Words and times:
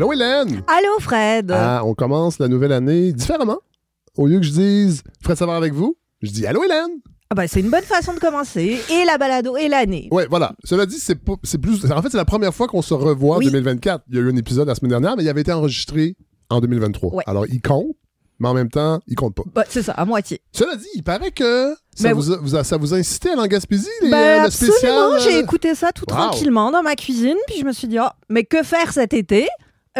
Allô, 0.00 0.14
Hélène? 0.14 0.62
Allô, 0.66 0.98
Fred? 0.98 1.50
Ah, 1.54 1.82
on 1.84 1.92
commence 1.92 2.38
la 2.38 2.48
nouvelle 2.48 2.72
année 2.72 3.12
différemment. 3.12 3.58
Au 4.16 4.26
lieu 4.26 4.38
que 4.40 4.46
je 4.46 4.50
dise 4.52 5.02
Fred 5.22 5.36
Savard 5.36 5.56
avec 5.56 5.74
vous, 5.74 5.94
je 6.22 6.30
dis 6.30 6.46
Allô, 6.46 6.64
Hélène? 6.64 6.88
Ah 7.28 7.34
bah, 7.34 7.46
c'est 7.46 7.60
une 7.60 7.68
bonne 7.68 7.82
façon 7.84 8.14
de 8.14 8.18
commencer. 8.18 8.80
Et 8.90 9.04
la 9.04 9.18
balado 9.18 9.58
et 9.58 9.68
l'année. 9.68 10.08
Ouais, 10.10 10.26
voilà. 10.30 10.54
Cela 10.64 10.86
dit, 10.86 10.98
c'est 10.98 11.16
pas- 11.16 11.34
c'est 11.42 11.58
plus. 11.58 11.84
En 11.92 12.00
fait, 12.00 12.08
c'est 12.08 12.16
la 12.16 12.24
première 12.24 12.54
fois 12.54 12.66
qu'on 12.66 12.80
se 12.80 12.94
revoit 12.94 13.36
Oui. 13.36 13.48
en 13.48 13.50
2024. 13.50 14.04
Il 14.08 14.14
y 14.14 14.18
a 14.18 14.22
eu 14.22 14.30
un 14.32 14.36
épisode 14.36 14.68
la 14.68 14.74
semaine 14.74 14.88
dernière, 14.88 15.18
mais 15.18 15.22
il 15.22 15.28
avait 15.28 15.42
été 15.42 15.52
enregistré 15.52 16.16
en 16.48 16.60
2023. 16.62 17.16
Ouais. 17.16 17.24
Alors, 17.26 17.44
il 17.46 17.60
compte, 17.60 17.94
mais 18.38 18.48
en 18.48 18.54
même 18.54 18.70
temps, 18.70 19.00
il 19.06 19.16
compte 19.16 19.34
pas. 19.34 19.42
Bah, 19.54 19.64
c'est 19.68 19.82
ça, 19.82 19.92
à 19.92 20.06
moitié. 20.06 20.40
Cela 20.50 20.76
dit, 20.76 20.86
il 20.94 21.02
paraît 21.02 21.30
que 21.30 21.74
ça, 21.94 22.14
vous 22.14 22.32
a, 22.32 22.38
vous 22.38 22.56
a- 22.56 22.64
ça 22.64 22.78
vous 22.78 22.94
a 22.94 22.96
incité 22.96 23.28
à 23.28 23.32
aller 23.32 23.42
en 23.42 23.46
Gaspésie, 23.46 23.86
les, 24.00 24.10
Bah, 24.10 24.16
euh, 24.16 24.44
le 24.46 24.50
spécial. 24.50 24.92
absolument, 24.92 25.18
j'ai 25.18 25.36
euh, 25.36 25.42
écouté 25.42 25.74
ça 25.74 25.92
tout 25.92 26.06
Wow. 26.08 26.16
tranquillement 26.16 26.70
dans 26.70 26.82
ma 26.82 26.94
cuisine, 26.96 27.36
puis 27.46 27.58
je 27.60 27.66
me 27.66 27.72
suis 27.72 27.86
dit, 27.86 27.98
oh, 28.00 28.08
mais 28.30 28.44
que 28.44 28.62
faire 28.62 28.94
cet 28.94 29.12
été? 29.12 29.46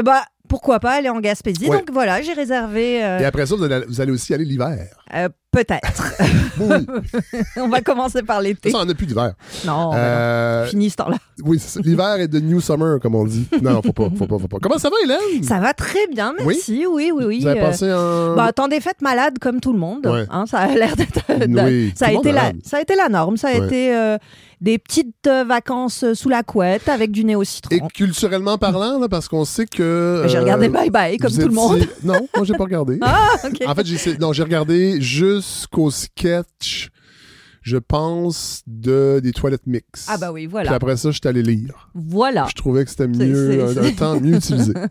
Bah, 0.05 0.23
pourquoi 0.49 0.81
pas 0.81 0.93
aller 0.93 1.09
en 1.09 1.21
Gaspésie? 1.21 1.69
Ouais. 1.69 1.79
Donc 1.79 1.91
voilà, 1.93 2.23
j'ai 2.23 2.33
réservé. 2.33 3.05
euh, 3.05 3.19
Et 3.21 3.25
après 3.25 3.47
ça, 3.47 3.55
vous 3.57 3.63
allez, 3.65 3.85
vous 3.87 4.01
allez 4.01 4.13
aussi 4.13 4.35
aller 4.35 4.45
l'hiver. 4.45 4.77
euh, 5.15 5.29
Peut-être. 5.53 6.13
Oui. 6.61 6.87
On 7.57 7.69
va 7.69 7.81
commencer 7.81 8.23
par 8.23 8.41
l'été. 8.43 8.71
ça, 8.71 8.79
on 8.83 8.85
n'a 8.85 8.95
plus 8.95 9.07
d'hiver. 9.07 9.33
Non, 9.65 9.93
Euh, 9.95 10.67
fini 10.67 10.91
ce 10.91 10.97
temps-là. 10.97 11.17
oui, 11.43 11.59
l'hiver 11.83 12.17
est 12.21 12.29
de 12.29 12.39
New 12.39 12.61
Summer, 12.61 13.01
comme 13.01 13.15
on 13.15 13.25
dit. 13.25 13.49
Non, 13.63 13.73
non, 13.75 13.83
faut 13.83 13.93
pas, 13.95 14.09
faut 14.17 14.27
pas, 14.27 14.39
faut 14.39 14.49
pas. 14.49 14.59
Comment 14.61 14.77
ça 14.79 14.91
va, 14.91 14.97
Hélène? 15.03 15.43
Ça 15.43 15.59
va 15.59 15.73
très 15.73 16.07
bien, 16.09 16.35
merci. 16.39 16.85
Oui, 16.87 17.11
oui, 17.15 17.25
oui. 17.25 17.41
Vous 17.41 17.47
avez 17.47 17.61
euh, 17.61 17.65
passé 17.65 17.89
un. 17.89 18.35
Bah, 18.37 18.53
des 18.69 18.81
fêtes 18.81 19.01
malade 19.01 19.39
comme 19.41 19.61
tout 19.61 19.73
le 19.73 19.79
monde. 19.79 20.07
Ouais. 20.07 20.27
hein, 20.31 20.45
ça 20.47 20.59
a 20.59 20.67
l'air 20.75 20.95
d'être. 20.97 21.21
Oui, 21.49 21.93
ça, 21.97 22.09
a 22.09 22.13
été 22.13 22.31
la, 22.33 22.53
ça 22.63 22.77
a 22.77 22.81
été 22.83 22.95
la 22.95 23.09
norme. 23.09 23.37
Ça 23.39 23.49
a 23.49 23.59
Ouais. 23.59 23.67
été 23.67 23.93
des 24.61 24.79
petites 24.79 25.27
euh, 25.27 25.45
vacances 25.45 26.13
sous 26.15 26.29
la 26.29 26.43
couette 26.43 26.89
avec 26.89 27.11
du 27.11 27.25
nez 27.25 27.35
au 27.35 27.43
Et 27.43 27.47
citron. 27.47 27.89
culturellement 27.95 28.59
parlant, 28.59 28.99
là, 28.99 29.09
parce 29.09 29.29
qu'on 29.29 29.45
sait 29.45 29.67
que. 29.67 30.25
J'ai 30.27 30.37
euh, 30.37 30.41
regardé 30.41 30.69
Bye 30.69 30.91
Bye 30.91 31.19
comme 31.19 31.33
tout 31.33 31.49
le 31.49 31.55
monde. 31.55 31.81
Non, 32.05 32.29
moi, 32.35 32.45
j'ai 32.45 32.55
pas 32.55 32.65
regardé. 32.65 32.99
Ah, 33.13 33.29
ok. 33.45 33.63
En 33.67 33.75
fait, 33.75 33.87
j'ai 33.87 34.19
non, 34.19 34.33
j'ai 34.33 34.43
regardé 34.43 35.01
jusqu'au 35.01 35.91
sketch, 35.91 36.91
je 37.63 37.77
pense, 37.77 38.63
de 38.67 39.21
des 39.23 39.33
toilettes 39.33 39.67
mix. 39.67 40.07
Ah, 40.09 40.17
bah 40.19 40.33
oui, 40.33 40.43
Puis 40.43 40.51
voilà. 40.51 40.73
après 40.73 40.97
ça, 40.97 41.11
je 41.11 41.19
suis 41.19 41.29
allé 41.29 41.43
lire. 41.43 41.91
Voilà. 41.95 42.47
Je 42.49 42.55
trouvais 42.55 42.85
que 42.85 42.91
c'était 42.91 43.09
mieux, 43.09 43.65
un, 43.79 43.85
un 43.85 43.91
temps 43.93 44.21
mieux 44.21 44.37
utilisé. 44.37 44.73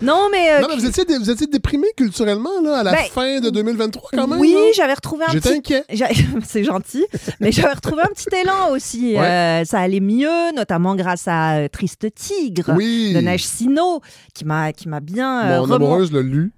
Non, 0.00 0.28
mais. 0.32 0.52
euh, 0.52 0.60
non, 0.60 0.68
mais 0.70 0.76
vous 0.76 0.86
étiez, 0.86 1.04
vous 1.18 1.30
étiez 1.30 1.46
déprimé 1.46 1.86
culturellement, 1.96 2.60
là, 2.62 2.78
à 2.78 2.82
la 2.82 2.92
Ben, 2.92 3.04
fin 3.12 3.40
de 3.40 3.50
2023, 3.50 4.10
quand 4.12 4.26
même. 4.26 4.40
oui, 4.40 4.56
j'avais 4.74 4.94
retrouvé 4.94 5.24
un 5.28 5.32
J'étais 5.32 5.60
petit. 5.60 5.74
inquiet. 5.74 5.84
C'est 6.44 6.64
gentil, 6.64 7.04
mais 7.40 7.52
j'avais 7.52 7.74
retrouvé 7.74 8.02
un 8.02 8.12
petit 8.12 8.34
élan 8.34 8.70
aussi. 8.72 9.12
Ouais. 9.14 9.18
Euh, 9.20 9.64
ça 9.64 9.80
allait 9.80 10.00
mieux, 10.00 10.52
notamment 10.56 10.96
grâce 10.96 11.28
à 11.28 11.58
euh, 11.58 11.68
Triste 11.68 12.06
Tigre 12.14 12.72
Oui. 12.76 13.12
de 13.14 13.20
Neige 13.20 13.44
Sino, 13.44 14.00
qui 14.34 14.44
m'a 14.44 14.72
qui 14.72 14.88
m'a 14.88 15.00
bien 15.00 15.44
euh, 15.44 15.58
Mon 15.58 15.66
remon- 15.66 15.74
amoureuse 15.76 16.12
l'a 16.12 16.22
lu, 16.22 16.52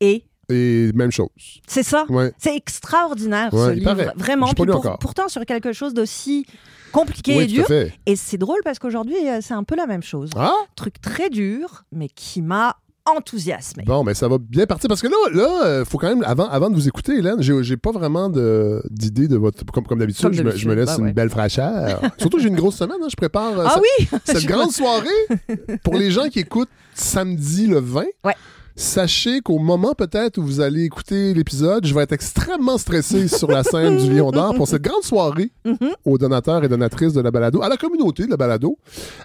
Et 0.00 0.24
et 0.52 0.92
même 0.94 1.10
chose. 1.10 1.28
c'est 1.66 1.82
ça? 1.82 2.04
Ouais. 2.08 2.32
C'est 2.38 2.54
extraordinaire 2.56 3.52
Ouais, 3.52 3.66
ce 3.66 3.70
livre, 3.72 3.84
paraît. 3.94 4.12
vraiment. 4.16 4.46
Puis 4.54 4.66
pour- 4.66 4.98
pourtant 4.98 5.28
sur 5.28 5.44
quelque 5.46 5.72
chose 5.72 5.94
d'aussi 5.94 6.46
compliqué 6.92 7.36
oui, 7.38 7.44
et 7.44 7.46
dur. 7.46 7.66
Et 8.06 8.16
c'est 8.16 8.36
drôle 8.38 8.60
parce 8.64 8.78
qu'aujourd'hui 8.78 9.16
euh, 9.28 9.38
c'est 9.40 9.54
un 9.54 9.64
peu 9.64 9.76
la 9.76 9.86
même 9.86 10.02
chose. 10.02 10.30
Ah, 10.36 10.52
Truc 10.76 11.00
très 11.00 11.30
dur, 11.30 11.84
mais 11.92 12.08
qui 12.08 12.42
m'a 12.42 12.76
enthousiasmé. 13.04 13.82
bon, 13.84 14.04
mais 14.04 14.14
ça 14.14 14.28
va 14.28 14.38
bien 14.38 14.64
partir. 14.64 14.86
Parce 14.88 15.02
que 15.02 15.08
là, 15.08 15.16
là, 15.34 15.64
euh, 15.66 15.84
faut 15.84 15.98
quand 15.98 16.08
même, 16.08 16.22
avant, 16.24 16.48
avant 16.48 16.70
de 16.70 16.74
vous 16.76 16.86
écouter, 16.86 17.16
Hélène, 17.16 17.42
j'ai 17.42 17.76
pas 17.76 17.90
vraiment 17.90 18.28
d'idée 18.28 19.26
de 19.26 19.36
votre. 19.36 19.64
Comme, 19.72 19.84
comme 19.86 19.98
d'habitude, 19.98 20.32
je, 20.32 20.42
me- 20.42 20.50
je 20.52 20.68
me 20.68 20.74
d'habitude, 20.74 20.78
laisse 20.78 20.86
bah 20.98 21.02
ouais. 21.02 21.08
une 21.08 21.14
belle 21.14 21.30
fraîcheur. 21.30 22.00
Surtout, 22.18 22.38
j'ai 22.38 22.46
une 22.48 22.54
grosse 22.54 22.76
semaine, 22.76 22.98
hein, 23.02 23.08
je 23.10 23.16
prépare 23.16 23.58
euh, 23.58 23.64
Ah 23.66 23.74
cette- 23.74 23.82
oui, 24.12 24.18
cette 24.24 24.44
grande 24.46 24.70
soirée. 24.70 25.08
Pour 25.84 25.94
les 25.94 26.10
gens 26.12 26.28
qui 26.28 26.38
écoutent 26.40 26.68
samedi 26.94 27.66
le 27.66 27.80
20, 27.80 28.04
Ouais. 28.24 28.34
Sachez 28.76 29.40
qu'au 29.40 29.58
moment 29.58 29.94
peut-être 29.94 30.38
où 30.38 30.42
vous 30.42 30.60
allez 30.60 30.84
écouter 30.84 31.34
l'épisode, 31.34 31.86
je 31.86 31.94
vais 31.94 32.02
être 32.02 32.12
extrêmement 32.12 32.78
stressé 32.78 33.28
sur 33.28 33.50
la 33.50 33.62
scène 33.64 33.96
du 33.98 34.12
Lion 34.12 34.30
d'Or 34.30 34.54
pour 34.54 34.66
cette 34.68 34.82
grande 34.82 35.02
soirée 35.02 35.50
Mhm. 35.64 35.90
aux 36.04 36.18
donateurs 36.18 36.64
et 36.64 36.68
donatrices 36.68 37.12
de 37.12 37.20
la 37.20 37.30
balado, 37.30 37.62
à 37.62 37.68
la 37.68 37.76
communauté 37.76 38.24
de 38.24 38.30
la 38.30 38.36
balado. 38.36 38.78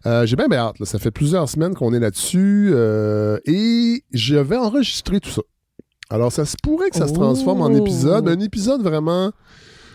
Euh, 0.05 0.25
J'ai 0.25 0.35
bien 0.35 0.47
bien 0.47 0.59
hâte. 0.59 0.79
là. 0.79 0.85
Ça 0.85 0.99
fait 0.99 1.11
plusieurs 1.11 1.47
semaines 1.49 1.73
qu'on 1.75 1.93
est 1.93 1.99
là-dessus 1.99 2.69
euh, 2.73 3.37
et 3.45 4.03
je 4.11 4.35
vais 4.35 4.57
enregistrer 4.57 5.19
tout 5.19 5.29
ça. 5.29 5.41
Alors, 6.09 6.31
ça 6.31 6.45
se 6.45 6.55
pourrait 6.63 6.89
que 6.89 6.95
ça 6.97 7.07
se 7.07 7.13
transforme 7.13 7.61
en 7.61 7.67
Oh. 7.71 7.75
épisode, 7.77 8.23
mais 8.25 8.31
un 8.31 8.39
épisode 8.39 8.81
vraiment 8.81 9.31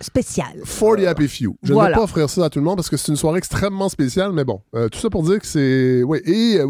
spécial. 0.00 0.48
for 0.64 0.96
the 0.96 1.04
happy 1.06 1.28
few. 1.28 1.56
Je 1.62 1.72
ne 1.72 1.80
vais 1.80 1.92
pas 1.92 2.02
offrir 2.02 2.28
ça 2.28 2.44
à 2.46 2.50
tout 2.50 2.58
le 2.58 2.64
monde 2.64 2.76
parce 2.76 2.90
que 2.90 2.96
c'est 2.96 3.08
une 3.12 3.16
soirée 3.16 3.38
extrêmement 3.38 3.88
spéciale, 3.88 4.32
mais 4.32 4.44
bon, 4.44 4.60
euh, 4.74 4.88
tout 4.88 4.98
ça 4.98 5.08
pour 5.10 5.22
dire 5.22 5.38
que 5.38 5.46
c'est... 5.46 6.02
Oui, 6.02 6.19
et 6.24 6.58
euh, 6.58 6.66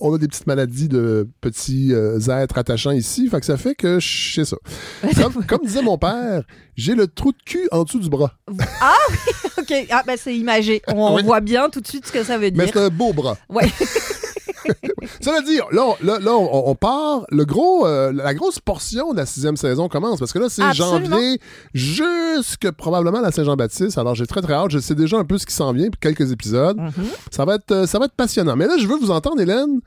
on 0.00 0.14
a 0.14 0.18
des 0.18 0.26
petites 0.28 0.46
maladies 0.46 0.88
de 0.88 1.28
petits 1.40 1.92
euh, 1.92 2.18
êtres 2.18 2.58
attachants 2.58 2.90
ici, 2.90 3.28
fait 3.28 3.40
que 3.40 3.46
ça 3.46 3.56
fait 3.56 3.74
que 3.74 4.00
je 4.00 4.34
sais 4.34 4.44
ça. 4.44 4.56
Comme, 5.22 5.44
comme 5.46 5.60
disait 5.64 5.82
mon 5.82 5.98
père, 5.98 6.42
j'ai 6.76 6.94
le 6.94 7.06
trou 7.06 7.32
de 7.32 7.38
cul 7.44 7.68
en 7.70 7.84
dessous 7.84 8.00
du 8.00 8.08
bras. 8.08 8.32
Ah 8.80 8.94
oui, 9.10 9.16
ok. 9.58 9.86
Ah 9.90 10.02
ben 10.06 10.16
c'est 10.18 10.36
imagé. 10.36 10.82
On 10.88 11.14
Oui. 11.16 11.22
voit 11.22 11.40
bien 11.40 11.68
tout 11.70 11.80
de 11.80 11.86
suite 11.86 12.06
ce 12.06 12.12
que 12.12 12.24
ça 12.24 12.36
veut 12.38 12.50
Mais 12.54 12.64
dire. 12.64 12.70
c'est 12.72 12.80
un 12.80 12.88
beau 12.90 13.12
bras. 13.12 13.36
Ouais. 13.48 13.68
Cela 15.20 15.40
dit, 15.42 15.58
là, 15.72 15.94
là, 16.02 16.18
là, 16.18 16.32
on, 16.32 16.70
on 16.70 16.74
part. 16.74 17.26
Le 17.30 17.44
gros, 17.44 17.86
euh, 17.86 18.12
la 18.12 18.34
grosse 18.34 18.58
portion 18.58 19.12
de 19.12 19.18
la 19.18 19.26
sixième 19.26 19.56
saison 19.56 19.88
commence 19.88 20.18
parce 20.18 20.32
que 20.32 20.38
là, 20.38 20.48
c'est 20.48 20.72
janvier 20.72 21.38
jusque 21.72 22.70
probablement 22.72 23.20
la 23.20 23.32
Saint-Jean-Baptiste. 23.32 23.98
Alors, 23.98 24.14
j'ai 24.14 24.26
très 24.26 24.42
très 24.42 24.54
hâte. 24.54 24.70
Je 24.70 24.78
sais 24.78 24.94
déjà 24.94 25.18
un 25.18 25.24
peu 25.24 25.38
ce 25.38 25.46
qui 25.46 25.54
s'en 25.54 25.72
vient, 25.72 25.88
puis 25.90 26.00
quelques 26.00 26.32
épisodes. 26.32 26.78
Mhm. 26.78 26.92
Ça 27.30 27.44
va 27.44 27.56
être, 27.56 27.70
euh, 27.70 27.86
ça 27.86 27.98
va 27.98 28.06
être 28.06 28.14
passionnant. 28.14 28.56
Mais 28.56 28.66
là, 28.66 28.76
je 28.78 28.86
veux 28.86 28.96
vous 28.96 29.10
entendre, 29.10 29.40
Hélène. 29.40 29.80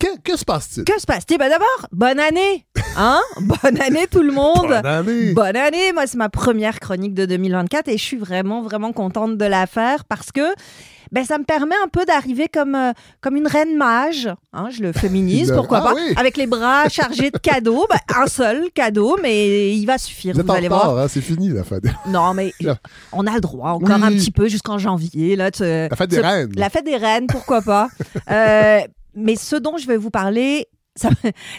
Que, 0.00 0.18
que 0.22 0.34
se 0.34 0.46
passe-t-il? 0.46 0.84
Que 0.84 0.98
se 0.98 1.04
passe-t-il? 1.04 1.36
Ben 1.36 1.50
d'abord, 1.50 1.86
bonne 1.92 2.18
année! 2.18 2.64
Hein? 2.96 3.20
bonne 3.40 3.78
année 3.82 4.06
tout 4.10 4.22
le 4.22 4.32
monde! 4.32 4.68
Bonne 4.68 4.86
année! 4.86 5.32
Bonne 5.34 5.56
année! 5.56 5.92
Moi, 5.92 6.06
c'est 6.06 6.16
ma 6.16 6.30
première 6.30 6.80
chronique 6.80 7.12
de 7.12 7.26
2024 7.26 7.88
et 7.88 7.98
je 7.98 8.02
suis 8.02 8.16
vraiment, 8.16 8.62
vraiment 8.62 8.92
contente 8.92 9.36
de 9.36 9.44
la 9.44 9.66
faire 9.66 10.06
parce 10.06 10.32
que 10.32 10.40
ben, 11.12 11.24
ça 11.24 11.38
me 11.38 11.44
permet 11.44 11.74
un 11.84 11.88
peu 11.88 12.04
d'arriver 12.04 12.48
comme, 12.48 12.74
euh, 12.74 12.92
comme 13.20 13.36
une 13.36 13.46
reine 13.46 13.76
mage. 13.76 14.28
Hein, 14.52 14.68
je 14.70 14.82
le 14.82 14.92
féminise, 14.92 15.52
pourquoi 15.56 15.78
Ah 15.78 15.82
pas? 15.88 15.94
oui. 15.94 16.14
Avec 16.16 16.36
les 16.36 16.46
bras 16.46 16.88
chargés 16.88 17.30
de 17.30 17.38
cadeaux. 17.42 17.86
Ben, 17.90 17.98
un 18.22 18.26
seul 18.26 18.70
cadeau, 18.74 19.16
mais 19.22 19.74
il 19.76 19.86
va 19.86 19.98
suffire, 19.98 20.34
Vous 20.36 20.42
vous 20.44 20.52
allez 20.52 20.68
voir. 20.68 20.98
hein, 20.98 21.06
c'est 21.08 21.20
fini 21.20 21.48
la 21.48 21.64
fête. 21.64 21.84
Non, 22.06 22.32
mais 22.34 22.52
on 23.12 23.26
a 23.26 23.34
le 23.34 23.40
droit 23.40 23.70
encore 23.70 23.96
Oui. 23.96 24.02
un 24.04 24.10
petit 24.12 24.30
peu 24.30 24.48
jusqu'en 24.48 24.78
janvier. 24.78 25.36
Là, 25.36 25.50
tu- 25.50 25.62
La 25.62 25.88
fête 25.96 26.10
des 26.10 26.16
tu- 26.16 26.22
reines. 26.22 26.52
La 26.56 26.70
fête 26.70 26.84
des 26.84 26.96
reines, 26.96 27.26
pourquoi 27.26 27.62
pas. 27.62 27.88
Euh, 28.30 28.80
mais 29.14 29.36
ce 29.36 29.56
dont 29.56 29.76
je 29.76 29.86
vais 29.86 29.96
vous 29.96 30.10
parler, 30.10 30.66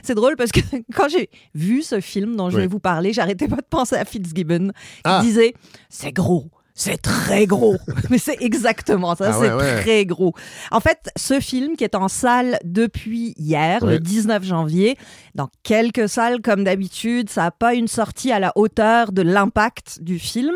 c'est 0.03 0.13
drôle 0.15 0.35
parce 0.35 0.51
que 0.51 0.59
quand 0.93 1.07
j'ai 1.09 1.29
vu 1.55 1.81
ce 1.81 1.99
film 1.99 2.35
dont 2.35 2.49
je 2.49 2.55
Oui. 2.57 2.61
vais 2.63 2.67
vous 2.67 2.79
parler, 2.79 3.11
j'arrêtais 3.13 3.47
pas 3.47 3.55
de 3.57 3.65
penser 3.69 3.95
à 3.95 4.05
Fitzgibbon 4.05 4.67
qui 4.69 5.01
Ah. 5.03 5.19
disait 5.23 5.53
c'est 5.89 6.11
gros. 6.11 6.49
C'est 6.73 7.01
très 7.01 7.45
gros, 7.47 7.75
mais 8.09 8.17
c'est 8.17 8.37
exactement 8.41 9.13
ça, 9.15 9.31
Ah 9.31 9.33
c'est 9.33 9.51
ouais, 9.51 9.61
ouais. 9.61 9.81
très 9.81 10.05
gros. 10.05 10.33
En 10.71 10.79
fait, 10.79 11.09
ce 11.17 11.39
film 11.39 11.75
qui 11.75 11.83
est 11.83 11.95
en 11.95 12.07
salle 12.07 12.57
depuis 12.63 13.33
hier, 13.37 13.85
le 13.85 13.99
19 13.99 14.43
janvier, 14.43 14.97
dans 15.35 15.49
quelques 15.63 16.07
salles 16.07 16.41
comme 16.41 16.63
d'habitude, 16.63 17.29
ça 17.29 17.43
n'a 17.43 17.51
pas 17.51 17.73
une 17.73 17.87
sortie 17.87 18.31
à 18.31 18.39
la 18.39 18.51
hauteur 18.55 19.11
de 19.11 19.21
l'impact 19.21 20.01
du 20.01 20.17
film, 20.19 20.53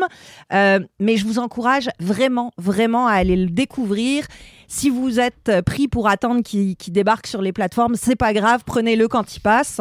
Euh, 0.52 0.80
mais 1.00 1.16
je 1.16 1.26
vous 1.26 1.38
encourage 1.38 1.88
vraiment, 2.00 2.50
vraiment 2.56 3.06
à 3.06 3.12
aller 3.12 3.36
le 3.36 3.50
découvrir. 3.50 4.26
Si 4.68 4.90
vous 4.90 5.20
êtes 5.20 5.50
pris 5.64 5.86
pour 5.88 6.08
attendre 6.08 6.42
qu'il 6.42 6.76
qu'il 6.76 6.92
débarque 6.92 7.26
sur 7.26 7.42
les 7.42 7.52
plateformes, 7.52 7.94
c'est 7.94 8.16
pas 8.16 8.32
grave, 8.32 8.62
prenez-le 8.64 9.06
quand 9.08 9.36
il 9.36 9.40
passe. 9.40 9.80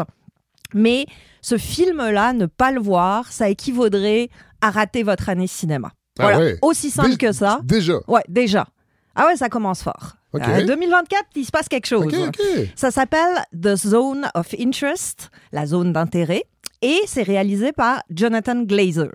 Mais 0.74 1.06
ce 1.42 1.58
film-là, 1.58 2.34
ne 2.34 2.46
pas 2.48 2.72
le 2.72 2.82
voir, 2.82 3.32
ça 3.32 3.50
équivaudrait 3.50 4.30
à 4.62 4.72
rater 4.72 5.04
votre 5.04 5.30
année 5.30 5.48
cinéma. 5.48 5.92
Ah 6.20 6.24
Voilà, 6.24 6.40
ouais. 6.40 6.58
aussi 6.62 6.90
simple 6.92 7.12
Dé- 7.12 7.18
que 7.18 7.32
ça. 7.32 7.60
Déjà. 7.64 7.96
Ouais, 8.08 8.24
déjà. 8.28 8.66
Ah 9.16 9.28
ouais, 9.28 9.36
ça 9.38 9.50
commence 9.50 9.82
fort. 9.84 10.14
Ok. 10.34 10.42
Euh, 10.48 10.66
2024, 10.66 11.24
il 11.36 11.46
se 11.46 11.52
passe 11.52 11.68
quelque 11.70 11.86
chose. 11.88 12.06
OK, 12.06 12.14
OK. 12.28 12.42
Ça 12.76 12.92
s'appelle 12.92 13.44
The 13.60 13.76
Zone 13.76 14.30
of 14.36 14.54
Interest, 14.60 15.30
la 15.54 15.66
zone 15.66 15.94
d'intérêt, 15.94 16.44
et 16.82 17.00
c'est 17.08 17.24
réalisé 17.24 17.72
par 17.72 18.02
Jonathan 18.10 18.64
Glazer. 18.64 19.12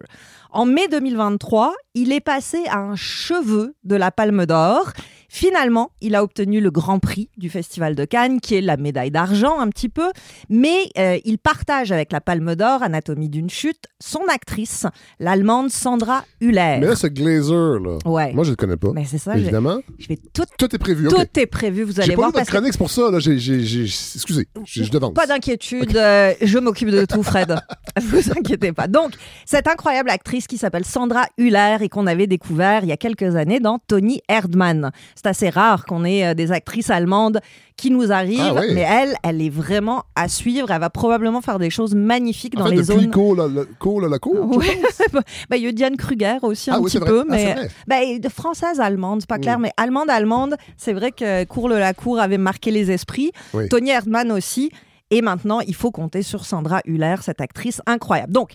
En 0.50 0.64
mai 0.64 0.88
2023, 0.88 1.74
il 1.94 2.12
est 2.12 2.20
passé 2.20 2.58
à 2.70 2.78
un 2.78 2.96
cheveu 2.96 3.74
de 3.84 3.96
la 3.96 4.10
Palme 4.10 4.46
d'Or. 4.46 4.90
Finalement, 5.32 5.92
il 6.00 6.16
a 6.16 6.24
obtenu 6.24 6.60
le 6.60 6.72
Grand 6.72 6.98
Prix 6.98 7.30
du 7.36 7.48
Festival 7.48 7.94
de 7.94 8.04
Cannes, 8.04 8.40
qui 8.40 8.56
est 8.56 8.60
la 8.60 8.76
médaille 8.76 9.12
d'argent 9.12 9.60
un 9.60 9.68
petit 9.68 9.88
peu, 9.88 10.10
mais 10.48 10.76
euh, 10.98 11.18
il 11.24 11.38
partage 11.38 11.92
avec 11.92 12.10
la 12.10 12.20
Palme 12.20 12.56
d'Or, 12.56 12.82
Anatomie 12.82 13.28
d'une 13.28 13.48
chute, 13.48 13.84
son 14.02 14.22
actrice, 14.28 14.86
l'Allemande 15.20 15.70
Sandra 15.70 16.24
Hüller. 16.40 16.78
Mais 16.80 16.86
là, 16.88 16.96
ce 16.96 17.06
Glazer, 17.06 17.78
là, 17.78 17.98
Ouais. 18.04 18.32
moi, 18.32 18.42
je 18.42 18.50
le 18.50 18.56
connais 18.56 18.76
pas. 18.76 18.90
Mais 18.92 19.04
c'est 19.04 19.18
ça, 19.18 19.34
je, 19.36 19.42
Évidemment. 19.42 19.78
je 20.00 20.08
vais 20.08 20.16
tout, 20.16 20.42
Tout 20.58 20.74
est 20.74 20.78
prévu. 20.78 21.06
Tout 21.06 21.38
est 21.38 21.46
prévu, 21.46 21.84
vous 21.84 22.00
allez 22.00 22.10
pas 22.10 22.16
voir. 22.16 22.28
votre 22.28 22.38
parce 22.38 22.48
que- 22.48 22.52
chronique, 22.56 22.72
c'est 22.72 22.78
pour 22.78 22.90
ça. 22.90 23.08
Là, 23.12 23.20
j'ai, 23.20 23.38
j'ai, 23.38 23.60
j'ai- 23.62 23.84
excusez, 23.84 24.48
je, 24.64 24.90
devance. 24.90 25.14
Pas 25.14 25.28
d'inquiétude, 25.28 25.96
euh, 25.96 26.34
je 26.42 26.58
m'occupe 26.58 26.90
de 26.90 27.04
tout, 27.04 27.22
Fred. 27.22 27.54
vous 28.02 28.32
inquiétez 28.32 28.72
pas. 28.72 28.88
Donc, 28.88 29.12
cette 29.46 29.68
incroyable 29.68 30.10
actrice 30.10 30.48
qui 30.48 30.58
s'appelle 30.58 30.84
Sandra 30.84 31.26
Hüller 31.38 31.76
et 31.82 31.88
qu'on 31.88 32.08
avait 32.08 32.26
découvert 32.26 32.82
il 32.82 32.88
y 32.88 32.92
a 32.92 32.96
quelques 32.96 33.36
années 33.36 33.60
dans 33.60 33.78
Tony 33.78 34.20
Erdmann. 34.28 34.90
C'est 35.22 35.28
assez 35.28 35.50
rare 35.50 35.84
qu'on 35.84 36.04
ait 36.04 36.26
euh, 36.28 36.34
des 36.34 36.50
actrices 36.50 36.88
allemandes 36.88 37.40
qui 37.76 37.90
nous 37.90 38.10
arrivent, 38.10 38.40
Ah 38.56 38.60
oui. 38.60 38.74
mais 38.74 38.80
elle, 38.88 39.14
elle 39.22 39.42
est 39.42 39.50
vraiment 39.50 40.04
à 40.14 40.28
suivre. 40.28 40.70
Elle 40.70 40.80
va 40.80 40.88
probablement 40.90 41.40
faire 41.42 41.58
des 41.58 41.68
choses 41.70 41.94
magnifiques 41.94 42.54
dans 42.56 42.66
fait, 42.66 42.74
les 42.76 42.82
zones. 42.84 43.10
Cool, 43.10 43.36
la, 43.38 43.46
la, 43.48 43.62
Cool, 43.78 44.08
la 44.10 44.18
cour, 44.18 44.56
Ouais. 44.56 44.66
pense. 44.82 45.22
Bah, 45.50 45.56
il 45.56 45.62
y 45.62 45.66
a 45.66 45.68
eu 45.68 45.72
Diane 45.74 45.96
Kruger 45.96 46.38
aussi 46.42 46.70
un 46.70 46.74
Ah 46.76 46.80
oui, 46.80 46.90
petit 46.90 47.00
peu, 47.00 47.20
Ah, 47.28 47.64
mais 47.88 48.18
bah, 48.18 48.28
française 48.30 48.80
allemande, 48.80 49.20
c'est 49.20 49.28
pas 49.28 49.38
clair, 49.38 49.58
Mm. 49.58 49.62
mais 49.62 49.72
allemande 49.76 50.08
allemande, 50.10 50.56
c'est 50.78 50.92
vrai 50.94 51.12
que 51.12 51.44
Cour 51.44 51.68
le 51.68 51.78
la 51.78 51.92
cour 51.92 52.18
avait 52.18 52.38
marqué 52.38 52.70
les 52.70 52.90
esprits. 52.90 53.32
Oui. 53.52 53.68
Tony 53.68 53.90
Erdmann 53.90 54.32
aussi. 54.32 54.70
Et 55.10 55.22
maintenant, 55.22 55.60
il 55.60 55.74
faut 55.74 55.90
compter 55.90 56.22
sur 56.22 56.44
Sandra 56.46 56.80
Hüller, 56.86 57.16
cette 57.20 57.40
actrice 57.40 57.82
incroyable. 57.86 58.32
Donc, 58.32 58.52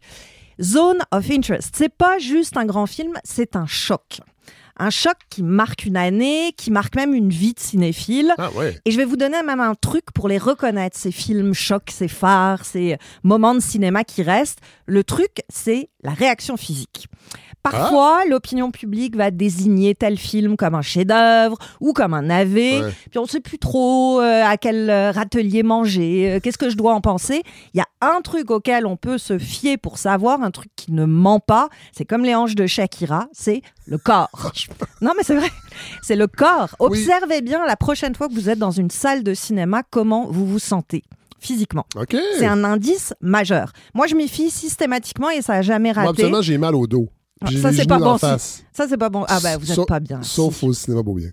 Zone 0.62 1.00
of 1.12 1.30
Interest, 1.30 1.74
c'est 1.76 1.94
pas 1.94 2.18
juste 2.18 2.56
un 2.58 2.66
grand 2.66 2.86
film, 2.86 3.14
c'est 3.24 3.56
un 3.58 3.66
choc. 3.66 4.22
Un 4.77 4.89
choc 4.89 5.16
qui 5.30 5.42
marque 5.42 5.86
une 5.86 5.98
année, 5.98 6.54
qui 6.57 6.69
marque 6.69 6.95
même 6.95 7.13
une 7.13 7.30
vie 7.30 7.54
de 7.54 7.60
cinéphile. 7.60 8.33
Ah 8.38 8.51
ouais. 8.51 8.77
Et 8.86 8.92
je 8.92 8.98
vais 8.98 9.06
vous 9.06 9.16
donner 9.16 9.42
même 9.44 9.62
un 9.62 9.75
truc 9.75 10.06
pour 10.13 10.27
les 10.27 10.38
reconnaître, 10.38 10.98
ces 10.98 11.12
films 11.12 11.54
chocs, 11.54 11.89
ces 11.92 12.07
phares, 12.07 12.66
ces 12.66 12.98
moments 13.24 13.56
de 13.56 13.62
cinéma 13.62 14.04
qui 14.04 14.22
restent. 14.22 14.60
Le 14.86 15.04
truc, 15.04 15.44
c'est 15.50 15.89
la 16.04 16.12
réaction 16.12 16.57
physique. 16.57 17.07
Parfois, 17.72 18.24
l'opinion 18.30 18.72
publique 18.72 19.16
va 19.16 19.32
désigner 19.32 19.96
tel 19.96 20.18
film 20.18 20.56
comme 20.58 20.76
un 20.76 20.82
chef-d'œuvre 20.82 21.58
ou 21.80 21.94
comme 21.94 22.14
un 22.14 22.22
navet, 22.24 22.82
Ouais. 22.82 22.92
puis 23.10 23.20
on 23.20 23.24
ne 23.24 23.28
sait 23.28 23.40
plus 23.40 23.58
trop 23.60 24.22
euh, 24.22 24.44
à 24.44 24.58
quel 24.58 24.90
euh, 24.90 25.12
râtelier 25.12 25.64
manger, 25.64 26.34
euh, 26.36 26.40
qu'est-ce 26.40 26.58
que 26.58 26.70
je 26.70 26.78
dois 26.78 26.94
en 26.94 27.02
penser. 27.02 27.44
Il 27.74 27.78
y 27.78 27.82
a 27.82 27.88
un 28.02 28.22
truc 28.22 28.52
auquel 28.52 28.86
on 28.86 28.98
peut 28.98 29.18
se 29.18 29.38
fier 29.38 29.78
pour 29.78 29.98
savoir, 29.98 30.42
un 30.42 30.52
truc 30.52 30.70
qui 30.76 30.92
ne 30.92 31.06
ment 31.06 31.40
pas, 31.40 31.70
c'est 31.92 32.06
comme 32.06 32.24
les 32.24 32.36
hanches 32.36 32.56
de 32.56 32.68
Shakira, 32.68 33.28
c'est 33.32 33.62
le 33.88 33.98
corps. 33.98 34.52
non 35.02 35.12
mais 35.18 35.24
c'est 35.24 35.36
vrai, 35.36 35.50
c'est 36.02 36.16
le 36.16 36.28
corps. 36.28 36.76
Oui. 36.80 36.88
Observez 36.88 37.42
bien 37.42 37.66
la 37.66 37.76
prochaine 37.76 38.16
fois 38.16 38.28
que 38.28 38.34
vous 38.34 38.50
êtes 38.50 38.60
dans 38.60 38.72
une 38.72 38.90
salle 38.92 39.24
de 39.24 39.34
cinéma, 39.34 39.84
comment 39.90 40.28
vous 40.30 40.46
vous 40.46 40.60
sentez 40.60 41.04
physiquement. 41.40 41.86
C'est 42.40 42.48
un 42.48 42.64
indice 42.64 43.14
majeur. 43.22 43.72
Moi, 43.94 44.08
je 44.08 44.16
m'y 44.16 44.28
fie 44.28 44.50
systématiquement 44.50 45.30
et 45.30 45.44
ça 45.44 45.54
a 45.54 45.62
jamais 45.62 45.94
Moi, 45.94 46.02
raté. 46.02 46.10
absolument, 46.10 46.42
j'ai 46.42 46.58
mal 46.58 46.74
au 46.74 46.88
dos. 46.88 47.08
Ah, 47.42 47.48
ça, 47.62 47.72
c'est 47.74 47.86
pas 47.88 48.00
bon. 48.00 48.18
Ça, 48.18 48.38
c'est 48.88 48.98
pas 48.98 49.10
bon. 49.10 49.26
Ah 49.28 49.40
bah, 49.42 49.58
vous 49.58 49.70
êtes 49.70 49.76
Sauf- 49.76 49.88
pas 49.88 50.00
bien. 50.00 50.22
Sauf 50.24 50.56
Si. 50.58 50.66
au 50.66 50.74
cinéma 50.74 51.04
Beaubien. 51.04 51.32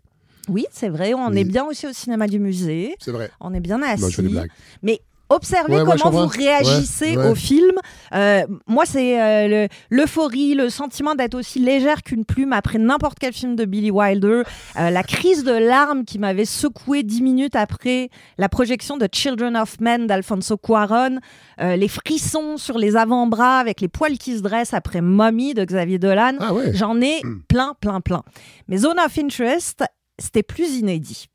Oui, 0.48 0.66
c'est 0.72 0.88
vrai. 0.88 1.14
On 1.14 1.28
Oui. 1.30 1.38
est 1.38 1.44
bien 1.44 1.64
aussi 1.64 1.86
au 1.86 1.92
cinéma 1.92 2.26
du 2.26 2.40
musée. 2.40 2.96
C'est 2.98 3.12
vrai. 3.12 3.30
On 3.40 3.54
est 3.54 3.60
bien 3.60 3.80
assis. 3.82 4.00
Moi, 4.00 4.10
je 4.10 4.16
fais 4.16 4.22
des 4.22 4.28
blagues. 4.28 4.50
Mais 4.82 5.00
observez 5.32 5.76
Ouais, 5.76 5.82
ouais, 5.82 5.96
je 5.96 6.02
comment 6.02 6.22
vous 6.22 6.28
réagissez 6.28 7.16
Ouais, 7.16 7.30
au 7.30 7.34
film. 7.34 7.76
Euh, 8.14 8.42
moi, 8.66 8.84
c'est 8.86 9.20
euh, 9.20 9.48
le- 9.48 9.68
l'euphorie, 9.90 10.54
le, 10.54 10.68
sentiment 10.70 11.14
d'être 11.14 11.34
aussi 11.34 11.58
légère 11.58 12.02
qu'une 12.02 12.24
plume 12.24 12.52
après 12.52 12.78
n'importe 12.78 13.18
quel 13.18 13.32
film 13.32 13.56
de 13.56 13.64
Billy 13.64 13.90
Wilder. 13.90 14.42
Euh, 14.78 14.90
la 14.90 15.02
crise 15.02 15.44
de 15.44 15.52
larmes 15.52 16.04
qui 16.04 16.18
m'avait 16.18 16.44
secoué 16.44 17.02
dix 17.02 17.22
minutes 17.22 17.56
après 17.56 18.10
la 18.38 18.48
projection 18.48 18.96
de 18.96 19.08
Children 19.10 19.56
of 19.56 19.80
Men 19.80 20.06
d'Alfonso 20.06 20.56
Cuaron. 20.56 21.18
Les 21.58 21.88
frissons 21.88 22.56
sur 22.56 22.76
les 22.76 22.96
avant-bras 22.96 23.58
avec 23.58 23.80
les 23.80 23.88
poils 23.88 24.18
qui 24.18 24.36
se 24.36 24.42
dressent 24.42 24.74
après 24.74 25.00
Mommy 25.00 25.54
de 25.54 25.64
Xavier 25.64 25.98
Dolan. 25.98 26.32
Ah. 26.40 26.50
J'en 26.72 27.00
ai 27.00 27.20
plein, 27.48 27.74
plein, 27.80 28.00
plein. 28.00 28.22
Mais 28.66 28.78
Zone 28.78 28.98
of 28.98 29.16
Interest, 29.16 29.84
c'était 30.18 30.42
plus 30.42 30.78
inédit. 30.78 31.26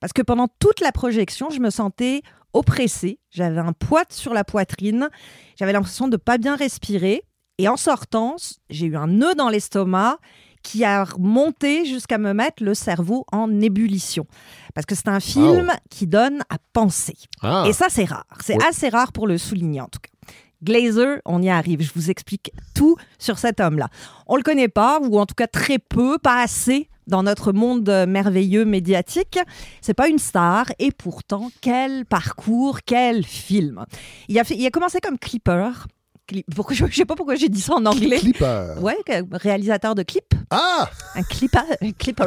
Parce 0.00 0.12
que 0.12 0.22
pendant 0.22 0.48
toute 0.58 0.80
la 0.80 0.92
projection, 0.92 1.50
je 1.50 1.60
me 1.60 1.70
sentais 1.70 2.22
oppressée. 2.52 3.18
J'avais 3.30 3.58
un 3.60 3.72
poids 3.72 4.04
sur 4.10 4.34
la 4.34 4.44
poitrine. 4.44 5.08
J'avais 5.58 5.72
l'impression 5.72 6.08
de 6.08 6.16
pas 6.16 6.38
bien 6.38 6.56
respirer. 6.56 7.22
Et 7.58 7.68
en 7.68 7.76
sortant, 7.76 8.36
j'ai 8.70 8.86
eu 8.86 8.96
un 8.96 9.06
nœud 9.06 9.34
dans 9.34 9.48
l'estomac 9.50 10.18
qui 10.62 10.84
a 10.84 11.04
remonté 11.04 11.84
jusqu'à 11.86 12.18
me 12.18 12.32
mettre 12.34 12.62
le 12.62 12.74
cerveau 12.74 13.24
en 13.32 13.60
ébullition. 13.60 14.26
Parce 14.74 14.84
que 14.86 14.94
c'est 14.94 15.08
un 15.08 15.20
film 15.20 15.72
qui 15.90 16.06
donne 16.06 16.40
à 16.50 16.56
penser. 16.72 17.16
Ah. 17.42 17.64
Et 17.66 17.72
ça, 17.72 17.86
c'est 17.88 18.04
rare. 18.04 18.26
C'est 18.44 18.56
Ouais. 18.56 18.66
assez 18.68 18.88
rare 18.90 19.12
pour 19.12 19.26
le 19.26 19.38
souligner, 19.38 19.80
en 19.80 19.88
tout 19.88 20.00
cas. 20.00 20.10
Glazer, 20.62 21.20
on 21.24 21.40
y 21.40 21.48
arrive. 21.48 21.80
Je 21.80 21.90
vous 21.94 22.10
explique 22.10 22.52
tout 22.74 22.96
sur 23.18 23.38
cet 23.38 23.60
homme-là. 23.60 23.88
On 24.26 24.36
le 24.36 24.42
connaît 24.42 24.68
pas, 24.68 25.00
ou 25.00 25.18
en 25.18 25.24
tout 25.24 25.34
cas 25.34 25.46
très 25.46 25.78
peu, 25.78 26.18
pas 26.18 26.42
assez 26.42 26.90
dans 27.10 27.22
notre 27.22 27.52
monde 27.52 27.88
merveilleux 28.08 28.64
médiatique. 28.64 29.38
C'est 29.80 29.94
pas 29.94 30.08
une 30.08 30.18
star, 30.18 30.66
et 30.78 30.92
pourtant, 30.92 31.50
quel 31.60 32.06
parcours, 32.06 32.80
quel 32.84 33.24
film. 33.24 33.84
Il 34.28 34.38
a, 34.38 34.42
il 34.50 34.64
a 34.64 34.70
commencé 34.70 35.00
comme 35.00 35.18
clipper. 35.18 35.70
Cli- 36.30 36.44
Pourquoi, 36.54 36.74
je, 36.76 36.86
je 36.86 36.94
sais 36.94 37.04
pas 37.04 37.16
pourquoi 37.16 37.34
j'ai 37.34 37.48
dit 37.48 37.60
ça 37.60 37.74
en 37.74 37.84
anglais. 37.86 38.18
Clipper. 38.18 38.74
Ouais, 38.80 38.96
réalisateur 39.32 39.94
de 39.94 40.02
clips. 40.02 40.34
Ah! 40.50 40.88
Un 41.16 41.22
clipper. 41.22 41.58
Un 41.80 41.90
clipper. 41.92 42.24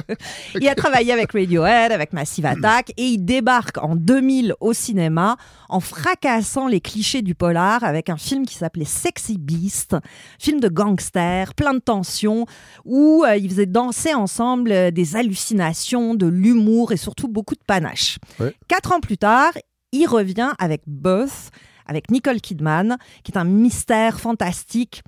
il 0.60 0.68
a 0.68 0.74
travaillé 0.74 1.12
avec 1.12 1.32
Radiohead, 1.32 1.92
avec 1.92 2.12
Massive 2.12 2.46
Attack, 2.46 2.92
et 2.96 3.04
il 3.04 3.18
débarque 3.24 3.78
en 3.78 3.96
2000 3.96 4.54
au 4.60 4.72
cinéma 4.72 5.36
en 5.68 5.80
fracassant 5.80 6.68
les 6.68 6.80
clichés 6.80 7.22
du 7.22 7.34
polar 7.34 7.82
avec 7.84 8.08
un 8.10 8.16
film 8.16 8.46
qui 8.46 8.54
s'appelait 8.54 8.84
Sexy 8.84 9.38
Beast, 9.38 9.96
film 10.38 10.60
de 10.60 10.68
gangster, 10.68 11.54
plein 11.54 11.74
de 11.74 11.78
tensions, 11.80 12.46
où 12.84 13.24
euh, 13.26 13.36
ils 13.36 13.50
faisaient 13.50 13.66
danser 13.66 14.14
ensemble 14.14 14.70
euh, 14.72 14.90
des 14.90 15.16
hallucinations, 15.16 16.14
de 16.14 16.26
l'humour 16.26 16.92
et 16.92 16.96
surtout 16.96 17.28
beaucoup 17.28 17.54
de 17.54 17.64
panache. 17.66 18.18
Ouais. 18.38 18.54
Quatre 18.68 18.92
ans 18.92 19.00
plus 19.00 19.18
tard, 19.18 19.52
il 19.92 20.06
revient 20.06 20.50
avec 20.58 20.82
Birth, 20.86 21.50
avec 21.86 22.10
Nicole 22.10 22.40
Kidman, 22.40 22.96
qui 23.22 23.32
est 23.32 23.38
un 23.38 23.44
mystère 23.44 24.20
fantastique 24.20 25.02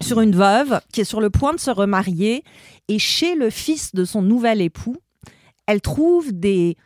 sur 0.00 0.20
une 0.20 0.34
veuve 0.34 0.80
qui 0.92 1.02
est 1.02 1.04
sur 1.04 1.20
le 1.20 1.30
point 1.30 1.54
de 1.54 1.60
se 1.60 1.70
remarier 1.70 2.44
et 2.88 2.98
chez 2.98 3.34
le 3.34 3.50
fils 3.50 3.94
de 3.94 4.04
son 4.04 4.22
nouvel 4.22 4.60
époux, 4.60 4.96
elle 5.66 5.80
trouve 5.80 6.32
des 6.32 6.76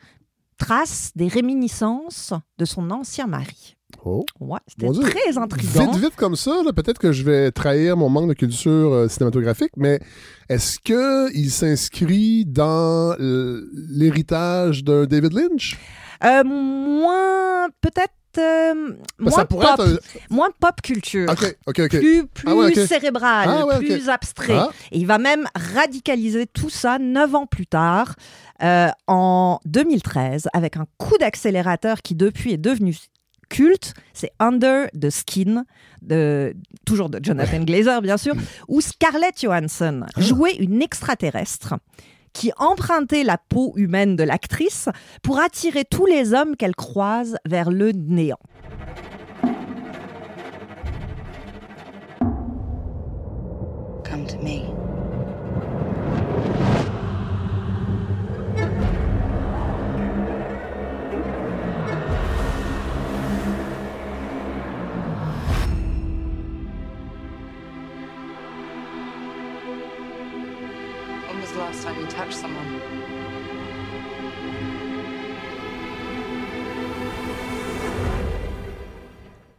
traces, 0.59 1.13
des 1.15 1.29
réminiscences 1.29 2.33
de 2.59 2.65
son 2.65 2.91
ancien 2.91 3.27
mari. 3.27 3.77
Oh. 4.05 4.25
Ouais, 4.41 4.59
c'était 4.69 4.91
Dieu. 4.91 5.03
très 5.03 5.39
intriguant. 5.39 5.91
Vite, 5.93 6.03
vite 6.03 6.17
comme 6.17 6.37
ça, 6.37 6.53
peut-être 6.75 6.99
que 6.99 7.13
je 7.13 7.25
vais 7.25 7.51
trahir 7.51 7.97
mon 7.97 8.09
manque 8.09 8.29
de 8.29 8.35
culture 8.35 8.93
euh, 8.93 9.09
cinématographique, 9.09 9.73
mais 9.77 10.01
est-ce 10.49 10.79
qu'il 10.79 11.51
s'inscrit 11.51 12.45
dans 12.45 13.17
l'héritage 13.19 14.85
d'un 14.85 15.07
David 15.07 15.33
Lynch? 15.33 15.77
Euh, 16.25 16.45
moins, 16.45 17.69
peut-être, 17.81 18.15
euh, 18.39 18.93
que 19.19 19.23
moins, 19.23 19.45
pop, 19.45 19.63
être 19.81 20.01
moins 20.31 20.51
pop 20.61 20.81
culture. 20.83 21.29
Plus, 21.99 22.27
plus 22.27 22.45
Ah 22.47 22.55
ouais, 22.55 22.75
cérébral, 22.87 23.49
Ah 23.51 23.67
ouais, 23.67 23.79
plus 23.79 24.09
abstrait. 24.09 24.55
Ah. 24.55 24.71
Et 24.93 24.99
il 24.99 25.07
va 25.07 25.19
même 25.19 25.47
radicaliser 25.75 26.47
tout 26.47 26.71
ça 26.71 26.99
neuf 26.99 27.35
ans 27.35 27.47
plus 27.47 27.67
tard, 27.67 28.15
euh, 28.63 28.89
en 29.07 29.59
2013, 29.67 30.49
avec 30.53 30.77
un 30.77 30.87
coup 30.99 31.17
d'accélérateur 31.19 32.03
qui 32.03 32.15
depuis 32.15 32.53
est 32.53 32.59
devenu 32.59 32.97
culte. 33.49 33.95
C'est 34.13 34.31
Under 34.41 34.89
the 34.99 35.11
Skin, 35.11 35.65
de, 36.03 36.55
toujours 36.85 37.11
de 37.11 37.21
Jonathan 37.23 37.61
Glazer 37.61 38.03
bien 38.03 38.17
sûr, 38.17 38.35
où 38.69 38.81
Scarlett 38.81 39.41
Johansson 39.41 40.03
Ah. 40.17 40.21
jouait 40.21 40.57
une 40.57 40.83
extraterrestre 40.83 41.75
qui 42.37 42.53
empruntait 42.59 43.25
la 43.25 43.39
peau 43.39 43.73
humaine 43.77 44.15
de 44.15 44.23
l'actrice 44.23 44.91
pour 45.23 45.41
attirer 45.41 45.87
tous 45.87 46.05
les 46.05 46.35
hommes 46.35 46.55
qu'elle 46.55 46.77
croise 46.77 47.39
vers 47.47 47.71
le 47.71 47.93
néant. 47.93 48.39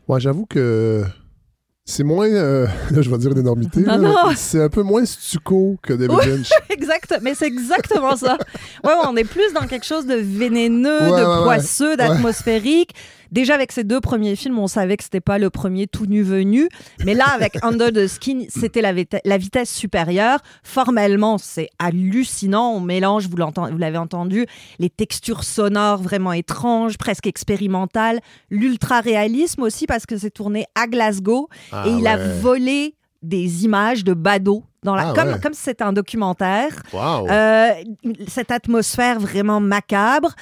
Ouais, 0.07 0.19
j'avoue 0.19 0.45
que 0.45 1.03
c'est 1.85 2.03
moins... 2.03 2.27
euh, 2.29 2.67
je 2.91 3.09
vais 3.09 3.17
dire 3.17 3.31
une 3.31 3.39
énormité. 3.39 3.81
Non, 3.81 3.97
là, 3.97 3.97
non. 3.97 4.15
C'est 4.35 4.61
un 4.61 4.69
peu 4.69 4.83
moins 4.83 5.05
stucco 5.05 5.77
que 5.81 5.93
David 5.93 6.11
Ouais. 6.17 6.25
Lynch. 6.27 6.49
Exact, 6.69 7.19
mais 7.21 7.33
c'est 7.35 7.47
exactement 7.47 8.15
ça. 8.15 8.37
Ouais, 8.83 8.93
on 9.05 9.15
est 9.15 9.23
plus 9.23 9.53
dans 9.53 9.65
quelque 9.67 9.85
chose 9.85 10.05
de 10.05 10.15
vénéneux, 10.15 11.11
Ouais, 11.11 11.21
de 11.21 11.25
ouais. 11.25 11.43
poisseux, 11.43 11.95
d'atmosphérique. 11.97 12.93
Déjà 13.31 13.55
avec 13.55 13.71
ces 13.71 13.83
deux 13.83 13.99
premiers 13.99 14.35
films, 14.35 14.59
on 14.59 14.67
savait 14.67 14.97
que 14.97 15.03
c'était 15.03 15.21
pas 15.21 15.37
le 15.37 15.49
premier 15.49 15.87
tout 15.87 16.05
nu 16.05 16.21
venu, 16.21 16.69
mais 17.05 17.13
là 17.13 17.25
avec 17.33 17.57
Under 17.63 17.91
the 17.91 18.07
Skin, 18.07 18.45
c'était 18.49 18.81
la, 18.81 19.37
vitesse 19.37 19.73
supérieure. 19.73 20.39
Formellement, 20.63 21.37
c'est 21.37 21.69
hallucinant. 21.79 22.71
On 22.73 22.79
mélange, 22.79 23.27
vous 23.27 23.37
l'avez 23.77 23.97
entendu, 23.97 24.45
les 24.79 24.89
textures 24.89 25.43
sonores 25.43 26.01
vraiment 26.01 26.33
étranges, 26.33 26.97
presque 26.97 27.27
expérimentales, 27.27 28.19
l'ultra 28.49 29.01
réalisme 29.01 29.61
aussi 29.63 29.85
parce 29.85 30.05
que 30.05 30.17
c'est 30.17 30.31
tourné 30.31 30.65
à 30.75 30.87
Glasgow 30.87 31.49
Ah 31.71 31.85
et 31.87 31.91
il 31.91 32.07
a 32.07 32.17
volé 32.17 32.95
des 33.21 33.65
images 33.65 34.03
de 34.03 34.13
badauds 34.13 34.63
dans 34.83 34.95
la 34.95 35.09
Ah 35.09 35.13
comme 35.13 35.33
ouais. 35.33 35.39
comme 35.41 35.53
si 35.53 35.61
c'était 35.61 35.83
un 35.83 35.93
documentaire. 35.93 36.81
Wow. 36.93 37.27
Euh, 37.29 37.71
cette 38.27 38.51
atmosphère 38.51 39.19
vraiment 39.19 39.59
macabre. 39.59 40.33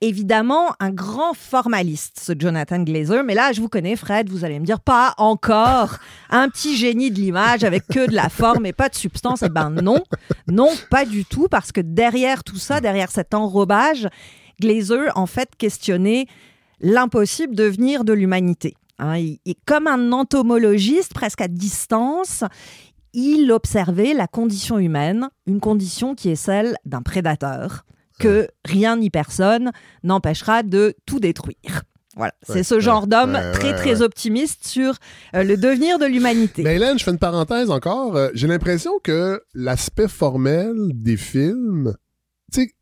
Évidemment, 0.00 0.74
un 0.78 0.90
grand 0.90 1.34
formaliste, 1.34 2.20
ce 2.20 2.32
Jonathan 2.38 2.78
Glazer. 2.84 3.24
Mais 3.24 3.34
là, 3.34 3.50
je 3.52 3.60
vous 3.60 3.68
connais, 3.68 3.96
Fred, 3.96 4.30
vous 4.30 4.44
allez 4.44 4.60
me 4.60 4.64
dire, 4.64 4.78
pas 4.78 5.14
encore 5.18 5.96
un 6.30 6.48
petit 6.48 6.76
génie 6.76 7.10
de 7.10 7.16
l'image 7.16 7.64
avec 7.64 7.84
que 7.88 8.08
de 8.08 8.14
la 8.14 8.28
forme 8.28 8.64
et 8.66 8.72
pas 8.72 8.88
de 8.88 8.94
substance. 8.94 9.42
Eh 9.42 9.48
ben 9.48 9.70
non, 9.70 10.04
non, 10.46 10.70
pas 10.88 11.04
du 11.04 11.24
tout, 11.24 11.48
parce 11.50 11.72
que 11.72 11.80
derrière 11.80 12.44
tout 12.44 12.58
ça, 12.58 12.80
derrière 12.80 13.10
cet 13.10 13.34
enrobage, 13.34 14.06
Glazer, 14.60 15.10
en 15.16 15.26
fait, 15.26 15.50
questionnait 15.58 16.26
l'impossible 16.80 17.56
devenir 17.56 18.04
de 18.04 18.12
l'humanité. 18.12 18.74
Hein, 19.00 19.16
il- 19.18 19.40
il- 19.44 19.56
comme 19.66 19.88
un 19.88 20.12
entomologiste, 20.12 21.12
presque 21.12 21.40
à 21.40 21.48
distance, 21.48 22.44
il 23.14 23.50
observait 23.50 24.14
la 24.14 24.28
condition 24.28 24.78
humaine, 24.78 25.28
une 25.46 25.58
condition 25.60 26.14
qui 26.14 26.28
est 26.28 26.36
celle 26.36 26.76
d'un 26.84 27.02
prédateur, 27.02 27.84
que 28.18 28.48
rien 28.64 28.96
ni 28.96 29.10
personne 29.10 29.70
n'empêchera 30.02 30.62
de 30.62 30.94
tout 31.06 31.20
détruire. 31.20 31.82
Voilà, 32.16 32.34
c'est 32.42 32.64
ce 32.64 32.80
genre 32.80 33.02
ouais, 33.02 33.08
d'homme 33.10 33.34
ouais, 33.34 33.52
très 33.52 33.76
très 33.76 34.02
optimiste 34.02 34.66
sur 34.66 34.94
euh, 35.36 35.44
le 35.44 35.56
devenir 35.56 36.00
de 36.00 36.06
l'humanité. 36.06 36.64
Mais 36.64 36.74
Hélène, 36.74 36.98
je 36.98 37.04
fais 37.04 37.12
une 37.12 37.18
parenthèse 37.18 37.70
encore. 37.70 38.16
Euh, 38.16 38.28
J'ai 38.34 38.48
l'impression 38.48 38.90
que 39.04 39.40
l'aspect 39.54 40.08
formel 40.08 40.74
des 40.94 41.16
films, 41.16 41.94
tu 42.52 42.62
sais, 42.62 42.72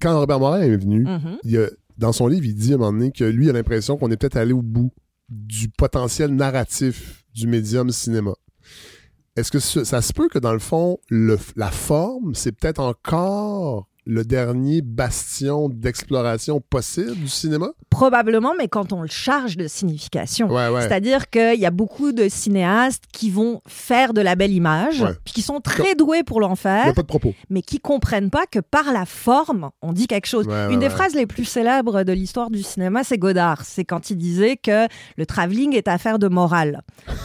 quand 0.00 0.18
Robert 0.18 0.40
Morin 0.40 0.62
est 0.62 0.76
venu, 0.76 1.04
Mhm. 1.04 1.36
il 1.44 1.58
a- 1.58 1.68
dans 1.98 2.12
son 2.12 2.28
livre, 2.28 2.46
il 2.46 2.54
dit 2.54 2.72
à 2.72 2.76
un 2.76 2.78
moment 2.78 2.92
donné 2.94 3.12
que 3.12 3.24
lui 3.24 3.50
a 3.50 3.52
l'impression 3.52 3.98
qu'on 3.98 4.10
est 4.10 4.16
peut-être 4.16 4.38
allé 4.38 4.54
au 4.54 4.62
bout 4.62 4.90
du 5.28 5.68
potentiel 5.68 6.34
narratif 6.34 7.24
du 7.34 7.46
médium 7.46 7.90
cinéma. 7.90 8.32
Est-ce 9.36 9.50
que 9.50 9.58
ce- 9.58 9.84
ça 9.84 10.00
se 10.00 10.12
peut 10.14 10.28
que 10.28 10.38
dans 10.38 10.52
le 10.54 10.58
fond, 10.58 10.98
le- 11.10 11.38
la 11.56 11.70
forme, 11.70 12.34
c'est 12.34 12.52
peut-être 12.52 12.80
encore 12.80 13.86
le 14.04 14.24
dernier 14.24 14.82
bastion 14.82 15.68
d'exploration 15.68 16.60
possible 16.60 17.14
du 17.14 17.28
cinéma? 17.28 17.68
Probablement, 17.88 18.52
mais 18.58 18.66
quand 18.66 18.92
on 18.92 19.02
le 19.02 19.08
charge 19.08 19.56
de 19.56 19.68
signification. 19.68 20.48
Ouais, 20.52 20.68
ouais. 20.68 20.82
C'est-à-dire 20.82 21.30
qu'il 21.30 21.60
y 21.60 21.66
a 21.66 21.70
beaucoup 21.70 22.10
de 22.12 22.28
cinéastes 22.28 23.04
qui 23.12 23.30
vont 23.30 23.60
faire 23.68 24.12
de 24.12 24.20
la 24.20 24.34
belle 24.34 24.52
image, 24.52 25.02
Ouais. 25.02 25.12
puis 25.24 25.34
qui 25.34 25.42
sont 25.42 25.60
très 25.60 25.94
doués 25.94 26.22
pour 26.24 26.40
l'en 26.40 26.56
faire, 26.56 26.92
pas 26.94 27.02
de 27.02 27.06
propos. 27.06 27.34
mais 27.50 27.62
qui 27.62 27.78
comprennent 27.78 28.30
pas 28.30 28.46
que 28.50 28.58
par 28.58 28.92
la 28.92 29.04
forme, 29.06 29.70
on 29.82 29.92
dit 29.92 30.06
quelque 30.08 30.26
chose. 30.26 30.46
Une 30.70 30.80
des 30.80 30.90
phrases 30.90 31.14
les 31.14 31.26
plus 31.26 31.44
célèbres 31.44 32.02
de 32.02 32.12
l'histoire 32.12 32.50
du 32.50 32.62
cinéma, 32.62 33.04
c'est 33.04 33.18
Godard. 33.18 33.62
C'est 33.64 33.84
quand 33.84 34.10
il 34.10 34.16
disait 34.16 34.56
que 34.56 34.88
le 35.16 35.26
travelling 35.26 35.74
est 35.76 35.86
affaire 35.88 36.18
de 36.18 36.28
morale. 36.28 36.82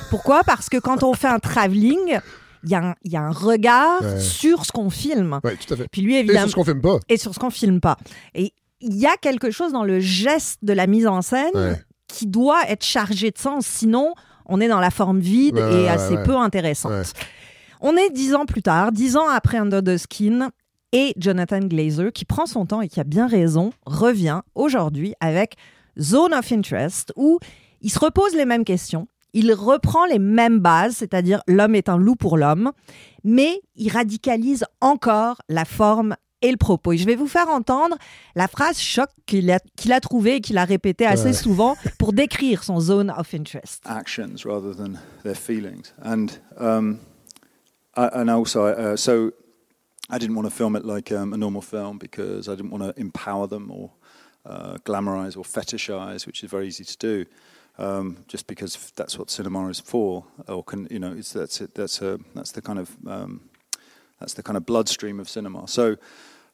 Pourquoi? 0.09 0.43
Parce 0.45 0.69
que 0.69 0.77
quand 0.77 1.01
on 1.03 1.13
fait 1.13 1.27
un 1.27 1.39
travelling, 1.39 2.19
il 2.63 2.69
y, 2.69 2.75
a 2.75 2.79
un- 2.89 2.95
il 3.03 3.11
y 3.11 3.15
a 3.17 3.21
un 3.21 3.31
regard 3.31 4.01
Ouais. 4.01 4.19
sur 4.19 4.65
ce 4.65 4.71
qu'on 4.71 4.89
filme. 4.89 5.39
Oui, 5.43 5.51
tout 5.65 5.73
à 5.73 5.77
fait. 5.77 5.87
Puis 5.91 6.01
lui, 6.01 6.15
Et 6.15 6.19
évidemment 6.19 6.41
sur 6.41 6.49
ce 6.51 6.55
qu'on 6.55 6.63
filme 6.65 6.81
pas. 6.81 6.97
et 7.09 7.17
sur 7.17 7.33
ce 7.33 7.39
qu'on 7.39 7.49
filme 7.49 7.79
pas. 7.79 7.97
Et 8.35 8.53
il 8.81 8.95
y 8.95 9.05
a 9.05 9.15
quelque 9.21 9.51
chose 9.51 9.71
dans 9.71 9.83
le 9.83 9.99
geste 9.99 10.59
de 10.63 10.73
la 10.73 10.87
mise 10.87 11.07
en 11.07 11.21
scène 11.21 11.51
Ouais. 11.55 11.81
qui 12.07 12.27
doit 12.27 12.61
être 12.69 12.83
chargé 12.85 13.31
de 13.31 13.37
sens, 13.37 13.65
sinon 13.65 14.13
on 14.45 14.59
est 14.61 14.67
dans 14.67 14.79
la 14.79 14.91
forme 14.91 15.19
vide 15.19 15.55
Ouais, 15.57 15.83
et 15.83 15.89
assez 15.89 16.17
peu 16.23 16.35
intéressante. 16.37 17.13
On 17.81 17.95
est 17.95 18.09
dix 18.11 18.33
ans 18.33 18.45
plus 18.45 18.61
tard, 18.63 18.91
dix 18.91 19.17
ans 19.17 19.27
après 19.27 19.57
Under 19.57 19.83
the 19.83 19.97
Skin, 19.97 20.49
et 20.93 21.13
Jonathan 21.17 21.59
Glazer, 21.59 22.11
qui 22.13 22.23
prend 22.25 22.45
son 22.45 22.65
temps 22.65 22.81
et 22.81 22.87
qui 22.87 22.99
a 22.99 23.03
bien 23.03 23.27
raison, 23.27 23.71
revient 23.85 24.41
aujourd'hui 24.55 25.13
avec 25.19 25.55
Zone 25.99 26.33
of 26.33 26.49
Interest, 26.51 27.11
où 27.17 27.39
il 27.81 27.91
se 27.91 27.99
repose 27.99 28.33
les 28.35 28.45
mêmes 28.45 28.63
questions. 28.63 29.07
Il 29.39 29.53
reprend 29.53 30.05
les 30.07 30.17
mêmes 30.19 30.59
bases, 30.59 30.95
c'est-à-dire 30.97 31.41
l'homme 31.47 31.75
est 31.75 31.89
un 31.89 31.97
loup 31.97 32.15
pour 32.15 32.37
l'homme, 32.37 32.71
mais 33.23 33.61
il 33.75 33.91
radicalise 33.91 34.65
encore 34.81 35.41
la 35.47 35.63
forme 35.65 36.15
et 36.41 36.49
le 36.49 36.57
propos. 36.57 36.93
Et 36.93 36.97
je 36.97 37.05
vais 37.05 37.15
vous 37.15 37.27
faire 37.27 37.47
entendre 37.49 37.95
la 38.35 38.47
phrase 38.47 38.79
choc 38.79 39.09
qu'il 39.27 39.51
a, 39.51 39.59
qu'il 39.75 39.91
a 39.93 39.99
trouvée 39.99 40.35
et 40.37 40.41
qu'il 40.41 40.57
a 40.57 40.65
répétée 40.65 41.05
assez 41.05 41.27
Ouais. 41.27 41.33
souvent 41.33 41.75
pour 41.99 42.13
décrire 42.13 42.63
son 42.63 42.79
zone 42.79 43.11
of 43.15 43.31
interest. 43.33 43.81
actions 43.85 44.43
rather 44.45 44.73
than 44.75 44.93
their 45.23 45.35
feelings. 45.35 45.93
And 46.03 46.27
um, 46.59 46.97
I, 47.95 48.09
and 48.13 48.29
also, 48.29 48.65
uh, 48.65 48.95
so 48.97 49.31
I 50.09 50.17
didn't 50.19 50.35
want 50.35 50.47
to 50.49 50.55
film 50.55 50.75
it 50.75 50.83
like 50.85 51.11
um, 51.11 51.33
a 51.33 51.37
normal 51.37 51.61
film 51.61 51.97
because 51.99 52.47
I 52.47 52.55
didn't 52.55 52.71
want 52.71 52.83
to 52.83 52.93
empower 52.99 53.47
them 53.47 53.69
or 53.71 53.91
uh, 54.45 54.77
glamorize 54.85 55.35
or 55.37 55.43
fetishize, 55.43 56.25
which 56.25 56.43
is 56.43 56.49
very 56.49 56.67
easy 56.67 56.85
to 56.85 56.97
do. 56.97 57.25
Um, 57.79 58.25
just 58.27 58.47
because 58.47 58.91
that's 58.95 59.19
what 59.19 59.29
cinema 59.29 59.67
is 59.67 59.79
for, 59.79 60.25
or 60.47 60.63
can 60.63 60.87
you 60.89 60.97
know, 60.97 61.13
it's 61.13 61.33
that's 61.33 61.61
it, 61.61 61.75
that's 61.75 62.01
a 62.01 62.19
that's 62.33 62.51
the 62.51 62.61
kind 62.61 62.79
of 62.79 62.97
um, 63.05 63.49
that's 64.19 64.33
the 64.33 64.41
kind 64.41 64.57
of 64.57 64.65
bloodstream 64.65 65.19
of 65.19 65.29
cinema. 65.29 65.67
So 65.67 65.97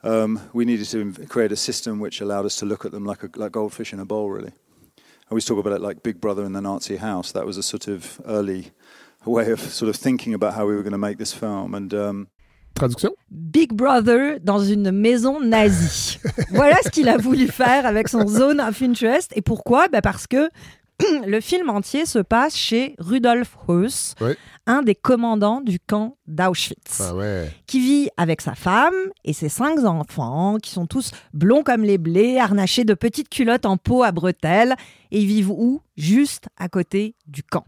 um, 0.03 0.41
we 0.51 0.65
needed 0.65 0.87
to 0.87 1.13
create 1.27 1.51
a 1.51 1.55
system 1.55 1.99
which 1.99 2.19
allowed 2.19 2.45
us 2.45 2.57
to 2.57 2.65
look 2.65 2.85
at 2.85 2.91
them 2.91 3.05
like 3.05 3.23
a, 3.23 3.29
like 3.35 3.53
goldfish 3.53 3.93
in 3.93 3.99
a 3.99 4.05
bowl, 4.05 4.29
really. 4.29 4.51
I 4.51 5.31
always 5.31 5.45
talk 5.45 5.57
about 5.57 5.73
it 5.73 5.81
like 5.81 6.03
Big 6.03 6.19
Brother 6.19 6.43
in 6.43 6.51
the 6.51 6.61
Nazi 6.61 6.97
house. 6.97 7.31
That 7.31 7.45
was 7.45 7.57
a 7.57 7.63
sort 7.63 7.87
of 7.87 8.21
early 8.25 8.71
way 9.25 9.51
of 9.51 9.61
sort 9.61 9.89
of 9.89 9.95
thinking 9.95 10.33
about 10.33 10.53
how 10.55 10.65
we 10.67 10.75
were 10.75 10.83
going 10.83 10.91
to 10.91 10.97
make 10.97 11.17
this 11.17 11.33
film. 11.33 11.73
And 11.73 11.93
um, 11.93 12.27
Traduction? 12.75 13.11
Big 13.29 13.75
Brother 13.75 14.39
dans 14.39 14.59
une 14.59 14.91
maison 14.91 15.39
nazie. 15.39 16.19
voilà 16.51 16.77
ce 16.83 16.89
qu'il 16.89 17.07
a 17.07 17.17
voulu 17.17 17.47
faire 17.47 17.85
avec 17.85 18.09
son 18.09 18.27
Zone 18.27 18.59
of 18.59 18.81
Interest. 18.81 19.31
Et 19.35 19.41
pourquoi 19.41 19.87
Ben 19.87 20.01
Parce 20.01 20.27
que 20.27 20.49
le 21.25 21.41
film 21.41 21.69
entier 21.69 22.05
se 22.05 22.19
passe 22.19 22.55
chez 22.55 22.95
Rudolf 22.99 23.57
Höss, 23.67 24.15
Ouais. 24.21 24.37
un 24.67 24.81
des 24.83 24.95
commandants 24.95 25.59
du 25.61 25.79
camp 25.79 26.17
d'Auschwitz, 26.27 27.01
Ah 27.01 27.15
ouais. 27.15 27.51
qui 27.67 27.79
vit 27.79 28.09
avec 28.15 28.41
sa 28.41 28.53
femme 28.55 28.93
et 29.25 29.33
ses 29.33 29.49
cinq 29.49 29.79
enfants, 29.83 30.57
qui 30.61 30.69
sont 30.71 30.85
tous 30.85 31.11
blonds 31.33 31.63
comme 31.63 31.83
les 31.83 31.97
blés, 31.97 32.37
harnachés 32.37 32.85
de 32.85 32.93
petites 32.93 33.29
culottes 33.29 33.65
en 33.65 33.77
peau 33.77 34.03
à 34.03 34.11
bretelles. 34.11 34.75
Et 35.11 35.19
ils 35.21 35.27
vivent 35.27 35.51
où? 35.51 35.81
Juste 35.97 36.45
à 36.57 36.69
côté 36.69 37.15
du 37.27 37.43
camp. 37.43 37.65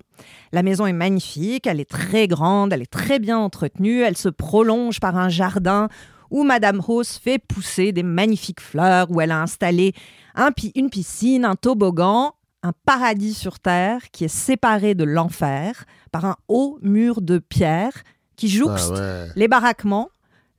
La 0.52 0.64
maison 0.64 0.86
est 0.86 0.94
magnifique, 0.94 1.68
elle 1.68 1.80
est 1.80 1.90
très 1.90 2.28
grande, 2.28 2.74
elle 2.74 2.82
est 2.84 2.92
très 2.92 3.20
bien 3.20 3.38
entretenue, 3.38 4.02
elle 4.02 4.18
se 4.18 4.30
prolonge 4.30 5.00
par 5.00 5.16
un 5.18 5.30
jardin 5.30 5.90
où 6.32 6.44
Madame 6.44 6.82
Hoss 6.88 7.18
fait 7.18 7.38
pousser 7.40 7.92
des 7.92 8.02
magnifiques 8.04 8.62
fleurs, 8.62 9.12
où 9.12 9.22
elle 9.22 9.32
a 9.32 9.42
installé 9.42 9.94
un 10.34 10.52
pi- 10.52 10.72
une 10.76 10.90
piscine, 10.90 11.46
un 11.46 11.56
toboggan, 11.56 12.34
un 12.66 12.74
paradis 12.86 13.36
sur 13.36 13.60
terre 13.60 14.10
qui 14.12 14.26
est 14.26 14.28
séparé 14.28 14.96
de 14.96 15.04
l'enfer 15.04 15.86
par 16.12 16.26
un 16.26 16.36
haut 16.48 16.80
mur 16.82 17.22
de 17.22 17.38
pierre 17.38 17.94
qui 18.38 18.50
jouxte 18.50 18.94
Ah 18.96 19.00
ouais. 19.00 19.28
les 19.36 19.48
baraquements, 19.48 20.10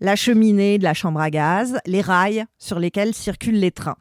la 0.00 0.14
cheminée 0.14 0.78
de 0.78 0.84
la 0.84 0.94
chambre 0.94 1.20
à 1.20 1.30
gaz, 1.30 1.78
les 1.84 2.00
rails 2.00 2.44
sur 2.58 2.78
lesquels 2.78 3.12
circulent 3.12 3.58
les 3.58 3.72
trains. 3.72 3.96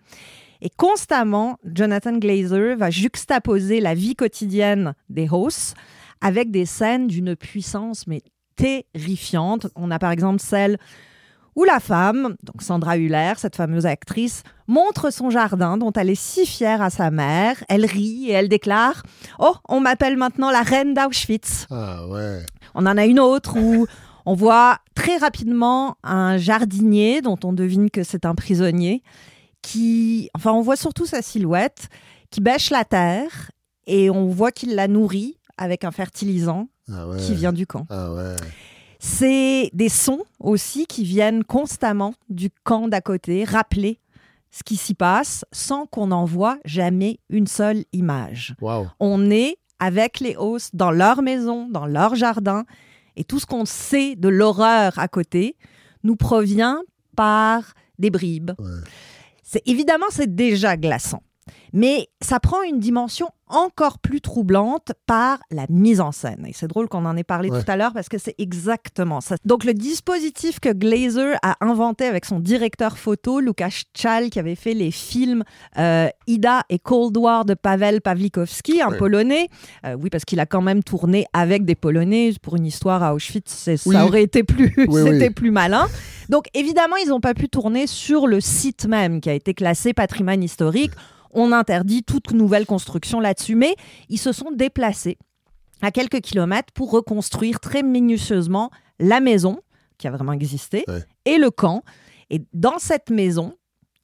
Et 0.61 0.69
constamment, 0.69 1.57
Jonathan 1.65 2.17
Glazer 2.17 2.77
va 2.77 2.91
juxtaposer 2.91 3.81
la 3.81 3.95
vie 3.95 4.15
quotidienne 4.15 4.93
des 5.09 5.27
Hoss 5.29 5.73
avec 6.21 6.51
des 6.51 6.67
scènes 6.67 7.07
d'une 7.07 7.35
puissance 7.35 8.05
mais 8.05 8.21
terrifiante. 8.55 9.67
On 9.75 9.89
a 9.89 9.97
par 9.97 10.11
exemple 10.11 10.41
celle 10.41 10.77
où 11.55 11.63
la 11.63 11.79
femme, 11.79 12.35
donc 12.43 12.61
Sandra 12.61 12.97
Hüller, 12.97 13.33
cette 13.37 13.55
fameuse 13.55 13.85
actrice, 13.85 14.43
montre 14.67 15.09
son 15.11 15.29
jardin 15.29 15.77
dont 15.77 15.91
elle 15.93 16.09
est 16.09 16.15
si 16.19 16.45
fière 16.45 16.81
à 16.81 16.89
sa 16.89 17.11
mère. 17.11 17.63
Elle 17.69 17.85
rit 17.85 18.27
et 18.29 18.33
elle 18.33 18.49
déclare 18.49 19.03
Oh, 19.39 19.55
on 19.69 19.79
m'appelle 19.79 20.17
maintenant 20.17 20.51
la 20.51 20.61
reine 20.63 20.93
d'Auschwitz. 20.93 21.67
Ah 21.71 22.07
ouais. 22.07 22.45
On 22.73 22.85
en 22.85 22.97
a 22.97 23.05
une 23.05 23.19
autre 23.21 23.57
où 23.57 23.87
on 24.25 24.33
voit 24.33 24.79
très 24.95 25.17
rapidement 25.17 25.95
un 26.03 26.37
jardinier 26.37 27.21
dont 27.21 27.39
on 27.43 27.53
devine 27.53 27.89
que 27.89 28.03
c'est 28.03 28.25
un 28.25 28.35
prisonnier 28.35 29.01
qui, 29.61 30.29
enfin, 30.35 30.51
on 30.51 30.61
voit 30.61 30.75
surtout 30.75 31.05
sa 31.05 31.21
silhouette 31.21 31.87
qui 32.31 32.41
bêche 32.41 32.69
la 32.69 32.83
terre 32.83 33.51
et 33.87 34.09
on 34.09 34.27
voit 34.27 34.51
qu'il 34.51 34.75
la 34.75 34.87
nourrit 34.87 35.37
avec 35.57 35.83
un 35.85 35.91
fertilisant 35.91 36.67
Ah 36.91 37.07
ouais. 37.07 37.17
qui 37.17 37.33
vient 37.33 37.53
du 37.53 37.65
camp. 37.65 37.85
Ah 37.89 38.11
ouais. 38.13 38.35
C'est 39.07 39.69
des 39.71 39.87
sons 39.87 40.23
aussi 40.39 40.87
qui 40.87 41.03
viennent 41.03 41.43
constamment 41.43 42.15
du 42.27 42.49
camp 42.63 42.87
d'à 42.87 43.01
côté, 43.01 43.43
rappeler 43.43 43.99
ce 44.49 44.63
qui 44.63 44.77
s'y 44.77 44.95
passe 44.95 45.45
sans 45.51 45.85
qu'on 45.85 46.11
en 46.11 46.25
voit 46.25 46.57
jamais 46.65 47.19
une 47.29 47.45
seule 47.45 47.85
image. 47.93 48.55
Wow. 48.61 48.87
On 48.99 49.29
est 49.29 49.57
avec 49.79 50.19
les 50.19 50.35
hausses 50.35 50.71
dans 50.73 50.89
leur 50.89 51.21
maison, 51.21 51.69
dans 51.69 51.85
leur 51.85 52.15
jardin, 52.15 52.65
et 53.15 53.23
tout 53.23 53.39
ce 53.39 53.45
qu'on 53.45 53.65
sait 53.65 54.15
de 54.15 54.27
l'horreur 54.27 54.97
à 54.97 55.07
côté 55.07 55.55
nous 56.03 56.15
provient 56.15 56.81
par 57.15 57.73
des 57.99 58.09
bribes. 58.09 58.51
Ouais. 58.57 58.81
C'est 59.43 59.61
évidemment 59.67 60.07
c'est 60.09 60.35
déjà 60.35 60.77
glaçant. 60.77 61.21
Mais 61.73 62.07
ça 62.21 62.39
prend 62.39 62.61
une 62.63 62.79
dimension 62.79 63.29
encore 63.47 63.99
plus 63.99 64.21
troublante 64.21 64.91
par 65.05 65.37
la 65.51 65.65
mise 65.69 66.01
en 66.01 66.11
scène. 66.11 66.43
Et 66.47 66.53
c'est 66.53 66.67
drôle 66.67 66.87
qu'on 66.87 67.05
en 67.05 67.15
ait 67.15 67.23
parlé 67.23 67.51
Ouais. 67.51 67.63
tout 67.63 67.71
à 67.71 67.77
l'heure 67.77 67.93
parce 67.93 68.09
que 68.09 68.17
c'est 68.17 68.33
exactement 68.39 69.21
ça. 69.21 69.35
Donc 69.45 69.63
le 69.65 69.75
dispositif 69.75 70.59
que 70.59 70.73
Glazer 70.73 71.37
a 71.43 71.55
inventé 71.61 72.05
avec 72.05 72.25
son 72.25 72.39
directeur 72.39 72.97
photo, 72.97 73.39
Lukasz 73.39 73.83
Czal, 73.93 74.31
qui 74.31 74.39
avait 74.39 74.55
fait 74.55 74.73
les 74.73 74.89
films 74.89 75.43
euh, 75.77 76.07
Ida 76.25 76.63
et 76.69 76.79
Cold 76.79 77.15
War 77.17 77.45
de 77.45 77.53
Pavel 77.53 78.01
Pawlikowski, 78.01 78.81
un 78.81 78.89
Ouais. 78.89 78.97
Polonais. 78.97 79.49
Euh, 79.85 79.95
oui, 79.99 80.09
parce 80.09 80.25
qu'il 80.25 80.39
a 80.39 80.47
quand 80.47 80.61
même 80.61 80.81
tourné 80.83 81.25
avec 81.33 81.65
des 81.65 81.75
Polonais 81.75 82.33
pour 82.41 82.55
une 82.55 82.65
histoire 82.65 83.03
à 83.03 83.13
Auschwitz. 83.13 83.69
Oui. 83.85 83.93
Ça 83.95 84.05
aurait 84.05 84.23
été 84.23 84.43
plus, 84.43 84.73
Oui, 84.87 84.87
c'était 85.03 85.27
oui. 85.27 85.33
plus 85.33 85.51
malin. 85.51 85.87
Donc 86.29 86.45
évidemment, 86.55 86.95
ils 86.95 87.09
n'ont 87.09 87.19
pas 87.21 87.35
pu 87.35 87.47
tourner 87.49 87.85
sur 87.85 88.25
le 88.25 88.41
site 88.41 88.87
même 88.87 89.21
qui 89.21 89.29
a 89.29 89.33
été 89.33 89.53
classé 89.53 89.93
patrimoine 89.93 90.41
historique. 90.41 90.91
On 91.35 91.51
interdit 91.51 92.01
toute 92.03 92.31
nouvelle 92.31 92.65
construction 92.65 93.19
là-dessus, 93.19 93.55
mais 93.55 93.75
ils 94.09 94.17
se 94.17 94.31
sont 94.31 94.51
déplacés 94.51 95.17
à 95.81 95.91
quelques 95.91 96.21
kilomètres 96.21 96.71
pour 96.73 96.91
reconstruire 96.91 97.59
très 97.59 97.83
minutieusement 97.83 98.71
la 98.99 99.19
maison 99.19 99.59
qui 99.97 100.07
a 100.07 100.11
vraiment 100.11 100.31
existé 100.31 100.83
Ouais. 100.87 101.03
et 101.25 101.37
le 101.37 101.51
camp. 101.51 101.83
Et 102.29 102.41
dans 102.53 102.79
cette 102.79 103.09
maison 103.09 103.53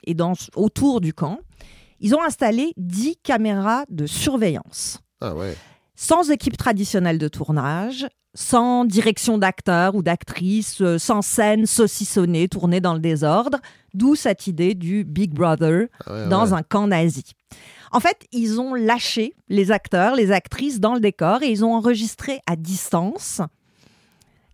et 0.04 0.14
dans, 0.14 0.34
autour 0.54 1.00
du 1.00 1.12
camp, 1.14 1.38
ils 2.00 2.14
ont 2.14 2.22
installé 2.22 2.72
10 2.76 3.16
caméras 3.22 3.84
de 3.88 4.06
surveillance 4.06 5.00
Ah 5.20 5.34
ouais. 5.34 5.56
sans 5.94 6.30
équipe 6.30 6.56
traditionnelle 6.56 7.18
de 7.18 7.28
tournage, 7.28 8.06
sans 8.34 8.84
direction 8.84 9.38
d'acteurs 9.38 9.94
ou 9.94 10.02
d'actrices, 10.02 10.80
euh, 10.80 10.98
sans 10.98 11.22
scène 11.22 11.66
saucissonnée 11.66 12.48
tournée 12.48 12.80
dans 12.80 12.94
le 12.94 13.00
désordre, 13.00 13.58
d'où 13.94 14.14
cette 14.14 14.46
idée 14.46 14.74
du 14.74 15.04
Big 15.04 15.32
Brother 15.32 15.86
Ah 16.06 16.12
ouais, 16.12 16.28
dans 16.28 16.46
ouais. 16.52 16.58
un 16.58 16.62
camp 16.62 16.86
nazi. 16.86 17.24
En 17.90 18.00
fait, 18.00 18.26
ils 18.32 18.58
ont 18.60 18.74
lâché 18.74 19.34
les 19.48 19.70
acteurs, 19.70 20.14
les 20.16 20.32
actrices 20.32 20.80
dans 20.80 20.94
le 20.94 21.00
décor 21.00 21.42
et 21.42 21.50
ils 21.50 21.64
ont 21.64 21.74
enregistré 21.74 22.40
à 22.46 22.56
distance 22.56 23.40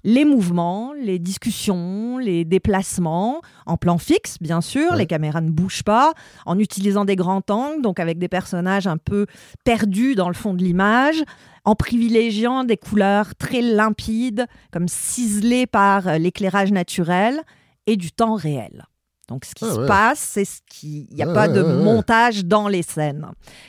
les 0.05 0.25
mouvements, 0.25 0.93
les 0.93 1.19
discussions, 1.19 2.19
les 2.19 2.45
déplacements, 2.45 3.43
en 3.67 3.77
plan 3.77 3.99
fixe, 3.99 4.37
bien 4.41 4.61
sûr, 4.61 4.93
Ouais. 4.93 4.99
les 4.99 5.07
caméras 5.07 5.41
ne 5.41 5.51
bougent 5.51 5.83
pas, 5.83 6.13
en 6.47 6.59
utilisant 6.59 7.05
des 7.05 7.17
grands 7.17 7.43
angles, 7.51 7.83
donc 7.83 7.99
avec 7.99 8.19
des 8.19 8.29
personnages 8.29 8.87
un 8.87 8.97
peu 8.97 9.27
perdus 9.65 10.15
dans 10.15 10.29
le 10.29 10.35
fond 10.35 10.55
de 10.55 10.63
l'image, 10.63 11.23
en 11.65 11.75
privilégiant 11.75 12.63
des 12.63 12.77
couleurs 12.77 13.35
très 13.35 13.61
limpides, 13.61 14.47
comme 14.73 14.87
ciselées 14.89 15.67
par 15.67 16.07
euh, 16.07 16.17
l'éclairage 16.17 16.71
naturel, 16.71 17.43
et 17.87 17.97
du 17.97 18.13
temps 18.13 18.35
réel. 18.37 18.87
Donc 19.29 19.45
ce 19.45 19.55
qui 19.55 19.65
Ah 19.67 19.75
se 19.75 19.81
ouais. 19.81 19.87
passe, 19.87 20.19
c'est 20.19 20.45
ce 20.45 20.59
qui... 20.69 21.07
Il 21.11 21.17
n'y 21.17 21.23
a 21.23 21.29
Ouais, 21.29 21.35
pas 21.35 21.49
ouais, 21.49 21.55
de 21.55 21.63
ouais, 21.63 21.83
montage 21.85 22.45
dans 22.45 22.67
les 22.69 22.83
scènes. 22.83 23.27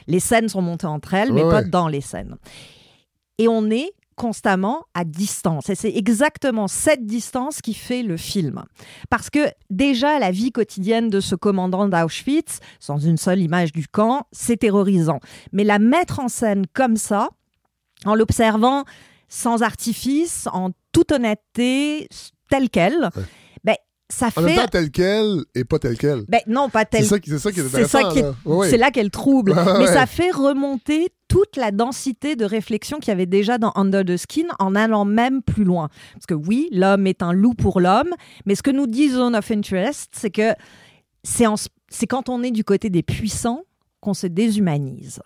Les 0.08 0.20
scènes 0.20 0.50
sont 0.50 0.62
montées 0.62 0.88
entre 0.88 1.14
elles, 1.14 1.34
mais 1.34 1.44
pas 1.44 1.64
dans 1.64 1.88
les 1.88 2.02
scènes. 2.02 2.36
Et 3.38 3.48
on 3.48 3.70
est 3.70 3.92
constamment 4.16 4.84
à 4.94 5.06
distance. 5.06 5.70
Et 5.70 5.76
c'est 5.76 5.96
exactement 5.96 6.68
cette 6.68 7.06
distance 7.06 7.62
qui 7.62 7.74
fait 7.74 8.04
le 8.04 8.18
film. 8.18 8.64
Parce 9.10 9.30
que 9.30 9.48
déjà, 9.70 10.20
la 10.20 10.32
vie 10.32 10.52
quotidienne 10.52 11.10
de 11.10 11.22
ce 11.22 11.36
commandant 11.36 11.88
d'Auschwitz, 11.88 12.60
sans 12.82 12.98
une 12.98 13.16
seule 13.18 13.40
image 13.40 13.72
du 13.72 13.88
camp, 13.88 14.28
c'est 14.34 14.58
terrorisant. 14.58 15.20
Mais 15.54 15.64
la 15.64 15.80
mettre 15.80 16.20
en 16.20 16.28
scène 16.28 16.66
comme 16.74 16.98
ça, 16.98 17.30
en 18.06 18.14
l'observant 18.14 18.84
sans 19.30 19.62
artifice, 19.62 20.48
en 20.52 20.72
toute 20.92 21.12
honnêteté, 21.14 22.10
tel 22.50 22.70
quel, 22.70 23.10
Ça 24.12 24.30
En 24.36 24.42
même 24.42 24.56
fait... 24.56 24.62
temps, 24.62 24.68
tel 24.72 24.90
quel 24.92 25.44
et 25.54 25.64
pas 25.64 25.78
tel 25.78 25.96
quel. 25.98 26.24
Ben, 26.28 26.40
non, 26.48 26.68
pas 26.70 26.84
tel 26.86 27.04
C'est 27.04 27.10
ça, 27.10 27.20
qui- 27.20 27.30
c'est 27.30 27.38
ça 27.40 27.52
qui 27.52 27.60
est 27.60 27.70
c'est 27.70 27.88
ça 27.88 28.04
qui 28.06 28.20
est- 28.20 28.78
là. 28.78 28.90
Qu'elle 28.92 29.12
trouble. 29.12 29.54
Mais 29.56 29.86
ouais. 29.86 29.88
ça 29.88 30.08
fait 30.08 30.32
remonter 30.32 31.10
toute 31.28 31.58
la 31.58 31.70
densité 31.72 32.36
de 32.36 32.44
réflexion 32.44 32.98
qu'il 32.98 33.10
y 33.10 33.12
avait 33.12 33.28
déjà 33.28 33.60
dans 33.60 33.72
Under 33.76 34.04
the 34.04 34.18
Skin 34.18 34.48
en 34.58 34.74
allant 34.74 35.06
même 35.06 35.44
plus 35.44 35.64
loin. 35.64 35.90
Parce 36.14 36.26
que 36.26 36.34
oui, 36.34 36.70
l'homme 36.72 37.06
est 37.06 37.22
un 37.22 37.34
loup 37.34 37.54
pour 37.54 37.80
l'homme, 37.80 38.10
mais 38.48 38.56
ce 38.56 38.64
que 38.64 38.72
nous 38.72 38.88
dit 38.88 39.10
Zone 39.10 39.36
of 39.36 39.52
Interest, 39.52 40.10
c'est 40.16 40.32
que 40.32 40.54
c'est 41.24 41.46
en- 41.46 41.54
c'est 41.90 42.08
quand 42.08 42.30
on 42.30 42.42
est 42.42 42.52
du 42.52 42.64
côté 42.64 42.90
des 42.90 43.04
puissants 43.04 43.62
qu'on 44.02 44.16
se 44.16 44.26
déshumanise. 44.26 45.20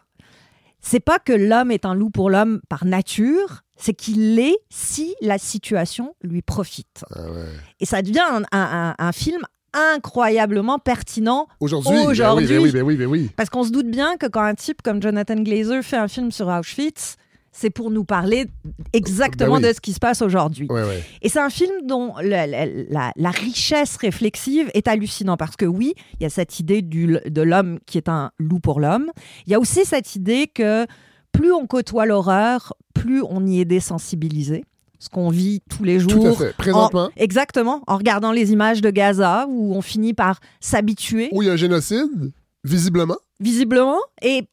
C'est 0.86 1.00
pas 1.00 1.18
que 1.18 1.34
l'homme 1.34 1.72
est 1.72 1.86
un 1.86 1.96
loup 1.96 2.10
pour 2.10 2.30
l'homme 2.30 2.60
par 2.70 2.86
nature, 2.86 3.62
c'est 3.78 3.94
qu'il 3.94 4.36
l'est 4.36 4.58
si 4.70 5.16
la 5.22 5.38
situation 5.38 6.14
lui 6.22 6.42
profite. 6.42 7.06
Ah 7.16 7.22
ouais. 7.32 7.46
Et 7.80 7.86
ça 7.86 8.02
devient 8.02 8.20
un- 8.30 8.44
un- 8.52 8.90
un- 8.92 8.96
un 9.00 9.12
film 9.14 9.42
incroyablement 9.74 10.78
pertinent 10.80 11.48
Aujourd'hui. 11.60 11.92
oui, 11.96 12.06
Aujourd'hui. 12.06 12.48
Ben 12.48 12.60
oui, 12.60 12.72
ben 12.72 12.84
oui, 12.84 12.96
ben 12.96 13.08
oui. 13.08 13.32
parce 13.36 13.50
qu'on 13.50 13.64
se 13.64 13.72
doute 13.72 13.90
bien 13.90 14.18
que 14.18 14.28
quand 14.28 14.44
un 14.44 14.54
type 14.56 14.82
comme 14.84 15.02
Jonathan 15.02 15.36
Glazer 15.36 15.82
fait 15.84 15.98
un 15.98 16.08
film 16.08 16.32
sur 16.32 16.48
Auschwitz, 16.48 17.16
c'est 17.56 17.70
pour 17.70 17.92
nous 17.92 18.04
parler 18.04 18.48
exactement 18.94 19.56
Ben 19.60 19.64
oui. 19.64 19.70
de 19.70 19.74
ce 19.76 19.80
qui 19.80 19.94
se 19.94 20.00
passe 20.00 20.22
aujourd'hui. 20.22 20.68
Ouais, 20.70 20.82
ouais. 20.84 21.04
Et 21.22 21.30
c'est 21.30 21.40
un 21.40 21.50
film 21.50 21.72
dont 21.86 22.14
la, 22.22 22.48
la- 22.48 22.66
la- 22.66 23.12
la 23.16 23.30
richesse 23.32 23.96
réflexive 23.98 24.70
est 24.74 24.88
hallucinante 24.88 25.38
parce 25.40 25.56
que 25.56 25.66
oui, 25.66 25.94
il 26.20 26.24
y 26.24 26.26
a 26.26 26.30
cette 26.30 26.60
idée 26.60 26.82
du- 26.82 27.20
de 27.26 27.42
l'homme 27.42 27.80
qui 27.86 27.98
est 27.98 28.10
un 28.10 28.32
loup 28.40 28.60
pour 28.60 28.80
l'homme. 28.80 29.12
Il 29.46 29.52
y 29.52 29.56
a 29.56 29.60
aussi 29.60 29.86
cette 29.86 30.16
idée 30.16 30.48
que 30.48 30.86
plus 31.32 31.52
on 31.54 31.66
côtoie 31.68 32.06
l'horreur, 32.06 32.74
plus 32.94 33.22
on 33.24 33.46
y 33.46 33.60
est 33.62 33.66
désensibilisé. 33.66 34.66
Ce 35.00 35.10
qu'on 35.10 35.30
vit 35.30 35.62
tous 35.70 35.84
les 35.84 36.00
jours. 36.00 36.12
Tout 36.14 36.28
à 36.28 36.34
fait. 36.48 36.56
Présentement, 36.56 37.06
En- 37.08 37.10
exactement, 37.18 37.82
en 37.88 37.98
regardant 37.98 38.32
les 38.32 38.52
images 38.54 38.80
de 38.82 38.90
Gaza 38.90 39.46
où 39.50 39.76
on 39.76 39.82
finit 39.82 40.14
par 40.14 40.40
s'habituer, 40.62 41.28
où 41.34 41.42
il 41.42 41.48
y 41.48 41.50
a 41.50 41.54
un 41.54 41.58
génocide, 41.58 42.32
visiblement. 42.64 43.18
visiblement, 43.40 44.00
et 44.22 44.48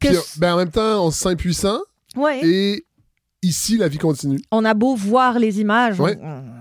que 0.00 0.08
Puis, 0.08 0.16
ben, 0.38 0.54
en 0.54 0.56
même 0.56 0.70
temps, 0.70 1.04
on 1.06 1.10
se 1.12 1.20
sent 1.20 1.28
impuissant. 1.28 1.78
Ouais, 2.16 2.40
Et 2.44 2.86
ici, 3.42 3.76
la 3.76 3.88
vie 3.88 3.98
continue. 3.98 4.40
on 4.50 4.64
a 4.64 4.74
beau 4.74 4.94
voir 4.94 5.38
les 5.38 5.60
images, 5.60 6.00
Ouais. 6.00 6.18
on- 6.22 6.26
on- 6.28 6.56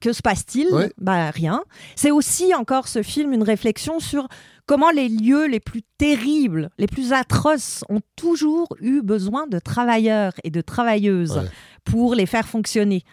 que 0.00 0.12
se 0.12 0.20
passe-t-il? 0.20 0.66
Ouais. 0.74 0.92
Ben 0.98 1.30
rien. 1.30 1.62
C'est 1.94 2.10
aussi 2.10 2.52
encore 2.54 2.88
ce 2.88 3.02
film 3.04 3.32
une 3.32 3.44
réflexion 3.44 4.00
sur 4.00 4.26
comment 4.66 4.90
les 4.90 5.08
lieux 5.08 5.46
les 5.46 5.60
plus 5.60 5.82
terribles, 5.96 6.70
les 6.76 6.88
plus 6.88 7.12
atroces 7.12 7.84
ont 7.88 8.00
toujours 8.16 8.66
eu 8.80 9.00
besoin 9.00 9.46
de 9.46 9.60
travailleurs 9.60 10.32
et 10.42 10.50
de 10.50 10.60
travailleuses 10.60 11.40
pour 11.84 12.14
les 12.16 12.26
faire 12.26 12.48
fonctionner. 12.48 13.04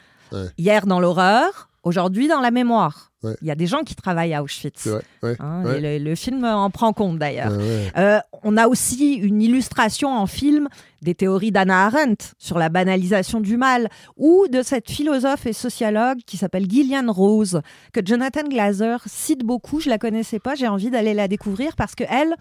Hier 0.58 0.88
dans 0.88 1.00
l'horreur, 1.00 1.70
aujourd'hui 1.84 2.28
dans 2.28 2.42
la 2.42 2.52
mémoire. 2.52 3.12
Ouais. 3.24 3.36
Il 3.42 3.48
y 3.48 3.52
a 3.52 3.56
des 3.56 3.68
gens 3.68 3.84
qui 3.84 3.96
travaillent 3.96 4.34
à 4.34 4.42
Auschwitz. 4.42 4.90
Ouais. 5.22 5.36
Hein, 5.40 5.64
et 5.76 6.00
le, 6.00 6.04
le 6.04 6.16
film 6.16 6.44
en 6.44 6.72
prend 6.72 6.92
compte 6.92 7.20
d'ailleurs. 7.20 7.52
Euh, 7.98 8.20
on 8.44 8.58
a 8.58 8.68
aussi 8.68 9.14
une 9.14 9.42
illustration 9.44 10.10
en 10.10 10.26
film 10.26 10.68
des 11.04 11.14
théories 11.14 11.52
d'Anna 11.52 11.86
Arendt 11.86 12.34
sur 12.40 12.58
la 12.58 12.70
banalisation 12.70 13.40
du 13.40 13.58
mal 13.58 13.90
ou 14.18 14.48
de 14.48 14.64
cette 14.64 14.90
philosophe 14.90 15.46
et 15.46 15.54
sociologue 15.54 16.20
qui 16.26 16.38
s'appelle 16.38 16.70
Gillian 16.70 17.12
Rose 17.12 17.62
que 17.94 18.02
Jonathan 18.04 18.48
Glazer 18.48 19.00
cite 19.06 19.44
beaucoup. 19.44 19.80
Je 19.80 19.90
la 19.90 20.00
connaissais 20.00 20.40
pas, 20.40 20.56
j'ai 20.56 20.68
envie 20.68 20.90
d'aller 20.90 21.14
la 21.14 21.28
découvrir 21.28 21.76
parce 21.76 21.94
que 21.94 22.04
elle, 22.10 22.36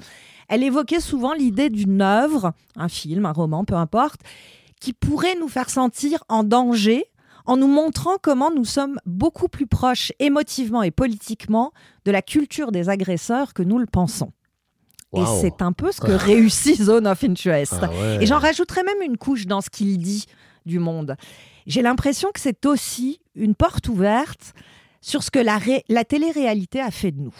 elle 0.48 0.62
évoquait 0.62 1.00
souvent 1.00 1.34
l'idée 1.34 1.68
d'une 1.68 2.00
œuvre, 2.00 2.52
un 2.76 2.88
film, 2.88 3.26
un 3.26 3.32
roman, 3.32 3.64
peu 3.64 3.74
importe, 3.74 4.20
qui 4.80 4.94
pourrait 4.94 5.36
nous 5.38 5.48
faire 5.48 5.68
sentir 5.68 6.24
en 6.30 6.42
danger 6.42 7.04
en 7.46 7.56
nous 7.56 7.66
montrant 7.66 8.16
comment 8.20 8.50
nous 8.50 8.64
sommes 8.64 8.98
beaucoup 9.06 9.48
plus 9.48 9.66
proches 9.66 10.12
émotivement 10.18 10.82
et 10.82 10.90
politiquement 10.90 11.72
de 12.04 12.10
la 12.10 12.22
culture 12.22 12.72
des 12.72 12.88
agresseurs 12.88 13.54
que 13.54 13.62
nous 13.62 13.78
le 13.78 13.86
pensons. 13.86 14.32
Wow. 15.12 15.22
Et 15.22 15.40
c'est 15.40 15.62
un 15.62 15.72
peu 15.72 15.90
ce 15.92 16.00
que 16.00 16.12
réussit 16.26 16.80
Zone 16.80 17.06
of 17.06 17.24
Interest. 17.24 17.74
Ah 17.82 17.90
ouais. 17.90 18.18
Et 18.22 18.26
j'en 18.26 18.38
rajouterais 18.38 18.84
même 18.84 19.02
une 19.02 19.16
couche 19.16 19.46
dans 19.46 19.60
ce 19.60 19.70
qu'il 19.70 19.98
dit 19.98 20.26
du 20.66 20.78
monde. 20.78 21.16
J'ai 21.66 21.82
l'impression 21.82 22.30
que 22.32 22.40
c'est 22.40 22.66
aussi 22.66 23.20
une 23.34 23.54
porte 23.54 23.88
ouverte 23.88 24.54
sur 25.00 25.22
ce 25.22 25.30
que 25.30 25.38
la, 25.38 25.58
la 25.88 26.04
télé-réalité 26.04 26.80
a 26.80 26.90
fait 26.90 27.10
de 27.10 27.20
nous, 27.20 27.34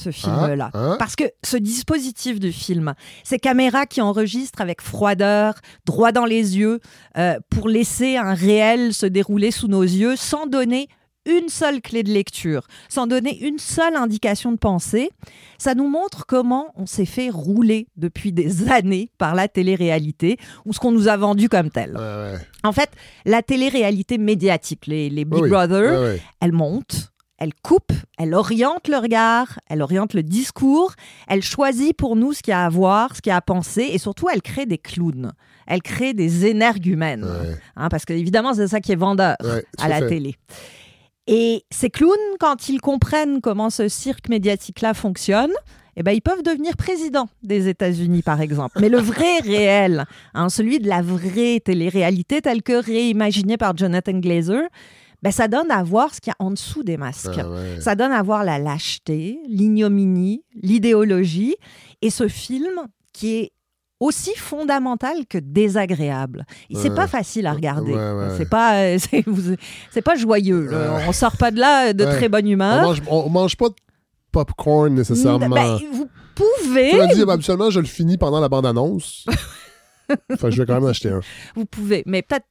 ce 0.00 0.10
film-là. 0.10 0.70
hein? 0.74 0.96
Parce 0.98 1.14
que 1.16 1.24
ce 1.44 1.56
dispositif 1.56 2.40
de 2.40 2.50
film, 2.50 2.94
ces 3.24 3.38
caméras 3.38 3.86
qui 3.86 4.00
enregistrent 4.00 4.60
avec 4.60 4.80
froideur, 4.80 5.54
droit 5.86 6.12
dans 6.12 6.24
les 6.26 6.58
yeux, 6.58 6.80
euh, 7.18 7.38
pour 7.50 7.68
laisser 7.68 8.16
un 8.16 8.34
réel 8.34 8.92
se 8.94 9.06
dérouler 9.06 9.50
sous 9.50 9.68
nos 9.68 9.82
yeux 9.82 10.16
sans 10.16 10.46
donner 10.46 10.88
une 11.26 11.50
seule 11.50 11.82
clé 11.82 12.02
de 12.02 12.10
lecture, 12.10 12.66
sans 12.88 13.06
donner 13.06 13.38
une 13.46 13.58
seule 13.58 13.94
indication 13.94 14.52
de 14.52 14.56
pensée, 14.56 15.10
ça 15.58 15.74
nous 15.74 15.86
montre 15.86 16.24
comment 16.26 16.72
on 16.76 16.86
s'est 16.86 17.04
fait 17.04 17.28
rouler 17.28 17.88
depuis 17.96 18.32
des 18.32 18.70
années 18.72 19.10
par 19.18 19.34
la 19.34 19.46
télé-réalité 19.46 20.38
ou 20.64 20.72
ce 20.72 20.78
qu'on 20.80 20.92
nous 20.92 21.08
a 21.08 21.18
vendu 21.18 21.50
comme 21.50 21.68
tel. 21.70 21.92
Ouais, 21.92 21.98
ouais. 22.32 22.38
En 22.64 22.72
fait, 22.72 22.88
la 23.26 23.42
télé-réalité 23.42 24.16
médiatique, 24.16 24.86
les, 24.86 25.10
les 25.10 25.26
Big 25.26 25.42
Oui, 25.42 25.50
Brother, 25.50 26.00
ouais. 26.02 26.22
elle 26.40 26.52
monte, 26.52 27.12
elle 27.40 27.52
coupe, 27.62 27.92
elle 28.18 28.34
oriente 28.34 28.86
le 28.86 28.98
regard, 28.98 29.58
elle 29.68 29.80
oriente 29.82 30.14
le 30.14 30.22
discours, 30.22 30.92
elle 31.26 31.42
choisit 31.42 31.96
pour 31.96 32.14
nous 32.14 32.32
ce 32.34 32.42
qu'il 32.42 32.52
y 32.52 32.54
a 32.54 32.64
à 32.64 32.68
voir, 32.68 33.16
ce 33.16 33.22
qu'il 33.22 33.30
y 33.30 33.32
a 33.32 33.36
à 33.36 33.40
penser, 33.40 33.88
et 33.90 33.98
surtout, 33.98 34.28
elle 34.32 34.42
crée 34.42 34.66
des 34.66 34.78
clowns. 34.78 35.32
Elle 35.66 35.82
crée 35.82 36.12
des 36.14 36.46
énergumènes. 36.46 37.24
Ouais. 37.24 37.56
Hein, 37.76 37.88
parce 37.88 38.04
que, 38.04 38.12
évidemment, 38.12 38.54
c'est 38.54 38.68
ça 38.68 38.80
qui 38.80 38.92
est 38.92 38.96
vendeur 38.96 39.36
Ouais, 39.42 39.64
à 39.78 39.88
la 39.88 40.00
fait. 40.00 40.08
télé. 40.08 40.36
Et 41.26 41.64
ces 41.70 41.90
clowns, 41.90 42.16
quand 42.38 42.68
ils 42.68 42.80
comprennent 42.80 43.40
comment 43.40 43.70
ce 43.70 43.88
cirque 43.88 44.28
médiatique-là 44.28 44.94
fonctionne, 44.94 45.52
eh 45.96 46.02
ben, 46.02 46.12
ils 46.12 46.22
peuvent 46.22 46.42
devenir 46.42 46.76
présidents 46.76 47.28
des 47.42 47.68
États-Unis, 47.68 48.22
par 48.22 48.40
exemple. 48.40 48.78
Mais 48.80 48.88
le 48.88 48.98
vrai 48.98 49.38
réel, 49.42 50.06
hein, 50.34 50.48
celui 50.48 50.78
de 50.78 50.88
la 50.88 51.02
vraie 51.02 51.60
télé-réalité 51.60 52.40
telle 52.40 52.62
que 52.62 52.72
réimaginée 52.84 53.56
par 53.56 53.76
Jonathan 53.76 54.18
Glazer, 54.18 54.62
ben, 55.22 55.30
ça 55.30 55.48
donne 55.48 55.70
à 55.70 55.82
voir 55.82 56.14
ce 56.14 56.20
qu'il 56.20 56.30
y 56.30 56.34
a 56.38 56.44
en 56.44 56.50
dessous 56.50 56.82
des 56.82 56.96
masques. 56.96 57.28
Ah 57.38 57.48
ouais. 57.48 57.80
Ça 57.80 57.94
donne 57.94 58.12
à 58.12 58.22
voir 58.22 58.44
la 58.44 58.58
lâcheté, 58.58 59.38
l'ignominie, 59.48 60.44
l'idéologie. 60.62 61.56
Et 62.02 62.10
ce 62.10 62.26
film 62.28 62.72
qui 63.12 63.36
est 63.36 63.52
aussi 64.00 64.34
fondamental 64.34 65.26
que 65.28 65.36
désagréable. 65.36 66.46
Et 66.70 66.74
C'est 66.76 66.88
Ouais. 66.88 66.94
pas 66.96 67.06
facile 67.06 67.46
à 67.46 67.52
regarder. 67.52 67.92
Ouais, 67.92 68.12
ouais, 68.12 68.28
C'est 68.32 68.38
ouais. 68.40 68.44
pas, 68.46 68.76
euh, 68.76 68.98
c'est 69.90 70.00
pas 70.02 70.14
joyeux. 70.16 70.70
Ouais. 70.70 71.04
On 71.06 71.12
sort 71.12 71.36
pas 71.36 71.50
de 71.50 71.60
là 71.60 71.92
de 71.92 72.04
Ouais. 72.04 72.16
très 72.16 72.28
bonne 72.30 72.46
On 72.46 72.50
humeur. 72.50 72.82
mange, 72.82 73.02
on 73.08 73.28
mange 73.28 73.56
pas 73.58 73.68
de 73.68 73.74
popcorn 74.32 74.94
nécessairement. 74.94 75.48
Ben, 75.50 75.78
vous 75.92 76.08
pouvez, 76.34 76.90
Tu 76.92 76.96
m'as 76.96 77.12
dit, 77.14 77.20
habituellement, 77.28 77.68
je 77.68 77.80
le 77.80 77.86
finis 77.86 78.16
pendant 78.16 78.40
la 78.40 78.48
bande-annonce. 78.48 79.26
fait 80.08 80.38
que 80.38 80.50
je 80.50 80.62
vais 80.62 80.66
quand 80.66 80.80
même 80.80 80.86
acheter 80.88 81.10
un. 81.10 81.20
vous 81.54 81.66
pouvez, 81.66 82.02
mais 82.06 82.22
peut-être 82.22 82.46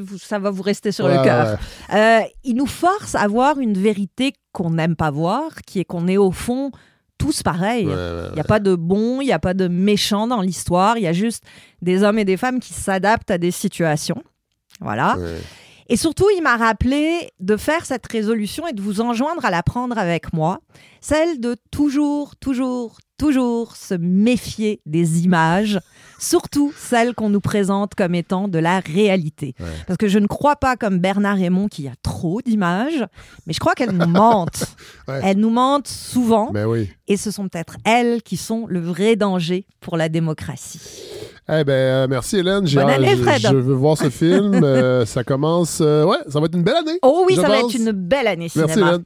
vous- 0.00 0.18
ça 0.18 0.38
va 0.38 0.50
vous 0.50 0.62
rester 0.62 0.92
sur 0.92 1.04
Ouais, 1.06 1.16
le 1.18 1.22
cœur. 1.24 1.58
ouais. 1.90 1.96
Euh, 1.96 2.20
il 2.44 2.54
nous 2.56 2.66
force 2.66 3.14
à 3.14 3.26
voir 3.28 3.58
une 3.58 3.74
vérité 3.74 4.32
qu'on 4.52 4.70
n'aime 4.70 4.96
pas 4.96 5.10
voir, 5.10 5.50
qui 5.66 5.80
est 5.80 5.84
qu'on 5.84 6.08
est 6.08 6.16
au 6.16 6.30
fond 6.32 6.70
tous 7.18 7.42
pareils. 7.42 7.82
Il 7.84 7.88
ouais, 7.88 8.32
n'y 8.34 8.40
a 8.40 8.44
pas 8.44 8.58
de 8.58 8.74
bons, 8.74 9.20
il 9.20 9.26
n'y 9.26 9.32
a 9.32 9.38
pas 9.38 9.54
de 9.54 9.68
méchants 9.68 10.26
dans 10.26 10.40
l'histoire, 10.40 10.96
il 10.98 11.04
y 11.04 11.06
a 11.06 11.12
juste 11.12 11.44
des 11.80 12.02
hommes 12.02 12.18
et 12.18 12.24
des 12.24 12.36
femmes 12.36 12.58
qui 12.60 12.72
s'adaptent 12.72 13.30
à 13.30 13.38
des 13.38 13.50
situations. 13.52 14.22
Voilà. 14.80 15.16
Et 15.88 15.96
surtout, 15.96 16.26
il 16.36 16.42
m'a 16.42 16.56
rappelé 16.56 17.30
de 17.38 17.56
faire 17.56 17.84
cette 17.84 18.06
résolution 18.06 18.66
et 18.66 18.72
de 18.72 18.80
vous 18.80 19.00
enjoindre 19.00 19.44
à 19.44 19.50
la 19.50 19.62
prendre 19.62 19.98
avec 19.98 20.32
moi, 20.32 20.60
celle 21.00 21.38
de 21.40 21.56
toujours, 21.70 22.34
toujours, 22.36 22.96
toujours 23.22 23.76
se 23.76 23.94
méfier 23.94 24.80
des 24.84 25.22
images, 25.22 25.78
surtout 26.18 26.72
celles 26.76 27.14
qu'on 27.14 27.28
nous 27.28 27.40
présente 27.40 27.94
comme 27.94 28.16
étant 28.16 28.48
de 28.48 28.58
la 28.58 28.80
réalité. 28.80 29.54
Ouais. 29.60 29.66
Parce 29.86 29.96
que 29.96 30.08
je 30.08 30.18
ne 30.18 30.26
crois 30.26 30.56
pas 30.56 30.74
comme 30.74 30.98
Bernard 30.98 31.36
Raymond 31.36 31.68
qu'il 31.68 31.84
y 31.84 31.88
a 31.88 31.92
trop 32.02 32.40
d'images, 32.42 33.06
mais 33.46 33.52
je 33.52 33.60
crois 33.60 33.74
qu'elles 33.74 33.92
nous 33.92 34.08
mentent. 34.08 34.64
Ouais. 35.08 35.20
Elles 35.24 35.36
nous 35.36 35.50
mentent 35.50 35.88
souvent, 35.88 36.50
Ben 36.52 36.64
oui. 36.66 36.88
et 37.08 37.16
ce 37.16 37.32
sont 37.32 37.48
peut-être 37.48 37.76
elles 37.84 38.22
qui 38.22 38.36
sont 38.36 38.66
le 38.68 38.78
vrai 38.80 39.16
danger 39.16 39.66
pour 39.80 39.96
la 39.96 40.08
démocratie. 40.08 40.80
Eh 41.48 41.64
ben, 41.64 41.72
euh, 41.72 42.06
merci 42.08 42.36
Hélène. 42.38 42.64
Bonne 42.72 42.88
année, 42.88 43.16
Fred. 43.16 43.40
Je 43.42 43.56
veux 43.56 43.74
voir 43.74 43.98
ce 43.98 44.10
film. 44.10 44.62
Euh, 44.62 45.04
ça 45.04 45.24
commence. 45.24 45.78
euh, 45.80 46.04
ouais, 46.04 46.18
ça 46.28 46.38
va 46.38 46.46
être 46.46 46.54
une 46.56 46.62
belle 46.62 46.76
année. 46.76 46.98
Oh 47.02 47.24
oui, 47.28 47.34
ça 47.34 47.48
va 47.48 47.58
être 47.58 47.74
une 47.74 47.90
belle 47.90 48.28
année 48.28 48.48
cinéma. 48.48 48.66
Merci 48.76 48.80
Hélène. 48.80 49.04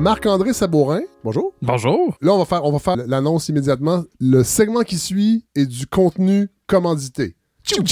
Marc-André 0.00 0.54
Sabourin, 0.54 1.02
bonjour. 1.22 1.52
Bonjour. 1.60 2.16
Là, 2.22 2.32
on 2.32 2.38
va 2.38 2.46
faire, 2.46 2.64
on 2.64 2.72
va 2.72 2.78
faire 2.78 2.96
l'annonce 3.06 3.50
immédiatement. 3.50 4.02
Le 4.18 4.42
segment 4.44 4.80
qui 4.80 4.96
suit 4.96 5.44
est 5.54 5.66
du 5.66 5.86
contenu 5.86 6.48
commandité. 6.66 7.36
C'est 7.62 7.76
une 7.76 7.84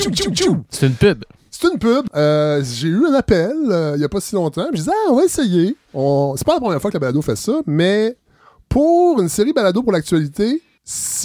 pub. 0.95 1.25
C'est 1.51 1.69
une 1.71 1.79
pub. 1.79 2.07
Euh, 2.17 2.65
j'ai 2.65 2.89
eu 2.89 3.05
un 3.05 3.13
appel 3.13 3.53
euh, 3.71 3.93
il 3.95 4.01
y 4.01 4.05
a 4.05 4.09
pas 4.09 4.23
si 4.23 4.35
longtemps. 4.35 4.69
Je 4.73 4.77
disais, 4.77 4.91
ah, 4.91 5.11
on 5.11 5.17
va 5.17 5.25
essayer. 5.27 5.77
On... 5.93 6.33
C'est 6.39 6.47
pas 6.47 6.55
la 6.55 6.61
première 6.61 6.81
fois 6.81 6.91
que 6.91 6.97
la 6.97 7.01
balado 7.01 7.21
fait 7.21 7.37
ça, 7.37 7.61
mais 7.67 8.17
pour 8.71 9.21
une 9.21 9.29
série 9.29 9.53
balado 9.53 9.83
pour 9.83 9.93
l'actualité, 9.93 10.63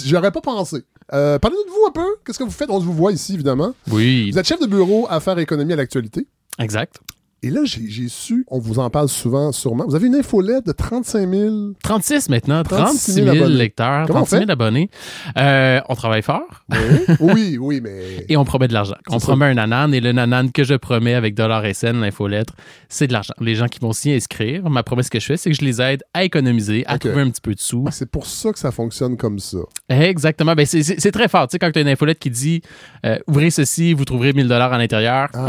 j'aurais 0.04 0.32
pas 0.32 0.42
pensé. 0.42 0.84
Euh, 1.14 1.38
Parlez-nous 1.38 1.64
de 1.64 1.70
vous 1.70 1.86
un 1.88 1.92
peu. 1.92 2.16
Qu'est-ce 2.26 2.38
que 2.38 2.44
vous 2.44 2.50
faites? 2.50 2.68
On 2.68 2.78
vous 2.78 2.92
voit 2.92 3.12
ici, 3.12 3.32
évidemment. 3.32 3.72
Oui. 3.90 4.30
Vous 4.32 4.38
êtes 4.38 4.46
chef 4.46 4.60
de 4.60 4.66
bureau 4.66 5.06
Affaires 5.08 5.38
économie 5.38 5.72
à 5.72 5.76
l'actualité. 5.76 6.28
Exact. 6.58 7.00
Et 7.44 7.50
là, 7.50 7.60
j'ai 7.66 8.08
su, 8.08 8.46
on 8.48 8.58
vous 8.58 8.78
en 8.78 8.88
parle 8.88 9.10
souvent, 9.10 9.52
sûrement. 9.52 9.84
Vous 9.86 9.94
avez 9.94 10.06
une 10.06 10.14
infolette 10.14 10.64
de 10.64 10.72
35 10.72 11.28
000. 11.28 11.72
36 11.82 12.30
maintenant, 12.30 12.62
36 12.62 12.86
36 12.86 13.12
000 13.12 13.26
000 13.26 13.36
abonnés. 13.36 13.54
lecteurs, 13.58 14.06
Comment 14.06 14.20
on 14.20 14.24
36 14.24 14.38
000 14.46 14.50
abonnés. 14.50 14.88
Euh, 15.36 15.78
on 15.90 15.94
travaille 15.94 16.22
fort 16.22 16.64
Oui, 16.70 16.78
oui, 17.20 17.58
oui, 17.60 17.80
mais. 17.82 18.24
et 18.30 18.38
on 18.38 18.46
promet 18.46 18.66
de 18.66 18.72
l'argent. 18.72 18.94
On 19.10 19.18
ça. 19.18 19.26
promet 19.26 19.44
un 19.44 19.54
nanan 19.54 19.92
et 19.92 20.00
le 20.00 20.12
nanan 20.12 20.50
que 20.52 20.64
je 20.64 20.72
promets 20.72 21.12
avec 21.12 21.34
Dollar 21.34 21.62
SN, 21.74 22.00
l'infolettre, 22.00 22.54
c'est 22.88 23.08
de 23.08 23.12
l'argent. 23.12 23.34
Les 23.42 23.54
gens 23.56 23.66
qui 23.68 23.78
vont 23.78 23.92
s'y 23.92 24.10
inscrire, 24.10 24.70
ma 24.70 24.82
promesse 24.82 25.10
que 25.10 25.20
je 25.20 25.26
fais, 25.26 25.36
c'est 25.36 25.50
que 25.50 25.56
je 25.56 25.66
les 25.66 25.82
aide 25.82 26.02
à 26.14 26.24
économiser, 26.24 26.84
à 26.86 26.98
trouver 26.98 27.20
un 27.20 27.28
petit 27.28 27.42
peu 27.42 27.54
de 27.54 27.60
sous. 27.60 27.84
C'est 27.90 28.10
pour 28.10 28.24
ça 28.24 28.54
que 28.54 28.58
ça 28.58 28.70
fonctionne 28.70 29.18
comme 29.18 29.38
ça. 29.38 29.58
Exactement. 29.90 30.54
Ben, 30.54 30.64
c'est- 30.64 31.12
très 31.12 31.28
fort. 31.28 31.46
Tu 31.46 31.52
sais, 31.52 31.58
quand 31.58 31.70
tu 31.70 31.78
as 31.78 31.82
une 31.82 31.88
infolette 31.88 32.18
qui 32.18 32.30
dit 32.30 32.62
euh, 33.04 33.18
ouvrez 33.26 33.50
ceci, 33.50 33.92
vous 33.92 34.06
trouverez 34.06 34.32
1000 34.32 34.48
dollars 34.48 34.72
à 34.72 34.78
l'intérieur. 34.78 35.28
Ah 35.34 35.44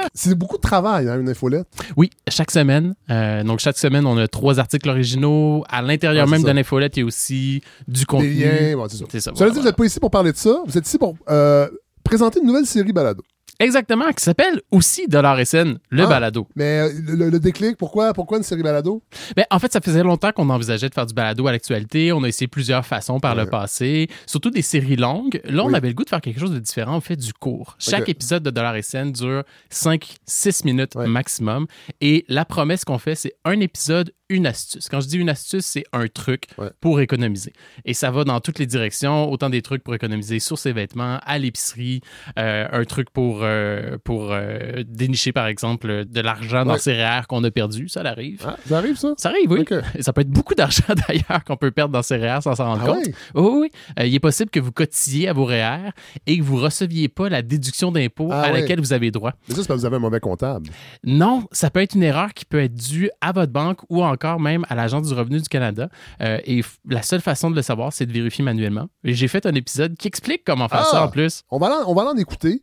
ouais. 0.00 0.08
C'est 0.14 0.34
beaucoup 0.34 0.56
de 0.56 0.62
travail, 0.62 1.06
hein, 1.08 1.20
une 1.20 1.33
infolette. 1.34 1.66
Oui, 1.96 2.10
chaque 2.28 2.50
semaine. 2.50 2.94
Euh, 3.10 3.42
donc, 3.44 3.60
chaque 3.60 3.76
semaine, 3.78 4.06
on 4.06 4.16
a 4.16 4.26
trois 4.28 4.58
articles 4.58 4.88
originaux. 4.88 5.64
À 5.68 5.82
l'intérieur 5.82 6.24
Ouais, 6.26 6.30
même 6.30 6.40
c'est 6.40 6.44
de 6.44 6.48
ça. 6.48 6.54
l'infolette, 6.54 6.96
il 6.96 7.00
y 7.00 7.02
a 7.02 7.06
aussi 7.06 7.60
du 7.88 8.00
Des 8.00 8.04
contenu. 8.06 8.32
liens, 8.32 8.76
bon, 8.76 8.86
c'est 8.88 8.96
ça. 8.96 9.04
Ça. 9.10 9.20
Cela 9.20 9.32
voilà, 9.36 9.52
dit, 9.52 9.58
vous 9.58 9.64
n'êtes 9.66 9.76
pas 9.76 9.84
ici 9.84 10.00
pour 10.00 10.10
parler 10.10 10.32
de 10.32 10.36
ça. 10.36 10.56
Vous 10.66 10.76
êtes 10.78 10.86
ici 10.86 10.98
pour 10.98 11.16
euh, 11.28 11.68
présenter 12.02 12.40
une 12.40 12.46
nouvelle 12.46 12.66
série 12.66 12.92
balado. 12.92 13.22
Exactement, 13.60 14.10
qui 14.12 14.22
s'appelle 14.24 14.60
aussi 14.70 15.06
Dollar 15.06 15.38
SN, 15.46 15.78
le 15.90 16.02
Ah. 16.02 16.06
balado. 16.06 16.48
Mais 16.56 16.80
euh, 16.80 16.90
le, 17.06 17.30
le 17.30 17.38
déclic, 17.40 17.76
pourquoi, 17.76 18.12
pourquoi 18.12 18.38
une 18.38 18.42
série 18.44 18.62
balado? 18.62 19.02
Ben, 19.36 19.44
en 19.50 19.58
fait, 19.58 19.72
ça 19.72 19.80
faisait 19.80 20.02
longtemps 20.02 20.32
qu'on 20.32 20.50
envisageait 20.50 20.88
de 20.88 20.94
faire 20.94 21.06
du 21.06 21.14
balado 21.14 21.46
à 21.46 21.52
l'actualité. 21.52 22.12
On 22.12 22.22
a 22.24 22.28
essayé 22.28 22.48
plusieurs 22.48 22.84
façons 22.84 23.20
par 23.20 23.36
Ouais. 23.36 23.44
le 23.44 23.50
passé, 23.50 24.08
surtout 24.26 24.50
des 24.50 24.62
séries 24.62 24.96
longues. 24.96 25.40
Là, 25.44 25.64
on 25.64 25.68
Oui. 25.68 25.74
avait 25.76 25.88
le 25.88 25.94
goût 25.94 26.04
de 26.04 26.08
faire 26.08 26.20
quelque 26.20 26.40
chose 26.40 26.52
de 26.52 26.58
différent. 26.58 26.96
On 26.96 27.00
fait 27.00 27.16
du 27.16 27.32
court. 27.32 27.76
Chaque 27.78 28.08
épisode 28.08 28.42
de 28.42 28.50
Dollar 28.50 28.74
SN 28.82 29.12
dure 29.12 29.44
5-6 29.70 30.64
minutes 30.64 30.94
Ouais. 30.96 31.06
maximum. 31.06 31.66
Et 32.00 32.24
la 32.28 32.44
promesse 32.44 32.84
qu'on 32.84 32.98
fait, 32.98 33.14
c'est 33.14 33.34
un 33.44 33.60
épisode, 33.60 34.12
une 34.30 34.46
astuce. 34.46 34.88
Quand 34.88 35.00
je 35.00 35.08
dis 35.08 35.18
une 35.18 35.28
astuce, 35.28 35.66
c'est 35.66 35.84
un 35.92 36.06
truc 36.08 36.44
Ouais. 36.56 36.70
pour 36.80 37.00
économiser. 37.00 37.52
Et 37.84 37.92
ça 37.94 38.10
va 38.10 38.24
dans 38.24 38.40
toutes 38.40 38.58
les 38.58 38.66
directions, 38.66 39.30
autant 39.30 39.50
des 39.50 39.60
trucs 39.60 39.84
pour 39.84 39.94
économiser 39.94 40.38
sur 40.40 40.58
ses 40.58 40.72
vêtements, 40.72 41.18
à 41.24 41.38
l'épicerie, 41.38 42.00
euh, 42.38 42.66
un 42.72 42.84
truc 42.84 43.10
pour, 43.10 43.40
euh, 43.42 43.98
pour 44.02 44.28
euh, 44.32 44.82
dénicher, 44.86 45.32
par 45.32 45.46
exemple, 45.46 46.04
de 46.06 46.20
l'argent 46.20 46.64
dans 46.64 46.78
ses 46.78 46.94
REER 46.94 47.22
qu'on 47.28 47.44
a 47.44 47.50
perdu. 47.50 47.88
Ça 47.88 48.00
arrive. 48.00 48.42
Ah, 48.46 48.56
ça 48.66 48.78
arrive, 48.78 48.96
ça? 48.96 49.14
Ça 49.18 49.28
arrive, 49.28 49.50
oui. 49.50 49.64
Et 49.94 50.02
Ça 50.02 50.12
peut 50.12 50.22
être 50.22 50.30
beaucoup 50.30 50.54
d'argent 50.54 50.84
d'ailleurs 51.08 51.44
qu'on 51.46 51.56
peut 51.56 51.70
perdre 51.70 51.92
dans 51.92 52.02
ses 52.02 52.16
REER 52.16 52.40
sans 52.42 52.54
s'en 52.54 52.64
rendre 52.64 52.82
Ah 52.84 52.86
compte. 52.94 53.06
ouais? 53.06 53.14
Oui, 53.34 53.42
oui, 53.44 53.70
oui. 53.98 54.06
Il 54.06 54.14
est 54.14 54.20
possible 54.20 54.50
que 54.50 54.60
vous 54.60 54.72
cotisiez 54.72 55.28
à 55.28 55.32
vos 55.34 55.44
REER 55.44 55.90
et 56.26 56.38
que 56.38 56.42
vous 56.42 56.56
receviez 56.56 57.08
pas 57.08 57.28
la 57.28 57.42
déduction 57.42 57.92
d'impôt 57.92 58.28
Ah 58.32 58.42
à 58.44 58.52
laquelle 58.52 58.80
vous 58.80 58.92
avez 58.94 59.10
droit. 59.10 59.32
Mais 59.48 59.54
ça, 59.54 59.62
c'est 59.62 59.68
parce 59.68 59.76
que 59.78 59.80
vous 59.80 59.86
avez 59.86 59.96
un 59.96 60.00
mauvais 60.00 60.20
comptable. 60.20 60.70
Non, 61.04 61.46
ça 61.52 61.68
peut 61.70 61.80
être 61.80 61.94
une 61.94 62.02
erreur 62.02 62.32
qui 62.32 62.44
peut 62.46 62.60
être 62.60 62.74
due 62.74 63.10
à 63.20 63.32
votre 63.32 63.52
banque 63.52 63.80
ou 63.90 64.02
encore 64.14 64.40
même 64.40 64.64
à 64.68 64.74
l'Agence 64.74 65.08
du 65.08 65.14
revenu 65.14 65.40
du 65.40 65.48
Canada. 65.48 65.88
Euh, 66.20 66.38
et 66.46 66.62
la 66.88 67.02
seule 67.02 67.20
façon 67.20 67.50
de 67.50 67.56
le 67.56 67.62
savoir, 67.62 67.92
c'est 67.92 68.06
de 68.06 68.12
vérifier 68.12 68.44
manuellement. 68.44 68.86
Et 69.04 69.14
j'ai 69.14 69.28
fait 69.28 69.46
un 69.46 69.54
épisode 69.54 69.96
qui 69.96 70.08
explique 70.08 70.42
comment 70.44 70.68
faire 70.68 70.86
Ah! 70.88 70.90
ça 70.90 71.04
en 71.04 71.08
plus. 71.08 71.42
On 71.50 71.58
va 71.58 71.68
l'en, 71.68 71.88
on 71.90 71.94
va 71.94 72.04
l'en 72.04 72.16
écouter 72.16 72.62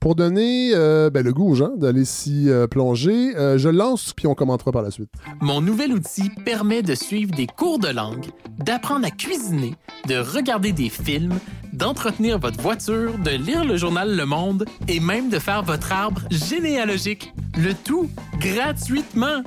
pour 0.00 0.14
donner 0.14 0.70
euh, 0.74 1.10
ben, 1.10 1.22
le 1.22 1.32
goût 1.32 1.50
aux 1.50 1.54
gens 1.54 1.76
d'aller 1.76 2.04
s'y 2.04 2.48
euh, 2.48 2.66
plonger. 2.66 3.36
Euh, 3.36 3.58
je 3.58 3.68
lance, 3.68 4.12
puis 4.14 4.26
on 4.26 4.34
commentera 4.34 4.72
par 4.72 4.82
la 4.82 4.90
suite. 4.90 5.10
Mon 5.40 5.60
nouvel 5.60 5.92
outil 5.92 6.30
permet 6.44 6.82
de 6.82 6.94
suivre 6.94 7.32
des 7.34 7.46
cours 7.46 7.78
de 7.78 7.88
langue, 7.88 8.26
d'apprendre 8.58 9.06
à 9.06 9.10
cuisiner, 9.10 9.74
de 10.08 10.16
regarder 10.16 10.72
des 10.72 10.88
films, 10.88 11.38
d'entretenir 11.72 12.38
votre 12.38 12.60
voiture, 12.60 13.18
de 13.18 13.30
lire 13.30 13.64
le 13.64 13.76
journal 13.76 14.16
Le 14.16 14.24
Monde 14.24 14.64
et 14.88 15.00
même 15.00 15.28
de 15.28 15.38
faire 15.38 15.62
votre 15.62 15.92
arbre 15.92 16.22
généalogique. 16.30 17.32
Le 17.58 17.74
tout 17.74 18.10
gratuitement. 18.38 19.42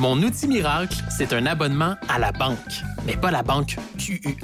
Mon 0.00 0.16
outil 0.22 0.48
miracle, 0.48 0.96
c'est 1.10 1.34
un 1.34 1.44
abonnement 1.44 1.94
à 2.08 2.18
la 2.18 2.32
banque. 2.32 2.56
Mais 3.04 3.16
pas 3.18 3.30
la 3.30 3.42
banque 3.42 3.76
QUE, 3.98 4.34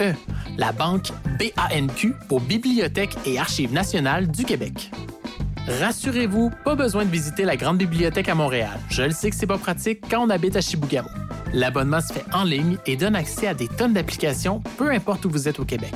la 0.58 0.70
banque 0.72 1.12
BANQ 1.38 2.12
aux 2.28 2.40
Bibliothèques 2.40 3.16
et 3.24 3.38
Archives 3.38 3.72
nationales 3.72 4.28
du 4.28 4.44
Québec. 4.44 4.90
Rassurez-vous, 5.80 6.50
pas 6.62 6.74
besoin 6.74 7.06
de 7.06 7.10
visiter 7.10 7.44
la 7.44 7.56
grande 7.56 7.78
bibliothèque 7.78 8.28
à 8.28 8.34
Montréal. 8.34 8.78
Je 8.90 9.04
le 9.04 9.12
sais 9.12 9.30
que 9.30 9.36
c'est 9.36 9.46
pas 9.46 9.56
pratique 9.56 10.02
quand 10.10 10.26
on 10.26 10.28
habite 10.28 10.56
à 10.56 10.60
Chibougamau. 10.60 11.08
L'abonnement 11.54 12.02
se 12.02 12.12
fait 12.12 12.26
en 12.34 12.44
ligne 12.44 12.76
et 12.84 12.96
donne 12.96 13.16
accès 13.16 13.46
à 13.46 13.54
des 13.54 13.68
tonnes 13.68 13.94
d'applications, 13.94 14.62
peu 14.76 14.90
importe 14.90 15.24
où 15.24 15.30
vous 15.30 15.48
êtes 15.48 15.58
au 15.58 15.64
Québec. 15.64 15.94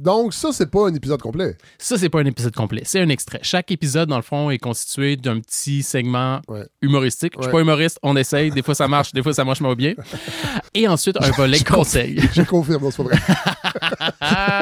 Donc, 0.00 0.32
ça, 0.32 0.48
c'est 0.52 0.70
pas 0.70 0.88
un 0.88 0.94
épisode 0.94 1.20
complet. 1.20 1.56
Ça, 1.78 1.98
c'est 1.98 2.08
pas 2.08 2.20
un 2.20 2.24
épisode 2.24 2.54
complet, 2.54 2.80
c'est 2.84 3.00
un 3.00 3.08
extrait. 3.10 3.38
Chaque 3.42 3.70
épisode, 3.70 4.08
dans 4.08 4.16
le 4.16 4.22
fond, 4.22 4.48
est 4.50 4.56
constitué 4.58 5.16
d'un 5.16 5.40
petit 5.40 5.82
segment 5.82 6.40
Ouais. 6.48 6.64
humoristique. 6.80 7.34
Je 7.36 7.42
suis 7.42 7.46
Ouais. 7.48 7.52
pas 7.52 7.60
humoriste, 7.60 7.98
on 8.02 8.16
essaye. 8.16 8.50
Des 8.50 8.62
fois, 8.62 8.74
ça 8.74 8.88
marche, 8.88 9.12
des 9.12 9.22
fois, 9.22 9.34
ça 9.34 9.44
marche 9.44 9.60
moins 9.60 9.74
bien. 9.74 9.92
Et 10.72 10.88
ensuite, 10.88 11.16
un 11.22 11.30
volet 11.32 11.60
conseil. 11.60 12.18
Je 12.32 12.42
confirme, 12.42 12.90
c'est 12.90 12.96
pas 12.96 13.02
vrai. 13.10 13.18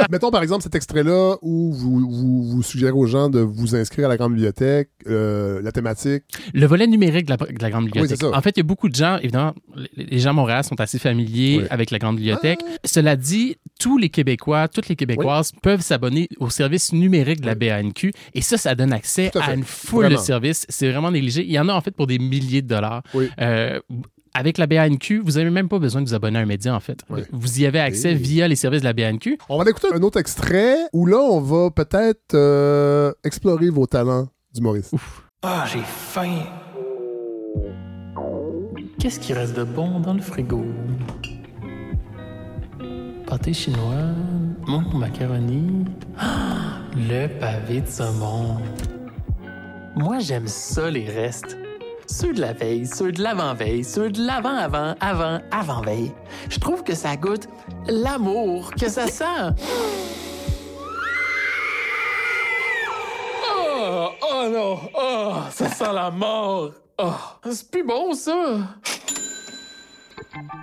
Ah, 0.08 0.12
Mettons 0.12 0.30
par 0.30 0.42
exemple 0.42 0.62
cet 0.62 0.74
extrait-là 0.74 1.36
où 1.42 1.72
vous, 1.72 2.00
vous, 2.10 2.42
vous 2.44 2.62
suggérez 2.62 2.92
aux 2.92 3.06
gens 3.06 3.28
de 3.28 3.40
vous 3.40 3.76
inscrire 3.76 4.06
à 4.06 4.08
la 4.08 4.16
grande 4.16 4.32
bibliothèque, 4.34 4.88
euh, 5.06 5.60
la 5.62 5.70
thématique. 5.72 6.24
Le 6.54 6.66
volet 6.66 6.86
numérique 6.86 7.26
de 7.26 7.30
la, 7.30 7.36
de 7.36 7.62
la 7.62 7.70
Grande 7.70 7.84
Bibliothèque. 7.86 8.16
c'est 8.18 8.26
ça. 8.26 8.36
en 8.36 8.40
fait, 8.40 8.50
il 8.56 8.58
y 8.58 8.60
a 8.60 8.64
beaucoup 8.64 8.88
de 8.88 8.94
gens, 8.94 9.18
évidemment, 9.18 9.54
les- 9.96 10.18
gens 10.18 10.30
à 10.30 10.32
Montréal 10.32 10.64
sont 10.64 10.80
assez 10.80 10.98
familiers 10.98 11.58
Oui. 11.60 11.66
avec 11.70 11.90
la 11.90 11.98
Grande 11.98 12.16
Bibliothèque. 12.16 12.60
Cela 12.84 13.16
dit, 13.16 13.56
tous 13.78 13.98
les 13.98 14.08
Québécois, 14.08 14.66
toutes 14.68 14.88
les 14.88 14.96
Québécoises 14.96 15.52
peuvent 15.62 15.80
s'abonner 15.82 16.28
au 16.38 16.48
service 16.50 16.92
numérique 16.92 17.40
de 17.42 17.46
la 17.46 17.54
BANQ 17.54 18.12
et 18.34 18.40
ça, 18.40 18.56
ça 18.56 18.74
donne 18.74 18.92
accès 18.92 19.30
à 19.38 19.54
une 19.54 19.62
foule 19.64 20.04
Vraiment. 20.06 20.20
de 20.20 20.24
services. 20.24 20.66
C'est 20.68 20.90
vraiment 20.90 21.10
négligé. 21.10 21.44
Il 21.44 21.52
y 21.52 21.58
en 21.60 21.68
a 21.68 21.74
en 21.74 21.80
fait 21.80 21.92
pour 21.92 22.06
des 22.06 22.18
milliers 22.18 22.62
de 22.62 22.68
dollars. 22.68 23.02
Oui. 23.14 23.28
Euh, 23.40 23.78
avec 24.38 24.56
la 24.58 24.66
BANQ, 24.66 25.20
vous 25.24 25.32
n'avez 25.32 25.50
même 25.50 25.68
pas 25.68 25.78
besoin 25.78 26.00
de 26.02 26.06
vous 26.08 26.14
abonner 26.14 26.38
à 26.38 26.42
un 26.42 26.46
média, 26.46 26.74
en 26.74 26.80
fait. 26.80 27.00
Oui. 27.10 27.22
Vous 27.32 27.60
y 27.60 27.66
avez 27.66 27.80
accès 27.80 28.12
Et- 28.12 28.14
via 28.14 28.46
les 28.48 28.56
services 28.56 28.80
de 28.82 28.86
la 28.86 28.92
BANQ. 28.92 29.36
On 29.48 29.58
va 29.62 29.68
écouter 29.68 29.88
un 29.92 30.00
autre 30.02 30.18
extrait 30.18 30.76
où 30.92 31.06
là, 31.06 31.18
on 31.18 31.40
va 31.40 31.70
peut-être 31.70 32.34
euh, 32.34 33.12
explorer 33.24 33.68
vos 33.70 33.86
talents 33.86 34.28
d'humoriste. 34.54 34.94
Ah, 35.42 35.64
j'ai 35.72 35.80
faim. 35.84 36.38
Qu'est-ce 38.98 39.20
qui 39.20 39.32
reste 39.32 39.56
de 39.56 39.64
bon 39.64 40.00
dans 40.00 40.14
le 40.14 40.20
frigo? 40.20 40.64
Pâté 43.26 43.52
chinois, 43.52 44.12
mon 44.66 44.80
macaroni, 44.96 45.84
Ah, 46.18 46.80
le 46.96 47.26
pavé 47.38 47.80
de 47.82 47.86
saumon. 47.86 48.56
Moi, 49.96 50.18
j'aime 50.20 50.46
ça, 50.46 50.90
les 50.90 51.06
restes. 51.08 51.56
Ceux 52.10 52.32
de 52.32 52.40
la 52.40 52.54
veille, 52.54 52.86
ceux 52.86 53.12
de 53.12 53.22
l'avant-veille, 53.22 53.84
ceux 53.84 54.08
de 54.08 54.24
l'avant-avant, 54.24 54.94
avant, 54.98 55.40
avant-veille. 55.50 56.10
Je 56.48 56.58
trouve 56.58 56.82
que 56.82 56.94
ça 56.94 57.16
goûte 57.16 57.48
l'amour, 57.86 58.70
que 58.70 58.88
ça 58.88 59.06
sent. 59.06 59.52
Oh, 63.46 64.08
oh 64.22 64.48
non, 64.50 64.78
oh, 64.98 65.34
ça 65.50 65.68
sent 65.68 65.92
la 65.92 66.10
mort. 66.10 66.72
Oh, 66.96 67.12
c'est 67.50 67.70
plus 67.70 67.84
bon 67.84 68.14
ça. 68.14 68.56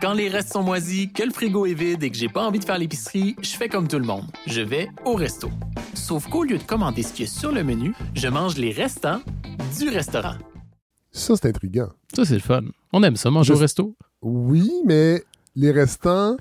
Quand 0.01 0.13
les 0.13 0.29
restes 0.29 0.53
sont 0.53 0.63
moisis, 0.63 1.13
que 1.13 1.23
le 1.23 1.31
frigo 1.31 1.67
est 1.67 1.75
vide 1.75 2.03
et 2.03 2.10
que 2.10 2.17
j'ai 2.17 2.27
pas 2.27 2.43
envie 2.43 2.60
de 2.60 2.65
faire 2.65 2.79
l'épicerie, 2.79 3.36
je 3.41 3.55
fais 3.55 3.69
comme 3.69 3.88
tout 3.88 3.99
le 3.99 4.05
monde. 4.05 4.25
Je 4.47 4.62
vais 4.62 4.89
au 5.05 5.13
resto. 5.13 5.51
Sauf 5.93 6.27
qu'au 6.27 6.43
lieu 6.43 6.58
de 6.58 6.63
commander 6.63 7.03
ce 7.03 7.13
qu'il 7.13 7.25
y 7.25 7.27
a 7.27 7.31
sur 7.31 7.51
le 7.51 7.63
menu, 7.63 7.93
je 8.15 8.27
mange 8.27 8.58
les 8.58 8.71
restants 8.71 9.21
du 9.77 9.89
restaurant. 9.89 10.36
Ça, 11.17 11.36
c'est 11.38 11.47
intriguant. 11.47 11.89
Ça, 12.13 12.25
c'est 12.25 12.34
le 12.34 12.39
fun. 12.41 12.62
On 12.91 13.01
aime 13.04 13.15
ça, 13.15 13.32
manger 13.32 13.54
Je- 13.54 13.58
au 13.58 13.60
resto. 13.62 13.95
Oui, 14.21 14.71
mais 14.86 15.23
les 15.55 15.71
restants, 15.71 16.35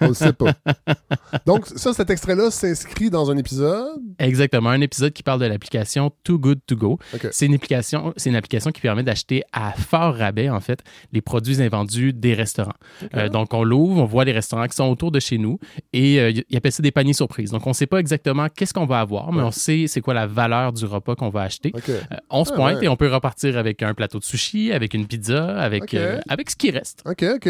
on 0.00 0.08
ne 0.08 0.12
sait 0.14 0.32
pas. 0.32 0.52
Donc, 1.46 1.66
ça, 1.66 1.92
cet 1.92 2.10
extrait-là 2.10 2.50
s'inscrit 2.50 3.10
dans 3.10 3.30
un 3.30 3.36
épisode? 3.36 3.98
Exactement, 4.18 4.70
un 4.70 4.80
épisode 4.80 5.12
qui 5.12 5.22
parle 5.22 5.40
de 5.40 5.46
l'application 5.46 6.12
Too 6.24 6.38
Good 6.38 6.60
To 6.66 6.76
Go. 6.76 6.98
C'est 7.32 7.46
une 7.46 7.54
application, 7.54 8.12
c'est 8.16 8.30
une 8.30 8.36
application 8.36 8.70
qui 8.70 8.80
permet 8.80 9.02
d'acheter 9.02 9.42
à 9.52 9.72
fort 9.72 10.14
rabais 10.14 10.48
en 10.50 10.60
fait 10.60 10.80
les 11.12 11.20
produits 11.20 11.62
invendus 11.62 12.12
des 12.12 12.34
restaurants. 12.34 12.74
Euh, 13.14 13.28
donc 13.28 13.52
on 13.54 13.64
l'ouvre, 13.64 14.02
on 14.02 14.06
voit 14.06 14.24
les 14.24 14.32
restaurants 14.32 14.66
qui 14.66 14.76
sont 14.76 14.88
autour 14.88 15.10
de 15.10 15.20
chez 15.20 15.38
nous 15.38 15.58
et 15.92 16.20
euh, 16.20 16.32
ils 16.48 16.56
appellent 16.56 16.72
ça 16.72 16.82
des 16.82 16.90
paniers 16.92 17.12
surprises. 17.12 17.50
Donc 17.50 17.66
on 17.66 17.70
ne 17.70 17.74
sait 17.74 17.86
pas 17.86 17.98
exactement 17.98 18.48
qu'est-ce 18.48 18.74
qu'on 18.74 18.86
va 18.86 19.00
avoir, 19.00 19.32
mais 19.32 19.40
Ouais. 19.40 19.44
on 19.46 19.50
sait 19.50 19.86
c'est 19.88 20.00
quoi 20.00 20.14
la 20.14 20.26
valeur 20.26 20.72
du 20.72 20.84
repas 20.84 21.14
qu'on 21.16 21.30
va 21.30 21.42
acheter. 21.42 21.72
Euh, 21.88 22.00
on 22.28 22.44
se 22.44 22.52
Ah, 22.52 22.56
pointe 22.56 22.76
ouais. 22.78 22.84
et 22.84 22.88
on 22.88 22.96
peut 22.96 23.12
repartir 23.12 23.56
avec 23.58 23.82
un 23.82 23.94
plateau 23.94 24.18
de 24.18 24.24
sushi, 24.24 24.72
avec 24.72 24.94
une 24.94 25.06
pizza, 25.06 25.58
avec 25.58 25.94
euh, 25.94 26.20
avec 26.28 26.50
ce 26.50 26.56
qui 26.56 26.70
reste. 26.70 27.02
OK, 27.06 27.24
OK. 27.36 27.48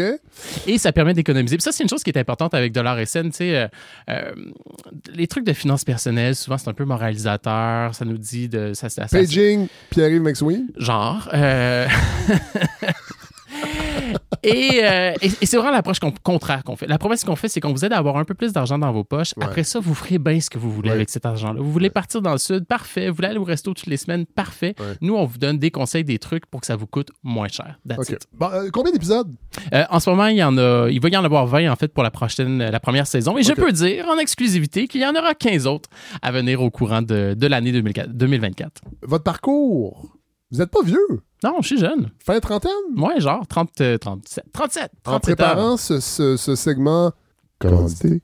Et 0.67 0.77
ça 0.77 0.91
permet 0.91 1.10
d'économiser. 1.13 1.57
Puis 1.57 1.63
ça, 1.63 1.71
c'est 1.71 1.83
une 1.83 1.89
chose 1.89 2.03
qui 2.03 2.09
est 2.09 2.17
importante 2.17 2.53
avec 2.53 2.71
Dollar 2.73 2.97
SN. 3.05 3.29
Tu 3.29 3.31
sais, 3.33 3.55
euh, 3.55 3.67
euh, 4.09 4.31
les 5.13 5.27
trucs 5.27 5.45
de 5.45 5.53
finances 5.53 5.83
personnelles, 5.83 6.35
souvent, 6.35 6.57
c'est 6.57 6.69
un 6.69 6.73
peu 6.73 6.85
moralisateur. 6.85 7.93
Ça 7.95 8.05
nous 8.05 8.17
dit 8.17 8.49
de. 8.49 8.73
Ça, 8.73 8.89
ça- 8.89 9.07
ça- 9.07 9.17
Paging, 9.17 9.67
Pierre-Yves 9.89 10.21
McSween. 10.21 10.67
genre. 10.77 11.29
euh, 14.33 14.37
Et, 14.43 14.83
euh, 14.83 15.13
et- 15.21 15.31
et 15.41 15.45
c'est 15.45 15.57
vraiment 15.57 15.71
l'approche 15.73 15.99
qu'on- 15.99 16.11
contraire 16.23 16.63
qu'on 16.63 16.75
fait. 16.75 16.87
La 16.87 16.97
promesse 16.97 17.23
qu'on 17.23 17.35
fait, 17.35 17.47
c'est 17.49 17.59
qu'on 17.59 17.71
vous 17.73 17.83
aide 17.85 17.93
à 17.93 17.97
avoir 17.97 18.17
un 18.17 18.23
peu 18.25 18.33
plus 18.33 18.53
d'argent 18.53 18.77
dans 18.79 18.91
vos 18.91 19.03
poches. 19.03 19.33
Ouais. 19.37 19.43
Après 19.45 19.63
ça, 19.63 19.79
vous 19.79 19.93
ferez 19.93 20.17
bien 20.19 20.39
ce 20.39 20.49
que 20.49 20.57
vous 20.57 20.71
voulez 20.71 20.89
Ouais. 20.89 20.95
avec 20.95 21.09
cet 21.09 21.25
argent-là. 21.25 21.59
Vous 21.61 21.71
voulez 21.71 21.89
partir 21.89 22.21
dans 22.21 22.31
le 22.31 22.37
sud, 22.37 22.65
parfait. 22.65 23.09
Vous 23.09 23.15
voulez 23.15 23.27
aller 23.29 23.37
au 23.39 23.43
resto 23.43 23.73
toutes 23.73 23.87
les 23.87 23.97
semaines, 23.97 24.25
parfait. 24.25 24.75
Nous, 25.01 25.15
on 25.15 25.25
vous 25.25 25.37
donne 25.37 25.57
des 25.59 25.71
conseils, 25.71 26.03
des 26.03 26.19
trucs 26.19 26.45
pour 26.45 26.61
que 26.61 26.67
ça 26.67 26.75
vous 26.75 26.87
coûte 26.87 27.09
moins 27.23 27.47
cher. 27.47 27.79
That's 27.87 27.99
OK. 27.99 28.09
it. 28.09 28.27
Bon, 28.33 28.49
euh, 28.51 28.69
combien 28.71 28.91
d'épisodes? 28.91 29.31
Euh, 29.73 29.83
en 29.89 29.99
ce 29.99 30.09
moment, 30.09 30.27
il 30.27 30.37
y 30.37 30.43
en 30.43 30.57
a, 30.57 30.87
il 30.89 30.99
va 31.01 31.09
y 31.09 31.17
en 31.17 31.23
avoir 31.25 31.45
20 31.45 31.69
en 31.71 31.75
fait 31.75 31.89
pour 31.93 32.03
la 32.03 32.11
prochaine, 32.11 32.57
la 32.63 32.79
première 32.79 33.07
saison. 33.07 33.37
Et 33.37 33.43
je 33.43 33.53
peux 33.53 33.71
dire 33.71 34.07
en 34.09 34.17
exclusivité 34.17 34.87
qu'il 34.87 35.01
y 35.01 35.05
en 35.05 35.15
aura 35.15 35.33
15 35.35 35.67
autres 35.67 35.89
à 36.21 36.31
venir 36.31 36.61
au 36.61 36.69
courant 36.69 37.01
de, 37.01 37.35
de 37.37 37.47
l'année 37.47 37.71
2004 37.71 38.09
2024. 38.13 38.81
Votre 39.03 39.23
parcours? 39.23 40.17
Vous 40.51 40.57
n'êtes 40.59 40.71
pas 40.71 40.81
vieux? 40.83 41.07
Non, 41.43 41.55
je 41.61 41.67
suis 41.67 41.77
jeune. 41.77 42.11
Fin 42.23 42.39
trentaine? 42.39 42.71
Moi, 42.93 43.17
genre 43.19 43.47
30, 43.47 43.81
euh, 43.81 43.97
37, 43.97 44.45
37, 44.53 44.83
En 45.05 45.11
37 45.19 45.21
préparant 45.21 45.77
ce, 45.77 45.99
ce- 45.99 46.37
ce 46.37 46.55
segment 46.55 47.11
commandité, 47.59 48.21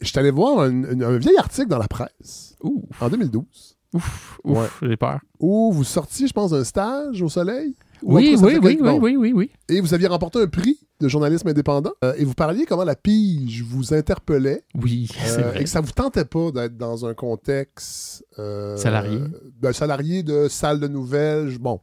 je 0.00 0.06
suis 0.08 0.18
allé 0.18 0.30
voir 0.30 0.60
un, 0.60 0.84
un- 0.84 1.00
un 1.00 1.18
vieil 1.18 1.36
article 1.38 1.68
dans 1.68 1.78
la 1.78 1.88
presse 1.88 2.56
Ouh, 2.62 2.84
en 3.00 3.08
2012 3.08 3.76
ouf, 3.94 4.38
ouf, 4.44 4.78
j'ai 4.82 4.96
peur. 4.96 5.20
où 5.40 5.72
vous 5.72 5.84
sortiez, 5.84 6.26
je 6.26 6.32
pense, 6.32 6.50
d'un 6.50 6.64
stage 6.64 7.22
au 7.22 7.28
soleil? 7.28 7.74
Ou 8.02 8.16
Oui, 8.16 8.36
oui, 8.40 8.58
oui, 8.62 8.78
oui, 8.80 8.98
oui, 9.00 9.16
oui, 9.16 9.32
oui. 9.32 9.50
Et 9.68 9.80
vous 9.80 9.92
aviez 9.94 10.06
remporté 10.08 10.40
un 10.40 10.46
prix? 10.46 10.78
De 11.00 11.08
journalisme 11.08 11.48
indépendant. 11.48 11.92
Euh, 12.04 12.12
et 12.18 12.24
vous 12.24 12.34
parliez 12.34 12.64
comment 12.66 12.84
la 12.84 12.96
pige 12.96 13.62
vous 13.62 13.94
interpellait 13.94 14.62
Oui, 14.74 15.08
c'est 15.24 15.40
euh, 15.40 15.48
vrai. 15.50 15.60
et 15.60 15.64
que 15.64 15.70
ça 15.70 15.80
vous 15.80 15.92
tentait 15.92 16.24
pas 16.24 16.50
d'être 16.52 16.76
dans 16.76 17.06
un 17.06 17.14
contexte 17.14 18.24
euh, 18.38 18.76
Salarié. 18.76 19.18
de 19.60 19.72
salarié 19.72 20.22
de 20.22 20.48
salle 20.48 20.80
de 20.80 20.88
nouvelles, 20.88 21.58
bon, 21.58 21.80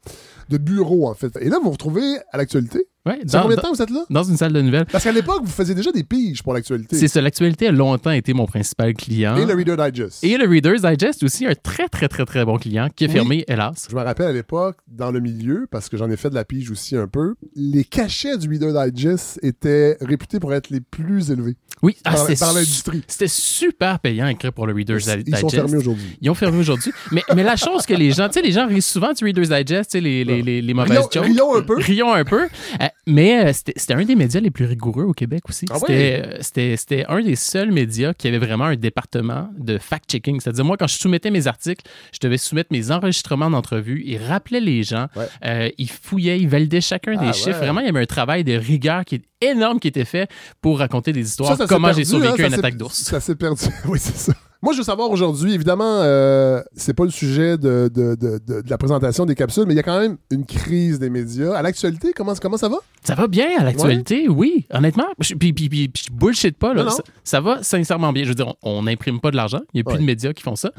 de 0.50 0.58
bureau 0.58 1.08
en 1.10 1.14
fait. 1.14 1.36
Et 1.42 1.50
là, 1.50 1.58
vous 1.58 1.66
vous 1.66 1.72
retrouvez 1.72 2.18
à 2.32 2.38
l'actualité. 2.38 2.88
Ouais, 3.06 3.24
dans, 3.24 3.44
combien 3.44 3.56
de 3.56 3.62
temps 3.62 3.72
vous 3.72 3.82
êtes 3.82 3.90
là? 3.90 4.04
dans 4.10 4.24
une 4.24 4.36
salle 4.36 4.52
de 4.52 4.60
nouvelles. 4.62 4.86
Parce 4.92 5.06
qu'à 5.06 5.14
l'époque, 5.14 5.40
vous 5.42 5.50
faisiez 5.52 5.74
déjà 5.74 5.94
des 5.94 6.04
piges 6.04 6.44
pour 6.44 6.54
l'actualité. 6.54 6.98
C'est 6.98 7.08
ça, 7.08 7.22
l'actualité 7.22 7.68
a 7.68 7.72
longtemps 7.72 8.12
été 8.12 8.34
mon 8.34 8.46
principal 8.46 8.94
client. 8.96 9.38
Et 9.38 9.46
le 9.46 9.54
Reader 9.54 9.78
Digest. 9.78 10.22
Et 10.26 10.36
le 10.38 10.46
Reader's 10.46 10.82
Digest 10.82 11.24
aussi, 11.24 11.46
un 11.46 11.54
très, 11.56 11.88
très, 11.88 12.10
très, 12.10 12.26
très 12.26 12.44
bon 12.44 12.58
client 12.58 12.90
qui 12.94 13.06
est 13.06 13.08
Oui. 13.08 13.14
fermé, 13.14 13.46
hélas. 13.48 13.88
Je 13.90 13.96
me 13.96 14.02
rappelle 14.02 14.28
à 14.28 14.34
l'époque, 14.34 14.76
dans 14.90 15.12
le 15.12 15.22
milieu, 15.22 15.68
parce 15.72 15.88
que 15.88 15.96
j'en 15.96 16.10
ai 16.10 16.18
fait 16.18 16.30
de 16.30 16.36
la 16.36 16.44
pige 16.44 16.70
aussi 16.70 16.98
un 16.98 17.08
peu, 17.08 17.36
les 17.56 17.86
cachets 17.86 18.38
du 18.38 18.50
Reader 18.50 18.74
Digest 18.92 19.07
étaient 19.42 19.98
réputés 20.02 20.40
pour 20.40 20.54
être 20.54 20.70
les 20.70 20.82
plus 20.82 21.32
élevés 21.32 21.56
Oui, 21.82 21.96
ah, 22.06 22.16
par, 22.40 22.54
l'industrie. 22.54 23.04
C'était 23.08 23.28
super 23.28 24.00
payant 24.00 24.28
écrire 24.28 24.52
pour 24.54 24.68
le 24.68 24.74
Reader's 24.74 25.06
Digest. 25.06 25.28
Ils 25.28 25.38
sont 25.38 25.50
fermés 25.50 25.78
aujourd'hui. 25.78 26.18
Ils 26.22 26.30
ont 26.30 26.34
fermé 26.36 26.58
aujourd'hui. 26.58 26.92
Mais, 27.12 27.24
mais 27.36 27.44
la 27.44 27.56
chose 27.56 27.86
que 27.86 27.94
les 27.94 28.12
gens, 28.12 28.28
tu 28.28 28.34
sais, 28.34 28.42
les 28.42 28.52
gens 28.52 28.68
rient 28.68 28.82
souvent 28.82 29.14
du 29.14 29.24
Reader's 29.24 29.50
Digest, 29.50 29.92
tu 29.92 29.98
sais, 29.98 30.02
les, 30.02 30.24
les, 30.24 30.42
les, 30.42 30.62
les 30.62 30.74
mauvaises 30.74 30.98
Rions- 30.98 31.10
jokes. 31.12 31.26
rions 31.26 31.56
un 31.56 31.62
peu. 31.62 31.76
Rions 31.78 32.14
un 32.14 32.24
peu. 32.26 32.44
Euh, 32.82 32.86
mais 33.06 33.46
euh, 33.46 33.52
c'était 33.54 33.94
un 33.94 34.04
des 34.04 34.16
médias 34.16 34.40
les 34.42 34.52
plus 34.52 34.66
rigoureux 34.66 35.04
au 35.04 35.14
Québec 35.14 35.44
aussi. 35.50 35.66
Ah 35.70 35.78
C'était 35.80 36.24
euh, 36.26 36.38
c'était- 36.42 36.78
c'était 36.78 37.06
un 37.08 37.22
des 37.22 37.36
seuls 37.36 37.72
médias 37.72 38.14
qui 38.14 38.28
avait 38.28 38.38
vraiment 38.40 38.66
un 38.66 38.76
département 38.76 39.50
de 39.58 39.78
fact-checking. 39.78 40.40
C'est-à-dire, 40.42 40.66
moi, 40.66 40.78
quand 40.78 40.88
je 40.88 40.98
soumettais 40.98 41.32
mes 41.32 41.48
articles, 41.48 41.86
je 42.12 42.20
devais 42.22 42.38
soumettre 42.38 42.70
mes 42.72 42.92
enregistrements 42.92 43.50
d'entrevue. 43.50 44.02
Ils 44.06 44.18
rappelaient 44.18 44.60
les 44.60 44.84
gens. 44.84 45.08
Ouais. 45.16 45.26
Euh, 45.46 45.70
ils 45.78 45.90
fouillaient, 45.90 46.40
ils 46.40 46.48
validaient 46.50 46.82
chacun 46.82 47.14
Ah 47.18 47.22
des 47.22 47.28
ouais. 47.28 47.34
chiffres. 47.34 47.58
Vraiment, 47.60 47.80
il 47.82 47.86
y 47.86 47.90
avait 47.90 48.02
un 48.02 48.06
travail 48.06 48.44
de 48.44 48.54
rigueur 48.54 48.97
qui 49.04 49.16
est 49.16 49.24
énorme 49.42 49.80
qui 49.80 49.88
était 49.88 50.06
fait 50.06 50.30
pour 50.62 50.80
raconter 50.80 51.12
des 51.14 51.28
histoires. 51.28 51.56
Ça, 51.58 51.66
comment 51.68 51.94
j'ai 51.94 52.06
survécu 52.06 52.42
hein, 52.42 52.46
à 52.46 52.48
une 52.48 52.54
attaque 52.56 52.78
d'ours. 52.78 52.96
Ça 53.04 53.20
s'est 53.20 53.36
perdu. 53.36 53.66
oui, 53.88 54.00
c'est 54.00 54.16
ça. 54.18 54.34
Moi, 54.60 54.74
je 54.74 54.80
veux 54.80 54.84
savoir 54.84 55.12
aujourd'hui, 55.12 55.54
évidemment, 55.54 56.02
euh, 56.02 56.64
c'est 56.76 56.96
pas 56.96 57.04
le 57.04 57.12
sujet 57.12 57.60
de, 57.60 57.92
de, 57.94 58.16
de, 58.16 58.64
la 58.68 58.78
présentation 58.80 59.28
des 59.28 59.36
capsules, 59.36 59.66
mais 59.68 59.76
il 59.76 59.78
y 59.78 59.80
a 59.80 59.84
quand 59.84 60.00
même 60.00 60.18
une 60.32 60.48
crise 60.48 60.98
des 60.98 61.12
médias. 61.12 61.54
À 61.54 61.62
l'actualité, 61.62 62.12
comment, 62.12 62.34
comment 62.42 62.58
ça 62.58 62.68
va? 62.68 62.78
Ça 63.04 63.14
va 63.14 63.28
bien 63.28 63.48
à 63.60 63.64
l'actualité, 63.64 64.28
oui, 64.28 64.66
honnêtement. 64.72 65.06
Je- 65.20 65.36
Puis, 65.36 65.54
puis, 65.54 65.70
puis, 65.70 65.92
je 65.96 66.12
bullshit 66.12 66.58
pas, 66.58 66.74
là. 66.74 66.84
Non, 66.86 66.90
non. 66.90 66.96
Ça, 66.96 67.04
ça 67.24 67.40
va 67.40 67.62
sincèrement 67.62 68.12
bien. 68.12 68.24
Je 68.24 68.30
veux 68.30 68.36
dire, 68.36 68.56
on 68.64 68.82
n'imprime 68.82 69.20
pas 69.22 69.30
de 69.30 69.36
l'argent. 69.36 69.62
Il 69.74 69.78
n'y 69.78 69.82
a 69.82 69.84
plus 69.84 69.94
Ouais. 69.94 70.00
de 70.00 70.06
médias 70.06 70.34
qui 70.34 70.42
font 70.42 70.56
ça. 70.56 70.72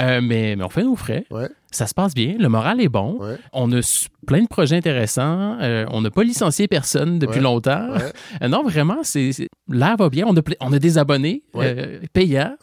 Euh, 0.00 0.20
mais, 0.20 0.56
mais 0.56 0.64
on 0.64 0.68
fait 0.68 0.82
nos 0.82 0.96
frais. 0.96 1.24
Ouais. 1.30 1.48
Ça 1.72 1.86
se 1.86 1.94
passe 1.94 2.14
bien. 2.14 2.34
Le 2.38 2.48
moral 2.48 2.80
est 2.80 2.88
bon. 2.88 3.18
Ouais. 3.20 3.36
On 3.52 3.70
a 3.72 3.80
plein 4.26 4.42
de 4.42 4.48
projets 4.48 4.76
intéressants. 4.76 5.56
Euh, 5.60 5.86
on 5.90 6.00
n'a 6.00 6.10
pas 6.10 6.24
licencié 6.24 6.66
personne 6.66 7.18
depuis 7.20 7.36
Ouais. 7.36 7.42
longtemps. 7.42 7.92
Ouais. 7.92 8.12
Euh, 8.42 8.48
non, 8.48 8.64
vraiment, 8.64 8.98
c'est 9.02 9.30
l'air 9.68 9.96
va 9.96 10.08
bien. 10.08 10.24
On 10.26 10.36
a, 10.36 10.40
ple- 10.40 10.56
on 10.60 10.72
a 10.72 10.78
des 10.80 10.98
abonnés 10.98 11.44
euh, 11.56 12.00
payants. 12.12 12.56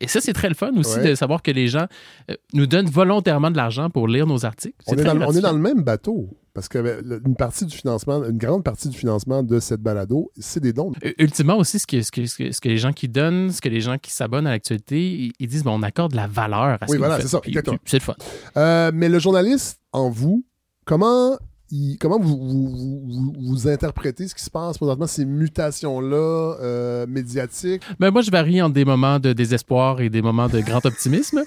Et 0.00 0.06
ça, 0.06 0.20
c'est 0.20 0.32
très 0.32 0.48
le 0.48 0.54
fun 0.54 0.70
aussi 0.76 1.00
de 1.00 1.14
savoir 1.16 1.42
que 1.42 1.50
les 1.50 1.66
gens 1.66 1.86
euh, 2.30 2.34
nous 2.54 2.66
donnent 2.66 2.88
volontairement 2.88 3.50
de 3.50 3.56
l'argent 3.56 3.90
pour 3.90 4.06
lire 4.06 4.26
nos 4.26 4.44
articles. 4.44 4.76
On 4.86 4.94
est, 4.96 5.08
on 5.08 5.40
dans 5.40 5.52
le 5.52 5.58
même 5.58 5.82
bateau. 5.82 6.28
Parce 6.54 6.68
que 6.68 6.78
euh, 6.78 7.00
le- 7.04 7.22
une 7.26 7.34
partie 7.34 7.64
du 7.64 7.74
financement, 7.74 8.22
une 8.24 8.36
grande 8.36 8.62
partie 8.62 8.88
du 8.88 8.96
financement 8.96 9.42
de 9.42 9.58
cette 9.58 9.80
balado, 9.80 10.30
c'est 10.38 10.60
des 10.60 10.72
dons. 10.72 10.92
Ultimement 11.18 11.56
aussi, 11.56 11.78
ce 11.78 11.86
que, 11.86 12.02
ce, 12.02 12.10
que, 12.10 12.26
ce, 12.26 12.60
que, 12.60 12.68
les 12.68 12.78
gens 12.78 12.92
qui 12.92 13.08
donnent, 13.08 13.50
ce 13.50 13.60
que 13.62 13.68
les 13.70 13.80
gens 13.80 13.96
qui 13.98 14.12
s'abonnent 14.12 14.46
à 14.46 14.50
l'actualité, 14.50 15.32
ils, 15.38 15.46
disent 15.46 15.64
bon, 15.64 15.78
on 15.78 15.82
accorde 15.82 16.12
de 16.12 16.16
la 16.16 16.26
valeur 16.26 16.78
à 16.80 16.86
ce 16.86 16.92
Oui, 16.92 16.98
que 16.98 17.02
voilà, 17.04 17.20
c'est 17.20 17.28
ça, 17.28 17.40
C'est 17.86 17.98
le 17.98 18.02
fun. 18.02 18.14
Euh, 18.58 18.90
mais 18.92 19.08
le 19.08 19.18
journaliste 19.18 19.80
en 19.92 20.10
vous, 20.10 20.44
comment 20.84 21.38
il- 21.72 21.96
comment 21.98 22.18
vous, 22.20 22.36
vous, 22.38 23.32
vous- 23.40 23.68
interprétez 23.68 24.28
ce 24.28 24.34
qui 24.34 24.44
se 24.44 24.50
passe 24.50 24.76
présentement, 24.76 25.06
ces 25.06 25.24
mutations-là 25.24 26.56
euh, 26.60 27.06
médiatiques? 27.06 27.82
Ben, 27.98 28.10
moi, 28.10 28.20
je 28.22 28.30
varie 28.30 28.60
entre 28.60 28.74
des 28.74 28.84
moments 28.84 29.18
de 29.18 29.32
désespoir 29.32 30.00
et 30.00 30.10
des 30.10 30.20
moments 30.22 30.48
de 30.48 30.60
grand 30.60 30.84
optimisme. 30.84 31.42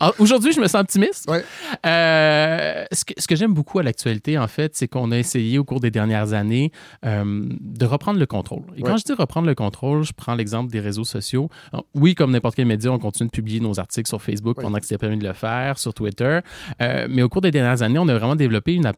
Alors, 0.00 0.14
Aujourd'hui, 0.18 0.52
je 0.52 0.60
me 0.60 0.66
sens 0.66 0.80
optimiste. 0.80 1.30
Ouais. 1.30 1.44
Euh, 1.84 2.84
ce 2.92 3.04
que, 3.04 3.14
ce 3.16 3.26
que 3.28 3.36
j'aime 3.36 3.54
beaucoup 3.54 3.78
à 3.78 3.82
l'actualité, 3.84 4.38
en 4.38 4.48
fait, 4.48 4.74
c'est 4.74 4.88
qu'on 4.88 5.12
a 5.12 5.18
essayé 5.18 5.58
au 5.58 5.64
cours 5.64 5.80
des 5.80 5.90
dernières 5.92 6.32
années 6.32 6.72
euh, 7.04 7.44
de 7.60 7.84
reprendre 7.86 8.18
le 8.18 8.26
contrôle. 8.26 8.62
Et 8.76 8.82
quand 8.82 8.92
Ouais. 8.92 8.98
je 8.98 9.04
dis 9.04 9.12
reprendre 9.12 9.46
le 9.46 9.54
contrôle, 9.54 10.02
je 10.02 10.12
prends 10.16 10.34
l'exemple 10.34 10.70
des 10.72 10.80
réseaux 10.80 11.04
sociaux. 11.04 11.48
Alors, 11.72 11.84
oui, 11.94 12.14
comme 12.16 12.32
n'importe 12.32 12.56
quel 12.56 12.66
média, 12.66 12.90
on 12.90 12.98
continue 12.98 13.28
de 13.28 13.32
publier 13.32 13.60
nos 13.60 13.78
articles 13.78 14.08
sur 14.08 14.20
Facebook 14.20 14.56
Oui. 14.58 14.64
pendant 14.64 14.78
que 14.78 14.84
c'était 14.84 14.98
permis 14.98 15.18
de 15.18 15.26
le 15.26 15.32
faire, 15.32 15.78
sur 15.78 15.94
Twitter. 15.94 16.40
Mais 16.80 17.22
au 17.22 17.28
cours 17.28 17.42
des 17.42 17.50
dernières 17.52 17.82
années, 17.82 17.98
on 18.00 18.08
a 18.08 18.14
vraiment 18.18 18.34
développé 18.36 18.74
une 18.74 18.86
approche 18.86 18.95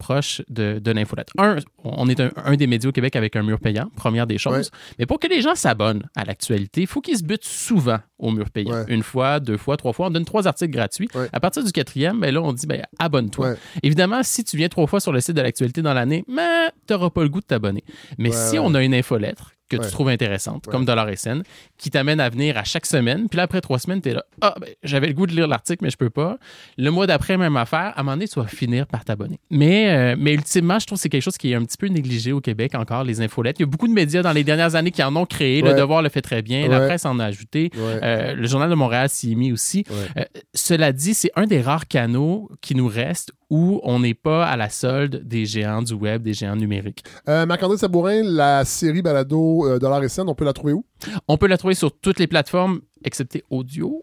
de, 0.48 0.78
de 0.78 0.90
l'infolette. 0.90 1.28
Un, 1.38 1.56
on 1.84 2.08
est 2.08 2.20
un, 2.20 2.30
un 2.36 2.56
des 2.56 2.66
médias 2.66 2.88
au 2.88 2.92
Québec 2.92 3.16
avec 3.16 3.36
un 3.36 3.42
mur 3.42 3.58
payant, 3.58 3.90
première 3.96 4.26
des 4.26 4.38
choses. 4.38 4.70
Ouais. 4.72 4.78
Mais 5.00 5.06
pour 5.06 5.18
que 5.18 5.26
les 5.26 5.42
gens 5.42 5.54
s'abonnent 5.54 6.08
à 6.16 6.24
l'actualité, 6.24 6.82
il 6.82 6.86
faut 6.86 7.00
qu'ils 7.00 7.18
se 7.18 7.24
butent 7.24 7.44
souvent 7.44 7.98
au 8.18 8.30
mur 8.30 8.50
payant. 8.50 8.72
Ouais. 8.72 8.84
Une 8.88 9.02
fois, 9.02 9.40
deux 9.40 9.56
fois, 9.56 9.76
trois 9.76 9.92
fois. 9.92 10.06
On 10.06 10.10
donne 10.10 10.24
trois 10.24 10.46
articles 10.46 10.72
gratuits. 10.72 11.08
Ouais. 11.14 11.28
À 11.32 11.40
partir 11.40 11.64
du 11.64 11.72
quatrième, 11.72 12.20
ben 12.20 12.32
là, 12.32 12.42
on 12.42 12.52
dit 12.52 12.66
ben, 12.66 12.82
abonne-toi. 12.98 13.50
Ouais. 13.50 13.56
Évidemment, 13.82 14.22
si 14.22 14.44
tu 14.44 14.56
viens 14.56 14.68
trois 14.68 14.86
fois 14.86 15.00
sur 15.00 15.12
le 15.12 15.20
site 15.20 15.36
de 15.36 15.42
l'actualité 15.42 15.82
dans 15.82 15.94
l'année, 15.94 16.24
tu 16.26 16.92
n'auras 16.94 17.10
pas 17.10 17.22
le 17.22 17.28
goût 17.28 17.40
de 17.40 17.46
t'abonner. 17.46 17.84
Mais 18.18 18.30
si 18.32 18.58
on 18.58 18.74
a 18.74 18.82
une 18.82 18.94
infolettre 18.94 19.52
que 19.68 19.76
tu 19.76 19.90
trouves 19.90 20.08
intéressante, 20.08 20.66
comme 20.66 20.84
Dollar 20.84 21.08
SN, 21.14 21.42
qui 21.76 21.90
t'amène 21.90 22.20
à 22.20 22.28
venir 22.28 22.56
à 22.56 22.64
chaque 22.64 22.86
semaine, 22.86 23.28
puis 23.28 23.36
là, 23.36 23.42
après 23.44 23.60
trois 23.60 23.78
semaines, 23.78 24.00
tu 24.00 24.10
es 24.10 24.14
là, 24.14 24.24
ah, 24.40 24.54
ben, 24.60 24.70
j'avais 24.82 25.08
le 25.08 25.12
goût 25.12 25.26
de 25.26 25.32
lire 25.32 25.46
l'article, 25.46 25.84
mais 25.84 25.90
je 25.90 25.96
peux 25.96 26.10
pas. 26.10 26.38
Le 26.76 26.90
mois 26.90 27.06
d'après, 27.06 27.36
même 27.36 27.56
affaire, 27.56 27.92
à 27.94 28.00
un 28.00 28.02
moment 28.02 28.16
donné, 28.16 28.28
tu 28.28 28.40
vas 28.40 28.46
finir 28.46 28.86
par 28.86 29.04
t'abonner. 29.04 29.38
Mais, 29.50 29.90
euh, 29.90 30.16
mais 30.18 30.32
ultimement, 30.34 30.78
je 30.78 30.86
trouve 30.86 30.96
que 30.96 31.02
c'est 31.02 31.08
quelque 31.08 31.22
chose 31.22 31.36
qui 31.36 31.52
est 31.52 31.54
un 31.54 31.64
petit 31.64 31.76
peu 31.76 31.88
négligé 31.88 32.32
au 32.32 32.40
Québec 32.40 32.74
encore, 32.74 33.04
les 33.04 33.20
infolettes. 33.20 33.58
Il 33.58 33.62
y 33.62 33.64
a 33.64 33.66
beaucoup 33.66 33.88
de 33.88 33.92
médias 33.92 34.22
dans 34.22 34.32
les 34.32 34.44
dernières 34.44 34.74
années 34.74 34.90
qui 34.90 35.02
en 35.02 35.14
ont 35.16 35.26
créé. 35.26 35.60
Le 35.60 35.74
Devoir 35.74 36.02
le 36.02 36.08
fait 36.08 36.22
très 36.22 36.42
bien. 36.42 36.66
La 36.68 36.80
presse 36.80 37.04
en 37.04 37.18
a 37.18 37.26
ajouté. 37.26 37.70
Euh, 38.08 38.34
le 38.34 38.46
Journal 38.46 38.70
de 38.70 38.74
Montréal 38.74 39.08
s'y 39.08 39.32
est 39.32 39.34
mis 39.34 39.52
aussi. 39.52 39.84
Ouais. 39.90 40.22
Euh, 40.22 40.24
cela 40.54 40.92
dit, 40.92 41.14
c'est 41.14 41.30
un 41.36 41.46
des 41.46 41.60
rares 41.60 41.86
canaux 41.88 42.50
qui 42.60 42.74
nous 42.74 42.88
reste 42.88 43.32
où 43.50 43.80
on 43.82 44.00
n'est 44.00 44.14
pas 44.14 44.46
à 44.46 44.56
la 44.56 44.68
solde 44.68 45.22
des 45.26 45.46
géants 45.46 45.82
du 45.82 45.94
web, 45.94 46.22
des 46.22 46.34
géants 46.34 46.56
numériques. 46.56 47.04
Euh, 47.28 47.46
Marc-André 47.46 47.78
Sabourin, 47.78 48.22
la 48.24 48.64
série 48.64 49.02
Balado 49.02 49.66
euh, 49.66 49.78
Dollar 49.78 50.02
et 50.02 50.08
Scène, 50.08 50.28
on 50.28 50.34
peut 50.34 50.44
la 50.44 50.52
trouver 50.52 50.72
où? 50.74 50.84
On 51.28 51.36
peut 51.36 51.46
la 51.46 51.56
trouver 51.56 51.74
sur 51.74 51.92
toutes 51.98 52.18
les 52.18 52.26
plateformes, 52.26 52.80
excepté 53.04 53.44
audio. 53.50 54.02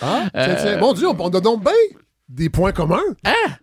Ah, 0.00 0.24
tiens, 0.32 0.42
Euh, 0.42 0.56
tiens. 0.62 0.76
Mon 0.78 0.92
Dieu, 0.94 1.08
on, 1.08 1.28
a 1.28 1.40
donc 1.40 1.62
bien 1.62 1.72
des 2.28 2.48
points 2.48 2.72
communs. 2.72 3.02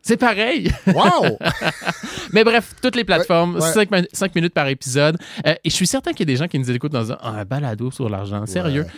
C'est 0.01 0.17
pareil. 0.17 0.69
Wow! 0.87 1.37
Mais 2.33 2.43
bref, 2.43 2.75
toutes 2.81 2.95
les 2.97 3.05
plateformes, 3.05 3.55
Ouais, 3.55 3.61
ouais. 3.89 4.07
5, 4.11 4.35
minutes 4.35 4.53
par 4.53 4.67
épisode. 4.67 5.17
Euh, 5.45 5.55
et 5.63 5.69
je 5.69 5.75
suis 5.75 5.87
certain 5.87 6.11
qu'il 6.11 6.27
y 6.27 6.31
a 6.31 6.33
des 6.33 6.35
gens 6.37 6.47
qui 6.47 6.59
nous 6.59 6.69
écoutent 6.69 6.91
dans 6.91 7.11
un, 7.13 7.17
ah, 7.21 7.39
un 7.39 7.45
balado 7.45 7.91
sur 7.91 8.09
l'argent. 8.09 8.45
Sérieux. 8.45 8.83
Ouais. 8.83 8.89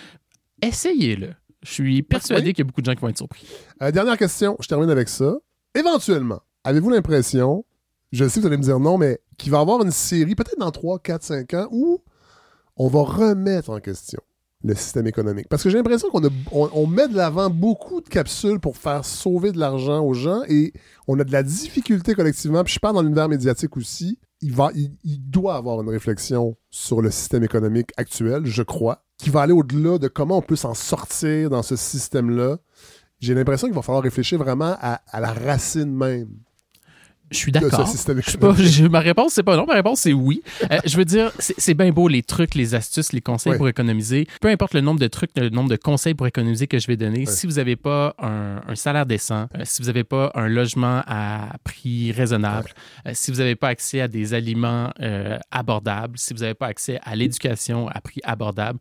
Essayez-le. 0.61 1.33
Je 1.63 1.71
suis 1.71 2.03
persuadé 2.03 2.53
qu'il 2.53 2.59
y 2.59 2.61
a 2.61 2.65
beaucoup 2.67 2.81
de 2.81 2.85
gens 2.85 2.95
qui 2.95 3.01
vont 3.01 3.09
être 3.09 3.17
surpris. 3.17 3.45
Euh, 3.81 3.91
dernière 3.91 4.17
question, 4.17 4.55
je 4.61 4.67
termine 4.67 4.89
avec 4.89 5.09
ça. 5.09 5.35
Éventuellement, 5.75 6.39
avez-vous 6.63 6.89
l'impression, 6.89 7.65
je 8.11 8.25
sais 8.27 8.35
que 8.35 8.41
vous 8.41 8.47
allez 8.47 8.57
me 8.57 8.63
dire 8.63 8.79
non, 8.79 8.97
mais 8.97 9.19
qu'il 9.37 9.51
va 9.51 9.57
y 9.59 9.61
avoir 9.61 9.81
une 9.83 9.91
série, 9.91 10.35
peut-être 10.35 10.57
dans 10.59 10.71
3, 10.71 10.99
4, 10.99 11.23
5 11.23 11.53
ans, 11.55 11.67
où 11.71 12.01
on 12.77 12.87
va 12.87 13.01
remettre 13.01 13.69
en 13.69 13.79
question 13.79 14.21
le 14.63 14.73
système 14.73 15.07
économique? 15.07 15.47
Parce 15.49 15.63
que 15.63 15.69
j'ai 15.69 15.77
l'impression 15.77 16.09
qu'on 16.09 16.25
a- 16.25 16.31
on, 16.51 16.69
on 16.73 16.87
met 16.87 17.07
de 17.09 17.15
l'avant 17.15 17.49
beaucoup 17.49 17.99
de 18.01 18.07
capsules 18.09 18.59
pour 18.59 18.77
faire 18.77 19.03
sauver 19.05 19.51
de 19.51 19.59
l'argent 19.59 20.01
aux 20.03 20.13
gens 20.13 20.41
et 20.47 20.71
on 21.07 21.19
a 21.19 21.23
de 21.25 21.31
la 21.31 21.43
difficulté 21.43 22.13
collectivement. 22.15 22.63
Puis 22.63 22.73
je 22.75 22.79
parle 22.79 22.95
dans 22.95 23.01
l'univers 23.01 23.27
médiatique 23.29 23.75
aussi. 23.77 24.17
Il, 24.41 24.53
va, 24.53 24.69
il, 24.75 24.91
il 25.03 25.19
doit 25.29 25.55
avoir 25.55 25.81
une 25.81 25.89
réflexion 25.89 26.55
sur 26.69 27.01
le 27.01 27.11
système 27.11 27.43
économique 27.43 27.89
actuel, 27.97 28.45
je 28.45 28.63
crois, 28.63 29.03
qui 29.19 29.29
va 29.29 29.41
aller 29.41 29.53
au-delà 29.53 29.99
de 29.99 30.07
comment 30.07 30.37
on 30.37 30.41
peut 30.41 30.55
s'en 30.55 30.73
sortir 30.73 31.49
dans 31.49 31.61
ce 31.61 31.75
système-là. 31.75 32.57
J'ai 33.19 33.35
l'impression 33.35 33.67
qu'il 33.67 33.75
va 33.75 33.81
falloir 33.81 34.01
réfléchir 34.01 34.39
vraiment 34.39 34.75
à, 34.79 35.01
la 35.19 35.33
racine 35.33 35.93
même 35.93 36.29
Je 37.31 37.37
suis 37.37 37.51
d'accord. 37.51 37.87
ma 38.89 38.99
réponse, 38.99 39.33
c'est 39.33 39.43
pas 39.43 39.55
non. 39.55 39.65
Ma 39.65 39.73
réponse, 39.75 40.01
c'est 40.01 40.13
oui. 40.13 40.41
Euh, 40.71 40.77
je 40.85 40.97
veux 40.97 41.05
dire, 41.05 41.31
c'est 41.39 41.73
bien 41.73 41.91
beau 41.91 42.07
les 42.07 42.23
trucs, 42.23 42.55
les 42.55 42.75
astuces, 42.75 43.13
les 43.13 43.21
conseils 43.21 43.51
Ouais. 43.51 43.57
pour 43.57 43.67
économiser. 43.69 44.27
Peu 44.41 44.47
importe 44.49 44.73
le 44.73 44.81
nombre 44.81 44.99
de 44.99 45.07
trucs, 45.07 45.31
le 45.35 45.49
nombre 45.49 45.69
de 45.69 45.75
conseils 45.75 46.13
pour 46.13 46.27
économiser 46.27 46.67
que 46.67 46.79
je 46.79 46.87
vais 46.87 46.97
donner, 46.97 47.25
si 47.25 47.47
vous 47.47 47.53
n'avez 47.53 47.75
pas 47.75 48.15
un, 48.19 48.61
un 48.67 48.75
salaire 48.75 49.05
décent, 49.05 49.47
euh, 49.55 49.61
si 49.63 49.81
vous 49.81 49.87
n'avez 49.87 50.03
pas 50.03 50.31
un 50.35 50.47
logement 50.47 51.01
à 51.07 51.49
prix 51.63 52.11
raisonnable, 52.11 52.69
euh, 53.05 53.11
si 53.13 53.31
vous 53.31 53.37
n'avez 53.37 53.55
pas 53.55 53.69
accès 53.69 54.01
à 54.01 54.07
des 54.07 54.33
aliments 54.33 54.91
abordables, 55.51 56.17
si 56.17 56.33
vous 56.33 56.39
n'avez 56.41 56.53
pas 56.53 56.67
accès 56.67 56.99
à 57.03 57.15
l'éducation 57.15 57.87
à 57.87 58.01
prix 58.01 58.21
abordable, 58.23 58.79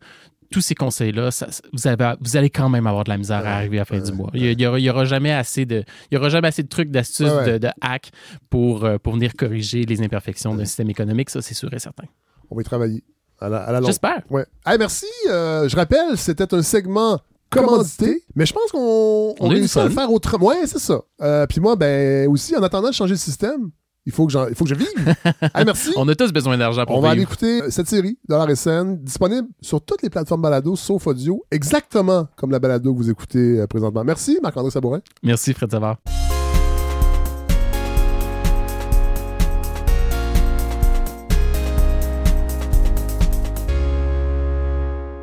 tous 0.51 0.61
ces 0.61 0.75
conseils-là, 0.75 1.29
vous, 1.73 1.87
avez- 1.87 2.15
vous 2.21 2.37
allez 2.37 2.49
quand 2.49 2.69
même 2.69 2.87
avoir 2.87 3.03
de 3.03 3.09
la 3.09 3.17
misère 3.17 3.41
Ouais, 3.41 3.47
à 3.47 3.55
arriver 3.57 3.77
à 3.77 3.81
la 3.81 3.85
fin 3.85 3.99
ouais, 3.99 4.01
du 4.03 4.11
mois. 4.13 4.31
Il 4.33 4.57
n'y 4.57 4.65
aura, 4.65 4.79
il 4.79 4.83
y 4.83 4.89
aura 4.89 5.05
jamais 5.05 5.31
assez 5.31 5.65
de, 5.65 5.83
il 6.11 6.15
y 6.15 6.17
aura 6.17 6.29
jamais 6.29 6.47
assez 6.47 6.63
de 6.63 6.67
trucs, 6.69 6.89
d'astuces, 6.91 7.27
Ouais, 7.27 7.35
ouais. 7.37 7.51
de, 7.53 7.57
de 7.59 7.69
hacks 7.81 8.11
pour, 8.49 8.83
euh, 8.85 8.97
pour 8.97 9.13
venir 9.13 9.33
corriger 9.37 9.83
les 9.83 10.01
imperfections 10.01 10.55
d'un 10.55 10.65
système 10.65 10.89
économique. 10.89 11.29
Ça, 11.29 11.41
c'est 11.41 11.53
sûr 11.53 11.73
et 11.73 11.79
certain. 11.79 12.05
On 12.49 12.55
va 12.55 12.61
y 12.61 12.65
travailler 12.65 13.03
à 13.39 13.47
la, 13.49 13.57
à 13.63 13.71
la 13.71 13.79
longue. 13.79 13.87
J'espère. 13.89 14.21
Ouais. 14.29 14.45
Hey, 14.65 14.77
merci. 14.79 15.05
Euh, 15.29 15.69
je 15.69 15.75
rappelle, 15.75 16.17
c'était 16.17 16.53
un 16.53 16.61
segment 16.63 17.19
commandité, 17.51 18.23
mais 18.35 18.45
je 18.45 18.53
pense 18.53 18.71
qu'on 18.71 19.35
On 19.39 19.47
du 19.47 19.55
réussit 19.55 19.77
à 19.77 19.85
le 19.85 19.89
faire 19.89 20.11
autrement. 20.11 20.47
Ouais, 20.47 20.65
c'est 20.67 20.79
ça. 20.79 21.01
Euh, 21.21 21.45
Puis 21.47 21.59
moi, 21.59 21.75
ben 21.75 22.27
aussi, 22.27 22.55
en 22.55 22.61
attendant 22.63 22.89
de 22.89 22.93
changer 22.93 23.13
le 23.13 23.17
système, 23.19 23.71
il 24.09 24.11
faut 24.11 24.25
que, 24.25 24.49
il 24.49 24.55
faut 24.55 24.63
que 24.63 24.69
je 24.71 24.75
vive. 24.75 24.87
hey, 25.55 25.65
merci. 25.65 25.91
On 25.95 26.07
a 26.07 26.15
tous 26.15 26.33
besoin 26.33 26.57
d'argent 26.57 26.83
pour 26.83 26.97
On 26.97 27.01
va 27.01 27.11
aller 27.11 27.21
écouter 27.21 27.69
cette 27.69 27.87
série, 27.87 28.17
Dollar 28.27 28.49
et 28.49 28.55
Scène, 28.55 28.97
disponible 29.03 29.47
sur 29.61 29.81
toutes 29.81 30.01
les 30.01 30.09
plateformes 30.09 30.41
balado, 30.41 30.75
sauf 30.75 31.05
audio, 31.05 31.45
exactement 31.51 32.27
comme 32.35 32.49
la 32.49 32.57
balado 32.57 32.91
que 32.91 32.97
vous 32.97 33.11
écoutez 33.11 33.59
euh, 33.59 33.67
présentement. 33.67 34.03
Merci, 34.03 34.39
Marc-André 34.41 34.71
Sabourin. 34.71 35.01
Merci, 35.21 35.53
Fred 35.53 35.69
Savard. 35.69 35.97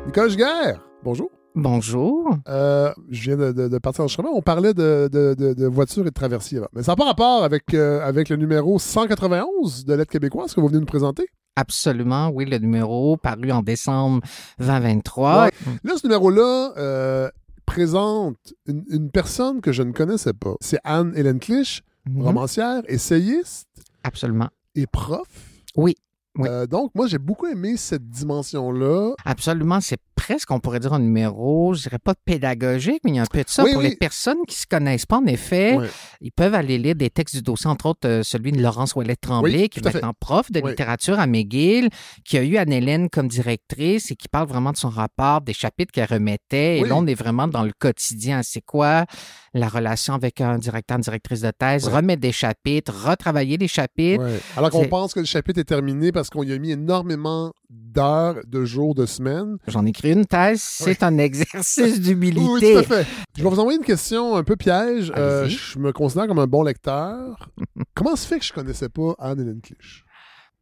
Nicolas 0.05 0.29
Giguère, 0.29 0.81
bonjour. 1.03 1.36
Bonjour. 1.61 2.37
Euh, 2.47 2.93
je 3.09 3.21
viens 3.23 3.35
de, 3.37 3.51
de- 3.51 3.67
de 3.67 3.77
partir 3.79 4.03
en 4.03 4.07
chemin. 4.07 4.29
On 4.31 4.43
parlait 4.43 4.75
de, 4.75 5.09
de, 5.11 5.33
de- 5.37 5.53
de 5.55 5.65
voitures 5.65 6.03
et 6.03 6.09
de 6.09 6.13
traversiers 6.13 6.59
avant. 6.59 6.67
Mais 6.73 6.83
ça 6.83 6.91
n'a 6.91 6.95
pas 6.95 7.05
rapport 7.05 7.43
avec, 7.43 7.73
euh, 7.73 7.99
avec 8.07 8.29
le 8.29 8.35
numéro 8.35 8.77
191 8.77 9.83
de 9.85 9.93
l'aide 9.95 10.07
québécoise 10.07 10.53
que 10.53 10.61
vous 10.61 10.67
venez 10.67 10.79
nous 10.79 10.85
présenter? 10.85 11.25
Absolument, 11.55 12.29
oui, 12.29 12.45
le 12.45 12.59
numéro 12.59 13.17
paru 13.17 13.51
en 13.51 13.63
décembre 13.63 14.21
2023. 14.59 15.45
Ouais. 15.45 15.51
Là, 15.83 15.93
ce 15.99 16.05
numéro-là 16.05 16.73
euh, 16.77 17.29
présente 17.65 18.37
une, 18.67 18.83
une 18.91 19.09
personne 19.09 19.59
que 19.59 19.71
je 19.71 19.81
ne 19.81 19.91
connaissais 19.93 20.33
pas. 20.33 20.53
C'est 20.61 20.79
Anne-Hélène 20.83 21.39
Clich, 21.39 21.81
Mhm. 22.07 22.21
romancière, 22.21 22.83
essayiste 22.87 23.67
Absolument. 24.03 24.47
et 24.75 24.85
prof. 24.87 25.27
Oui, 25.75 25.95
oui. 26.37 26.49
Euh, 26.49 26.67
donc, 26.67 26.91
moi, 26.95 27.07
j'ai 27.07 27.17
beaucoup 27.17 27.47
aimé 27.47 27.75
cette 27.77 28.09
dimension-là. 28.09 29.13
Absolument, 29.25 29.79
c'est 29.81 29.99
presque, 30.15 30.51
on 30.51 30.59
pourrait 30.59 30.79
dire, 30.79 30.93
un 30.93 30.99
numéro, 30.99 31.73
je 31.73 31.83
dirais 31.83 31.99
pas 31.99 32.13
pédagogique, 32.25 33.01
mais 33.03 33.11
il 33.11 33.15
y 33.15 33.19
a 33.19 33.21
un 33.21 33.25
peu 33.25 33.43
de 33.43 33.49
ça. 33.49 33.63
Oui, 33.63 33.71
Pour 33.73 33.81
oui. 33.81 33.89
les 33.89 33.95
personnes 33.95 34.37
qui 34.47 34.55
se 34.55 34.65
connaissent 34.67 35.05
pas, 35.05 35.17
en 35.17 35.25
effet, 35.25 35.77
ils 36.21 36.31
peuvent 36.31 36.55
aller 36.55 36.77
lire 36.77 36.95
des 36.95 37.09
textes 37.09 37.35
du 37.35 37.41
dossier, 37.41 37.69
entre 37.69 37.87
autres 37.87 38.07
euh, 38.07 38.23
celui 38.23 38.51
de 38.51 38.61
Laurence 38.61 38.95
Ouellet-Tremblay, 38.95 39.69
qui 39.69 39.79
est 39.79 39.85
maintenant 39.85 40.13
prof 40.19 40.51
de 40.51 40.59
littérature 40.59 41.19
à 41.19 41.27
McGill, 41.27 41.89
qui 42.25 42.37
a 42.37 42.43
eu 42.43 42.57
Anne-Hélène 42.57 43.09
comme 43.09 43.27
directrice 43.27 44.11
et 44.11 44.15
qui 44.15 44.27
parle 44.27 44.47
vraiment 44.47 44.71
de 44.71 44.77
son 44.77 44.89
rapport, 44.89 45.41
des 45.41 45.53
chapitres 45.53 45.91
qu'elle 45.91 46.09
remettait. 46.09 46.79
Et 46.79 46.83
là, 46.85 46.95
on 46.95 47.07
est 47.07 47.15
vraiment 47.15 47.47
dans 47.47 47.63
le 47.63 47.71
quotidien. 47.77 48.41
C'est 48.43 48.61
quoi? 48.61 49.05
La 49.53 49.67
relation 49.67 50.13
avec 50.13 50.41
un 50.41 50.57
directeur, 50.57 50.97
une 50.97 51.03
directrice 51.03 51.41
de 51.41 51.51
thèse? 51.51 51.87
Remettre 51.87 52.21
des 52.21 52.31
chapitres, 52.31 52.93
retravailler 53.07 53.57
les 53.57 53.67
chapitres. 53.67 54.23
Alors 54.55 54.71
qu'on 54.71 54.87
pense 54.87 55.13
que 55.13 55.19
le 55.19 55.25
chapitre 55.25 55.59
est 55.59 55.63
terminé 55.65 56.11
parce 56.11 56.26
qu'on 56.29 56.43
y 56.43 56.53
a 56.53 56.57
mis 56.57 56.71
énormément 56.71 57.53
d'heures, 57.69 58.37
de 58.45 58.65
jours, 58.65 58.95
de 58.95 59.05
semaines. 59.05 59.57
J'en 59.67 59.85
ai 59.85 59.89
écrit 59.89 60.11
une 60.13 60.25
thèse, 60.25 60.61
c'est 60.61 61.03
un 61.03 61.17
exercice 61.17 61.99
d'humilité. 61.99 62.45
Oui, 62.47 62.73
tout 62.73 62.77
à 62.79 62.83
fait. 62.83 63.07
Je 63.37 63.43
vais 63.43 63.49
vous 63.49 63.59
envoyer 63.59 63.77
une 63.79 63.85
question 63.85 64.35
un 64.35 64.43
peu 64.43 64.55
piège. 64.55 65.11
Euh, 65.15 65.47
je 65.47 65.79
me 65.79 65.91
considère 65.91 66.27
comme 66.27 66.39
un 66.39 66.47
bon 66.47 66.63
lecteur. 66.63 67.49
Comment 67.95 68.15
se 68.15 68.27
fait 68.27 68.39
que 68.39 68.45
je 68.45 68.53
connaissais 68.53 68.89
pas 68.89 69.13
Anne-Hélène 69.19 69.61
Clich? 69.61 70.03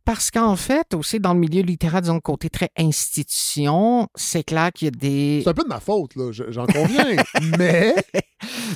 Parce 0.06 0.30
qu'en 0.30 0.56
fait, 0.56 0.94
aussi 0.94 1.20
dans 1.20 1.34
le 1.34 1.40
milieu 1.40 1.64
littéraire, 1.64 2.02
disons 2.02 2.14
le 2.14 2.20
côté 2.22 2.48
très 2.52 2.70
institution, 2.78 4.08
c'est 4.14 4.44
clair 4.44 4.72
qu'il 4.72 4.86
y 4.86 4.88
a 4.90 4.92
des... 4.92 5.42
C'est 5.44 5.50
un 5.50 5.54
peu 5.56 5.64
de 5.64 5.68
ma 5.68 5.80
faute, 5.80 6.16
là, 6.16 6.32
je- 6.32 6.52
j'en 6.52 6.68
conviens. 6.68 7.16
mais 7.58 7.96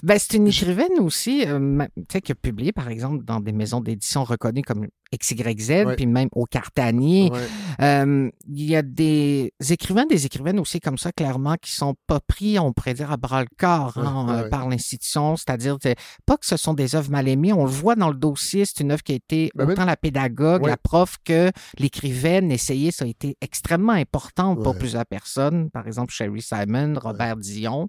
Ben, 0.04 0.18
c'est 0.20 0.36
une 0.38 0.48
écrivaine 0.48 1.00
aussi, 1.00 1.46
euh, 1.48 1.60
ma- 1.60 1.88
tu 1.88 2.04
sais, 2.12 2.22
qui 2.22 2.32
a 2.32 2.36
publié, 2.36 2.72
par 2.72 2.90
exemple, 2.90 3.24
dans 3.26 3.40
des 3.40 3.52
maisons 3.52 3.82
d'édition 3.82 4.24
reconnues 4.24 4.62
comme 4.62 4.88
XYZ, 5.12 5.86
Ouais. 5.86 5.96
puis 5.96 6.06
même 6.06 6.30
au 6.34 6.46
Cartanier. 6.46 7.32
Ouais. 7.32 7.40
Euh, 7.82 8.30
il 8.48 8.64
y 8.64 8.76
a 8.76 8.84
des 8.84 9.52
écrivains, 9.72 10.06
des 10.06 10.26
écrivaines 10.28 10.60
aussi 10.60 10.80
comme 10.80 11.00
ça, 11.00 11.12
clairement, 11.12 11.56
qui 11.60 11.72
sont 11.72 11.96
pas 12.06 12.20
pris, 12.20 12.60
on 12.60 12.74
pourrait 12.74 12.94
dire, 12.94 13.12
à 13.12 13.18
bras 13.18 13.42
le 13.42 13.48
corps 13.58 13.98
Ouais, 13.98 14.04
hein, 14.06 14.28
euh, 14.30 14.50
par 14.50 14.70
l'institution. 14.70 15.36
C'est-à-dire, 15.36 15.78
c'est 15.82 15.96
pas 16.28 16.38
que 16.38 16.46
ce 16.46 16.58
sont 16.58 16.76
des 16.76 16.94
œuvres 16.96 17.10
mal 17.10 17.28
aimées, 17.28 17.54
on 17.54 17.64
le 17.66 17.72
voit 17.72 17.96
dans 17.96 18.10
le 18.10 18.16
dossier, 18.16 18.66
c'est 18.66 18.82
une 18.82 18.92
œuvre 18.92 19.02
qui 19.02 19.14
a 19.14 19.16
été, 19.16 19.50
Ben, 19.56 19.70
autant 19.72 19.86
la 19.86 19.98
pédagogue, 19.98 20.68
la 20.68 20.78
prof 20.78 21.18
que 21.26 21.50
l'écrivaine, 21.80 22.52
essayée, 22.52 22.92
ça 22.92 23.06
a 23.06 23.08
été 23.08 23.36
extrêmement 23.42 23.94
important 23.94 24.56
pour 24.56 24.78
plusieurs 24.78 25.06
personnes. 25.08 25.72
Par 25.72 25.88
exemple, 25.88 26.14
Sherry 26.14 26.42
Simon, 26.44 26.94
Robert 27.02 27.38
Dion. 27.38 27.88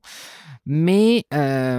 Mais 0.66 1.24
euh, 1.35 1.70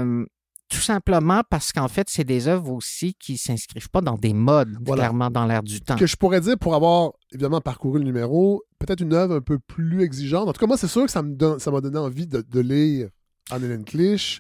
tout 0.70 0.80
simplement 0.80 1.42
parce 1.50 1.74
qu'en 1.74 1.90
fait, 1.90 2.08
c'est 2.10 2.24
des 2.24 2.48
œuvres 2.48 2.72
aussi 2.72 3.14
qui 3.20 3.38
s'inscrivent 3.38 3.90
pas 3.90 4.00
dans 4.00 4.16
des 4.18 4.34
modes, 4.34 4.78
Voilà. 4.86 5.02
clairement 5.04 5.30
dans 5.30 5.46
l'air 5.46 5.64
du 5.64 5.82
temps. 5.82 5.98
que 5.98 6.06
je 6.06 6.16
pourrais 6.16 6.40
dire 6.40 6.58
pour 6.58 6.76
avoir 6.76 7.12
évidemment 7.34 7.60
parcouru 7.60 8.00
le 8.00 8.06
numéro, 8.06 8.64
peut-être 8.80 9.02
une 9.02 9.14
œuvre 9.14 9.36
un 9.36 9.42
peu 9.42 9.60
plus 9.60 10.02
exigeante. 10.02 10.48
En 10.48 10.54
tout 10.54 10.60
cas, 10.62 10.68
moi, 10.68 10.78
c'est 10.78 10.88
sûr 10.88 11.04
que 11.06 11.12
ça 11.12 11.24
me 11.24 11.36
donne, 11.36 11.60
ça 11.60 11.72
m'a 11.72 11.82
donné 11.82 11.98
envie 11.98 12.26
de, 12.26 12.42
de 12.42 12.60
lire 12.62 13.10
Anne-Hélène 13.50 13.84
Clich. 13.84 14.40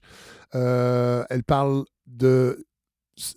Euh, 0.55 1.23
elle 1.29 1.43
parle 1.43 1.83
de 2.07 2.65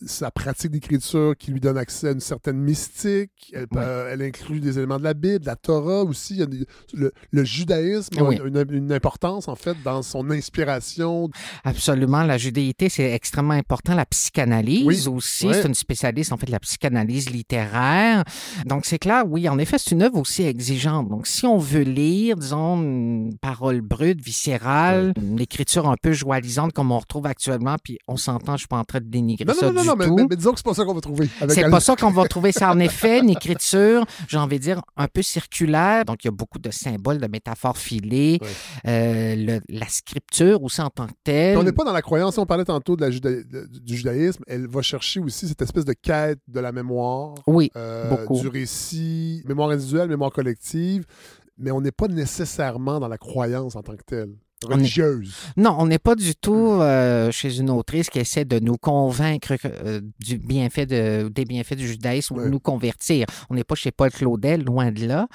sa 0.06 0.30
pratique 0.30 0.70
d'écriture 0.70 1.34
qui 1.38 1.50
lui 1.50 1.60
donne 1.60 1.78
accès 1.78 2.08
à 2.08 2.12
une 2.12 2.20
certaine 2.20 2.58
mystique. 2.58 3.52
Elle, 3.52 3.66
euh, 3.76 4.10
elle 4.12 4.22
inclut 4.22 4.60
des 4.60 4.78
éléments 4.78 4.98
de 4.98 5.04
la 5.04 5.14
Bible, 5.14 5.40
de 5.40 5.46
la 5.46 5.56
Torah 5.56 6.02
aussi. 6.02 6.34
Il 6.34 6.40
y 6.40 6.42
a 6.42 6.46
des- 6.46 6.66
le, 6.94 7.12
le 7.30 7.44
judaïsme 7.44 8.18
a 8.18 8.32
une, 8.46 8.64
une 8.70 8.92
importance, 8.92 9.48
en 9.48 9.56
fait, 9.56 9.76
dans 9.84 10.02
son 10.02 10.30
inspiration. 10.30 11.28
Absolument. 11.64 12.22
La 12.22 12.38
judéité, 12.38 12.88
c'est 12.88 13.10
extrêmement 13.12 13.54
important. 13.54 13.94
La 13.94 14.06
psychanalyse 14.06 14.84
Oui. 14.86 15.14
aussi. 15.14 15.48
C'est 15.52 15.66
une 15.66 15.74
spécialiste, 15.74 16.32
en 16.32 16.36
fait, 16.36 16.46
de 16.46 16.52
la 16.52 16.60
psychanalyse 16.60 17.30
littéraire. 17.30 18.24
Donc, 18.66 18.84
c'est 18.86 18.98
clair, 18.98 19.24
oui, 19.28 19.48
en 19.48 19.58
effet, 19.58 19.78
c'est 19.78 19.90
une 19.92 20.02
œuvre 20.02 20.18
aussi 20.18 20.42
exigeante. 20.42 21.08
Donc, 21.08 21.26
si 21.26 21.46
on 21.46 21.58
veut 21.58 21.82
lire, 21.82 22.36
disons, 22.36 22.80
une 22.82 23.36
parole 23.40 23.80
brute, 23.80 24.20
viscérale, 24.22 25.12
une 25.20 25.40
écriture 25.40 25.88
un 25.88 25.96
peu 26.00 26.12
joalisante 26.12 26.72
comme 26.72 26.92
on 26.92 26.98
retrouve 26.98 27.26
actuellement, 27.26 27.76
puis 27.82 27.98
on 28.08 28.16
s'entend, 28.16 28.52
je 28.54 28.58
suis 28.60 28.68
pas 28.68 28.78
en 28.78 28.84
train 28.84 29.00
de 29.00 29.06
dénigrer 29.06 29.44
Non, 29.44 29.54
ça 29.54 29.66
non, 29.66 29.73
non, 29.74 29.82
du 29.82 29.88
non, 29.88 29.96
mais, 29.96 30.06
tout. 30.06 30.16
mais- 30.16 30.26
mais 30.30 30.36
disons 30.36 30.52
que 30.52 30.58
c'est 30.58 30.64
pas 30.64 30.74
ça 30.74 30.84
qu'on 30.84 30.94
va 30.94 31.00
trouver. 31.00 31.28
C'est 31.48 31.68
pas 31.70 31.80
ça 31.80 31.96
qu'on 31.96 32.10
va 32.10 32.26
trouver. 32.28 32.52
C'est 32.52 32.64
en 32.64 32.78
effet 32.80 33.20
une 33.20 33.30
écriture, 33.30 34.04
j'ai 34.28 34.38
envie 34.38 34.58
de 34.58 34.62
dire, 34.64 34.80
un 34.96 35.08
peu 35.08 35.22
circulaire. 35.22 36.04
Donc, 36.04 36.24
il 36.24 36.26
y 36.26 36.28
a 36.28 36.32
beaucoup 36.32 36.58
de 36.58 36.70
symboles, 36.70 37.18
de 37.18 37.26
métaphores 37.26 37.76
filées, 37.78 38.40
euh, 38.86 39.34
le- 39.36 39.60
la 39.68 39.88
scripture 39.88 40.62
aussi 40.62 40.80
en 40.80 40.90
tant 40.90 41.04
que 41.06 41.12
Puis 41.12 41.20
telle. 41.24 41.58
on 41.58 41.62
n'est 41.62 41.72
pas 41.72 41.84
dans 41.84 41.92
la 41.92 42.02
croyance. 42.02 42.38
On 42.38 42.46
parlait 42.46 42.64
tantôt 42.64 42.96
de 42.96 43.00
la 43.02 43.10
juda- 43.10 43.42
du 43.68 43.96
judaïsme. 43.96 44.42
Elle 44.46 44.66
va 44.66 44.82
chercher 44.82 45.20
aussi 45.20 45.48
cette 45.48 45.62
espèce 45.62 45.84
de 45.84 45.92
quête 45.94 46.38
de 46.48 46.60
la 46.60 46.72
mémoire, 46.72 47.34
Oui, 47.46 47.70
euh, 47.76 48.08
beaucoup. 48.10 48.40
du 48.40 48.48
récit, 48.48 49.42
mémoire 49.46 49.70
individuelle, 49.70 50.08
mémoire 50.08 50.30
collective. 50.32 51.04
Mais 51.58 51.70
on 51.70 51.80
n'est 51.80 51.92
pas 51.92 52.08
nécessairement 52.08 52.98
dans 52.98 53.08
la 53.08 53.18
croyance 53.18 53.76
en 53.76 53.82
tant 53.82 53.94
que 53.94 54.02
telle, 54.04 54.30
On 54.66 54.70
est- 54.70 54.74
religieuse. 54.74 55.34
Non, 55.56 55.76
on 55.78 55.86
n'est 55.86 55.98
pas 55.98 56.14
du 56.14 56.34
tout 56.36 56.54
euh, 56.54 57.30
chez 57.30 57.58
une 57.58 57.68
autrice 57.70 58.08
qui 58.08 58.18
essaie 58.18 58.44
de 58.46 58.58
nous 58.60 58.76
convaincre 58.76 59.54
euh, 59.66 60.00
du 60.20 60.38
bienfait 60.38 60.86
de, 60.86 61.28
des 61.28 61.44
bienfaits 61.44 61.74
du 61.74 61.86
judaïsme 61.86 62.36
ou 62.36 62.40
de 62.42 62.48
nous 62.48 62.60
convertir. 62.60 63.26
On 63.50 63.54
n'est 63.56 63.64
pas 63.64 63.74
chez 63.74 63.90
Paul 63.90 64.10
Claudel, 64.10 64.62
loin 64.64 64.90
de 64.90 65.06
là. 65.06 65.26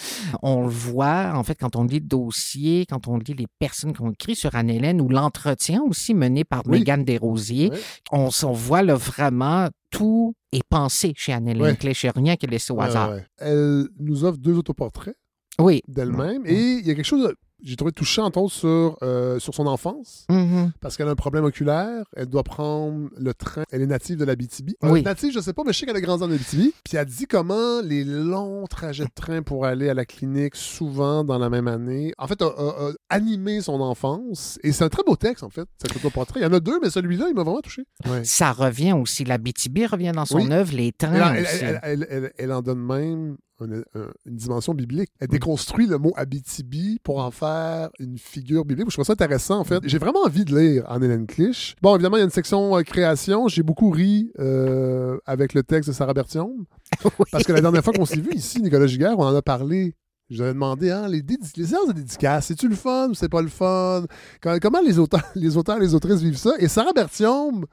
On 0.42 0.64
le 0.64 0.70
voit, 0.70 1.34
en 1.36 1.44
fait, 1.44 1.56
quand 1.56 1.76
on 1.76 1.84
lit 1.84 2.00
le 2.00 2.06
dossier, 2.08 2.86
quand 2.90 3.08
on 3.08 3.18
lit 3.18 3.36
les 3.38 3.46
personnes 3.60 3.94
qui 3.94 4.02
ont 4.02 4.12
écrit 4.12 4.36
sur 4.36 4.56
Anne-Hélène 4.56 5.00
ou 5.02 5.10
l'entretien 5.10 5.82
aussi 5.88 6.14
mené 6.16 6.44
par 6.44 6.64
Oui. 6.66 6.80
Mégane 6.80 7.04
Desrosiers, 7.04 7.70
Ouais. 7.70 7.80
on, 8.12 8.30
voit 8.54 8.82
là, 8.82 8.96
vraiment 8.96 9.68
tout 9.92 10.34
est 10.52 10.64
pensé 10.68 11.14
chez 11.16 11.34
Anne-Hélène 11.34 11.62
Ouais. 11.62 11.78
Rien 12.16 12.36
qui 12.36 12.46
est 12.48 12.50
laissé 12.50 12.74
au 12.74 12.82
hasard. 12.82 13.14
Elle 13.38 13.88
nous 14.00 14.24
offre 14.24 14.38
deux 14.40 14.58
autoportraits 14.58 15.16
Oui. 15.60 15.82
d'elle-même. 15.88 16.44
Et 16.48 16.56
il 16.80 16.88
y 16.88 16.92
a 16.92 16.96
quelque 16.96 17.06
chose, 17.06 17.28
de- 17.28 17.36
j'ai 17.64 17.76
trouvé 17.76 17.92
touchant, 17.92 18.26
entre 18.26 18.40
autres, 18.40 18.54
sur, 18.54 18.98
euh, 19.04 19.40
sur 19.40 19.54
son 19.54 19.68
enfance. 19.68 20.26
Mhm. 20.30 20.72
Parce 20.82 20.96
qu'elle 20.98 21.08
a 21.08 21.12
un 21.12 21.16
problème 21.16 21.44
oculaire, 21.46 22.06
elle 22.16 22.28
doit 22.28 22.44
prendre 22.44 23.10
le 23.18 23.34
train. 23.34 23.64
Elle 23.72 23.82
est 23.82 23.88
native 23.88 24.18
de 24.18 24.26
l'Abitibi. 24.26 24.76
Euh, 24.84 24.92
Oui. 24.92 25.02
native, 25.04 25.32
je 25.34 25.40
sais 25.40 25.54
pas, 25.54 25.64
mais 25.66 25.74
je 25.74 25.80
sais 25.80 25.86
qu'elle 25.86 25.96
a 25.96 26.02
grandi 26.02 26.24
en 26.24 26.32
Abitibi. 26.32 26.74
Puis 26.84 26.98
elle 26.98 27.06
dit 27.06 27.26
comment 27.28 27.82
les 27.82 28.04
longs 28.04 28.66
trajets 28.68 29.06
de 29.06 29.12
train 29.14 29.42
pour 29.42 29.66
aller 29.66 29.90
à 29.90 29.94
la 29.94 30.06
clinique, 30.06 30.56
souvent 30.56 31.24
dans 31.24 31.38
la 31.38 31.50
même 31.50 31.68
année, 31.68 32.14
en 32.18 32.28
fait, 32.28 32.42
a, 32.42 32.46
a- 32.48 32.90
a 32.90 32.92
animé 33.10 33.62
son 33.62 33.82
enfance. 33.82 34.60
Et 34.64 34.72
c'est 34.72 34.84
un 34.84 34.90
très 34.90 35.04
beau 35.04 35.16
texte, 35.16 35.44
en 35.44 35.50
fait, 35.50 35.68
cet 35.82 35.96
autoportrait. 35.96 36.40
Il 36.40 36.44
y 36.44 36.46
en 36.46 36.54
a 36.54 36.60
deux, 36.60 36.80
mais 36.82 36.90
celui-là, 36.90 37.26
il 37.30 37.36
m'a 37.36 37.44
vraiment 37.44 37.62
touché. 37.62 37.84
Ouais. 38.10 38.24
Ça 38.24 38.52
revient 38.52 38.94
aussi. 38.94 39.24
La 39.26 39.38
BTB 39.38 39.86
revient 39.92 40.12
dans 40.14 40.26
son 40.26 40.38
Oui. 40.38 40.52
œuvre, 40.52 40.74
les 40.76 40.92
trains 40.92 41.34
elle- 41.34 41.80
elle- 41.84 42.08
elle- 42.10 42.32
elle 42.38 42.54
en 42.54 42.62
donne 42.62 42.80
même 42.80 43.38
une, 43.66 43.84
un- 43.96 44.12
une 44.26 44.36
dimension 44.36 44.74
biblique. 44.74 45.10
Mm. 45.12 45.18
Elle 45.22 45.28
déconstruit 45.30 45.88
le 45.88 45.98
mot 45.98 46.14
Abitibi 46.16 47.00
pour 47.04 47.20
en 47.20 47.32
faire 47.32 47.90
une 48.00 48.18
figure 48.18 48.66
biblique. 48.66 48.90
Je 48.90 48.96
trouve 48.96 49.06
ça 49.06 49.14
intéressant, 49.14 49.60
en 49.60 49.64
fait. 49.64 49.80
J'ai 49.84 49.98
vraiment 49.98 50.22
envie 50.26 50.46
de 50.46 50.58
lire 50.58 50.90
Anne-Hélène 50.90 51.28
Clich. 51.28 51.76
Bon, 51.82 51.96
évidemment, 51.96 52.18
il 52.18 52.20
y 52.20 52.24
a 52.24 52.26
une 52.26 52.32
section 52.32 52.78
euh, 52.78 52.82
création. 52.84 53.48
J'ai 53.48 53.64
beaucoup 53.64 53.90
ri 53.90 54.32
euh, 54.40 55.18
avec 55.26 55.54
le 55.54 55.64
texte 55.64 55.90
de 55.90 55.94
Sarah 55.94 56.14
Bertium. 56.14 56.66
Parce 57.32 57.44
que 57.44 57.52
la 57.54 57.62
dernière 57.62 57.84
fois 57.84 57.94
qu'on 57.94 58.06
s'est 58.06 58.20
vu 58.22 58.34
ici, 58.34 58.62
Nicolas 58.62 58.88
Giguère, 58.88 59.18
on 59.18 59.24
en 59.26 59.36
a 59.36 59.42
parlé. 59.42 59.96
Je 60.30 60.36
lui 60.36 60.44
avais 60.44 60.54
demandé, 60.54 60.92
hein, 60.92 61.08
les, 61.08 61.24
les 61.58 61.66
séances 61.66 61.88
de 61.88 61.94
dédicace, 61.94 62.46
c'est-tu 62.48 62.68
le 62.68 62.76
fun 62.76 63.10
ou 63.10 63.16
c'est 63.16 63.30
pas 63.30 63.42
le 63.42 63.48
fun? 63.48 64.06
Quand- 64.42 64.60
comment 64.62 64.80
les 64.80 65.00
auteurs, 65.00 65.24
les 65.36 65.58
auteurs, 65.58 65.80
les 65.80 65.96
autrices 65.96 66.22
vivent 66.22 66.38
ça? 66.38 66.52
Et 66.60 66.68
Sarah 66.68 66.94
Bertium 66.94 67.66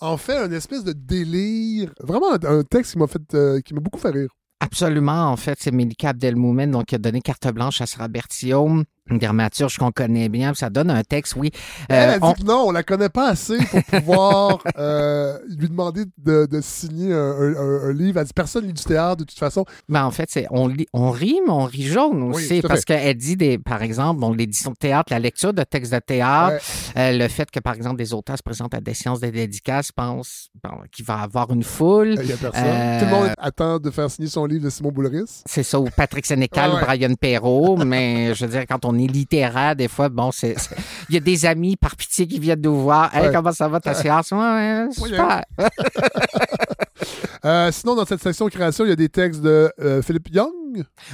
en 0.00 0.16
fait 0.16 0.36
un 0.36 0.50
espèce 0.50 0.82
de 0.82 0.92
délire. 0.92 1.94
Vraiment 2.00 2.32
un, 2.32 2.58
un 2.58 2.62
texte 2.64 2.92
qui 2.94 2.98
m'a 2.98 3.06
fait, 3.06 3.22
euh, 3.34 3.60
qui 3.60 3.74
m'a 3.74 3.80
beaucoup 3.80 4.00
fait 4.00 4.10
rire. 4.10 4.28
Absolument. 4.64 5.30
En 5.30 5.36
fait, 5.36 5.58
c'est 5.60 5.70
Melika 5.72 6.08
Abdelmoumen 6.10 6.70
donc, 6.70 6.86
qui 6.86 6.94
a 6.94 6.98
donné 6.98 7.20
carte 7.20 7.46
blanche 7.52 7.82
à 7.82 7.86
Sarah 7.86 8.08
une 9.10 9.18
dramaturge 9.18 9.76
qu'on 9.76 9.90
connaît 9.92 10.28
bien. 10.28 10.54
Ça 10.54 10.70
donne 10.70 10.90
un 10.90 11.02
texte, 11.02 11.34
oui. 11.36 11.50
Elle 11.88 11.96
Euh, 11.96 12.12
a 12.14 12.18
dit 12.18 12.18
on- 12.22 12.32
que 12.32 12.42
non, 12.42 12.64
on 12.68 12.70
la 12.72 12.82
connaît 12.82 13.08
pas 13.10 13.28
assez 13.30 13.58
pour 13.58 13.82
pouvoir 13.84 14.58
euh, 14.78 15.38
lui 15.58 15.68
demander 15.68 16.04
de, 16.18 16.46
de 16.46 16.60
signer 16.62 17.12
un, 17.12 17.18
un- 17.18 17.88
un- 17.88 17.92
livre. 17.92 18.18
Elle 18.20 18.26
dit 18.26 18.32
personne 18.32 18.66
lit 18.66 18.72
du 18.72 18.82
théâtre 18.82 19.16
de 19.18 19.24
toute 19.24 19.38
façon. 19.38 19.64
Ben, 19.88 20.04
en 20.04 20.10
fait, 20.10 20.28
c'est 20.30 20.46
on, 20.50 20.68
lit- 20.68 20.86
on 20.92 21.10
rit, 21.10 21.38
mais 21.46 21.52
on 21.52 21.64
rit 21.64 21.82
jaune 21.82 22.22
aussi. 22.22 22.62
parce 22.62 22.84
qu'elle 22.84 23.16
dit, 23.16 23.36
des, 23.36 23.58
par 23.58 23.82
exemple, 23.82 24.20
bon, 24.20 24.32
l'édition 24.32 24.70
de 24.70 24.76
théâtre, 24.76 25.12
la 25.12 25.18
lecture 25.18 25.52
de 25.52 25.62
textes 25.64 25.92
de 25.92 25.98
théâtre, 25.98 26.64
euh, 26.96 27.12
le 27.12 27.28
fait 27.28 27.50
que, 27.50 27.60
par 27.60 27.74
exemple, 27.74 27.96
des 27.96 28.12
auteurs 28.14 28.38
se 28.38 28.42
présentent 28.42 28.74
à 28.74 28.80
des 28.80 28.94
séances 28.94 29.20
de 29.20 29.28
dédicaces, 29.28 29.92
pensent 29.92 30.48
bon, 30.62 30.70
qu'il 30.90 31.04
va 31.04 31.18
avoir 31.20 31.50
une 31.52 31.62
foule. 31.62 32.16
Il 32.22 32.26
y 32.28 32.32
a 32.32 32.36
personne. 32.36 32.62
Euh, 32.64 32.98
Tout 33.00 33.04
le 33.04 33.10
monde 33.10 33.30
attend 33.38 33.78
de 33.78 33.90
faire 33.90 34.10
signer 34.10 34.28
son 34.28 34.46
livre 34.46 34.64
de 34.64 34.70
Simon 34.70 34.90
Boulris. 34.92 35.42
C'est 35.46 35.62
ça, 35.62 35.78
ou 35.78 35.88
Patrick 35.94 36.24
Sénécal 36.24 36.70
Ouais, 36.70 36.76
ouais. 36.76 36.82
ou 36.82 36.86
Brian 36.86 37.14
Perrault, 37.14 37.76
mais 37.84 38.34
je 38.34 38.46
veux 38.46 38.50
dire, 38.50 38.64
quand 38.68 38.84
on 38.84 38.93
est 38.98 39.06
littéraire, 39.06 39.74
des 39.76 39.88
fois, 39.88 40.08
bon, 40.08 40.30
c'est. 40.32 40.58
c'est- 40.58 40.74
Il 41.08 41.14
y 41.14 41.18
a 41.18 41.20
des 41.20 41.46
amis 41.46 41.76
par 41.76 41.96
pitié 41.96 42.26
qui 42.26 42.38
viennent 42.38 42.60
nous 42.62 42.80
voir. 42.82 43.14
Hey, 43.14 43.26
Ouais. 43.28 43.32
comment 43.32 43.52
ça 43.52 43.68
va 43.68 43.80
ta 43.80 43.94
séance? 43.94 44.30
Ouais, 44.32 44.38
ouais, 44.38 44.86
super. 44.92 45.42
Euh, 47.44 47.70
sinon, 47.72 47.94
dans 47.94 48.04
cette 48.06 48.22
section 48.22 48.46
création, 48.48 48.84
il 48.84 48.88
y 48.88 48.92
a 48.92 48.96
des 48.96 49.08
textes 49.08 49.40
de 49.42 49.70
euh, 49.80 50.02
Philippe 50.02 50.28
Young. 50.32 50.50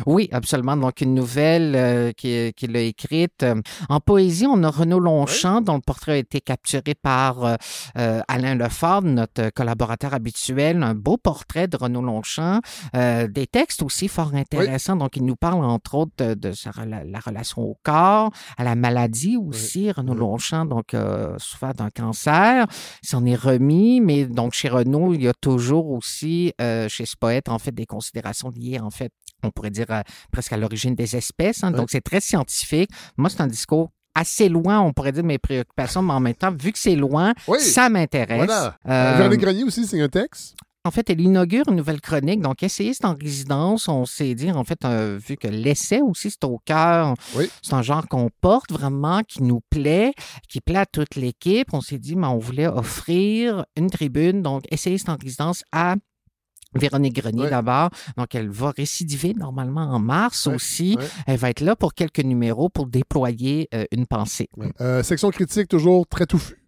Oui, 0.06 0.28
absolument. 0.32 0.74
Donc, 0.76 1.02
une 1.02 1.14
nouvelle 1.14 1.74
euh, 1.76 2.12
qui- 2.12 2.52
qu'il 2.54 2.74
a 2.76 2.80
écrite. 2.80 3.44
En 3.90 4.00
poésie, 4.00 4.46
on 4.46 4.62
a 4.62 4.70
Renaud 4.70 5.00
Longchamp, 5.00 5.60
dont 5.60 5.74
le 5.74 5.80
portrait 5.82 6.12
a 6.12 6.16
été 6.16 6.40
capturé 6.40 6.94
par 6.94 7.56
Alain 7.94 8.54
Lefort, 8.54 9.02
notre 9.02 9.50
collaborateur 9.50 10.14
habituel. 10.14 10.82
Un 10.82 10.94
beau 10.94 11.18
portrait 11.18 11.68
de 11.68 11.76
Renaud 11.76 12.00
Longchamp. 12.00 12.60
Des 12.94 13.46
textes 13.46 13.82
aussi 13.82 14.08
fort 14.08 14.32
intéressants. 14.34 14.96
Donc, 14.96 15.16
il 15.16 15.24
nous 15.26 15.36
parle, 15.36 15.62
entre 15.64 15.94
autres, 15.96 16.12
de, 16.18 16.32
de 16.34 16.52
sa 16.52 16.70
rela- 16.70 17.04
la 17.04 17.18
relation 17.18 17.60
au 17.62 17.76
corps, 17.82 18.30
à 18.56 18.64
la 18.64 18.74
maladie 18.76 19.36
aussi. 19.36 19.90
Renaud 19.92 20.14
Oui. 20.14 20.20
Longchamp, 20.20 20.64
donc, 20.64 20.96
souffert 21.36 21.74
d'un 21.74 21.90
cancer. 21.90 22.66
Il 23.02 23.08
s'en 23.08 23.26
est 23.26 23.34
remis, 23.34 24.00
mais 24.00 24.24
donc, 24.24 24.54
chez 24.54 24.68
Renaud, 24.70 25.12
il 25.12 25.22
y 25.22 25.28
a 25.28 25.34
toujours 25.34 25.79
aussi, 25.86 26.52
euh, 26.60 26.88
chez 26.88 27.06
ce 27.06 27.16
poète, 27.16 27.48
en 27.48 27.58
fait, 27.58 27.72
des 27.72 27.86
considérations 27.86 28.50
liées, 28.50 28.78
en 28.80 28.90
fait, 28.90 29.12
on 29.42 29.50
pourrait 29.50 29.70
dire 29.70 29.86
euh, 29.90 30.02
presque 30.32 30.52
à 30.52 30.56
l'origine 30.56 30.94
des 30.94 31.16
espèces. 31.16 31.64
hein. 31.64 31.70
Ouais. 31.72 31.78
Donc, 31.78 31.90
c'est 31.90 32.00
très 32.02 32.20
scientifique. 32.20 32.90
Moi, 33.16 33.30
c'est 33.30 33.40
un 33.40 33.46
discours 33.46 33.90
assez 34.14 34.48
loin, 34.48 34.80
on 34.80 34.92
pourrait 34.92 35.12
dire, 35.12 35.22
de 35.22 35.28
mes 35.28 35.38
préoccupations, 35.38 36.02
mais 36.02 36.12
en 36.12 36.20
même 36.20 36.34
temps, 36.34 36.50
vu 36.52 36.72
que 36.72 36.78
c'est 36.78 36.96
loin, 36.96 37.32
Oui. 37.46 37.60
ça 37.60 37.88
m'intéresse. 37.88 38.44
Voilà. 38.44 38.76
Euh, 38.88 39.14
Euh, 39.14 39.16
Véronique 39.18 39.40
Grenier 39.40 39.64
aussi, 39.64 39.86
c'est 39.86 40.00
un 40.00 40.08
texte. 40.08 40.54
En 40.84 40.90
fait, 40.90 41.10
elle 41.10 41.20
inaugure 41.20 41.64
une 41.68 41.76
nouvelle 41.76 42.00
chronique. 42.00 42.40
Donc, 42.40 42.62
essayiste 42.62 43.04
en 43.04 43.14
résidence, 43.14 43.88
on 43.88 44.06
sait 44.06 44.34
dire, 44.34 44.56
en 44.56 44.64
fait, 44.64 44.84
euh, 44.84 45.18
vu 45.18 45.36
que 45.36 45.48
l'essai 45.48 46.00
aussi, 46.00 46.30
c'est 46.30 46.44
au 46.44 46.58
cœur. 46.64 47.14
Oui. 47.36 47.50
C'est 47.62 47.74
un 47.74 47.82
genre 47.82 48.08
qu'on 48.08 48.30
porte 48.40 48.72
vraiment, 48.72 49.22
qui 49.22 49.42
nous 49.42 49.60
plaît, 49.68 50.12
qui 50.48 50.60
plaît 50.60 50.78
à 50.78 50.86
toute 50.86 51.16
l'équipe. 51.16 51.68
On 51.72 51.82
s'est 51.82 51.98
dit, 51.98 52.16
mais 52.16 52.26
on 52.26 52.38
voulait 52.38 52.66
offrir 52.66 53.66
une 53.76 53.90
tribune, 53.90 54.42
donc 54.42 54.64
essayiste 54.70 55.08
en 55.08 55.16
résidence 55.16 55.62
à 55.72 55.96
Véronique 56.74 57.16
Grenier 57.16 57.50
d'abord. 57.50 57.90
Donc, 58.16 58.34
elle 58.34 58.48
va 58.48 58.70
récidiver 58.70 59.34
normalement 59.34 59.82
en 59.82 59.98
mars 59.98 60.46
aussi. 60.46 60.96
Elle 61.26 61.36
va 61.36 61.50
être 61.50 61.60
là 61.60 61.76
pour 61.76 61.94
quelques 61.94 62.20
numéros 62.20 62.68
pour 62.68 62.86
déployer 62.86 63.68
euh, 63.74 63.84
une 63.90 64.06
pensée. 64.06 64.48
Euh, 64.80 65.02
section 65.02 65.30
critique, 65.30 65.68
toujours 65.68 66.06
très 66.06 66.26
touffue. 66.26 66.59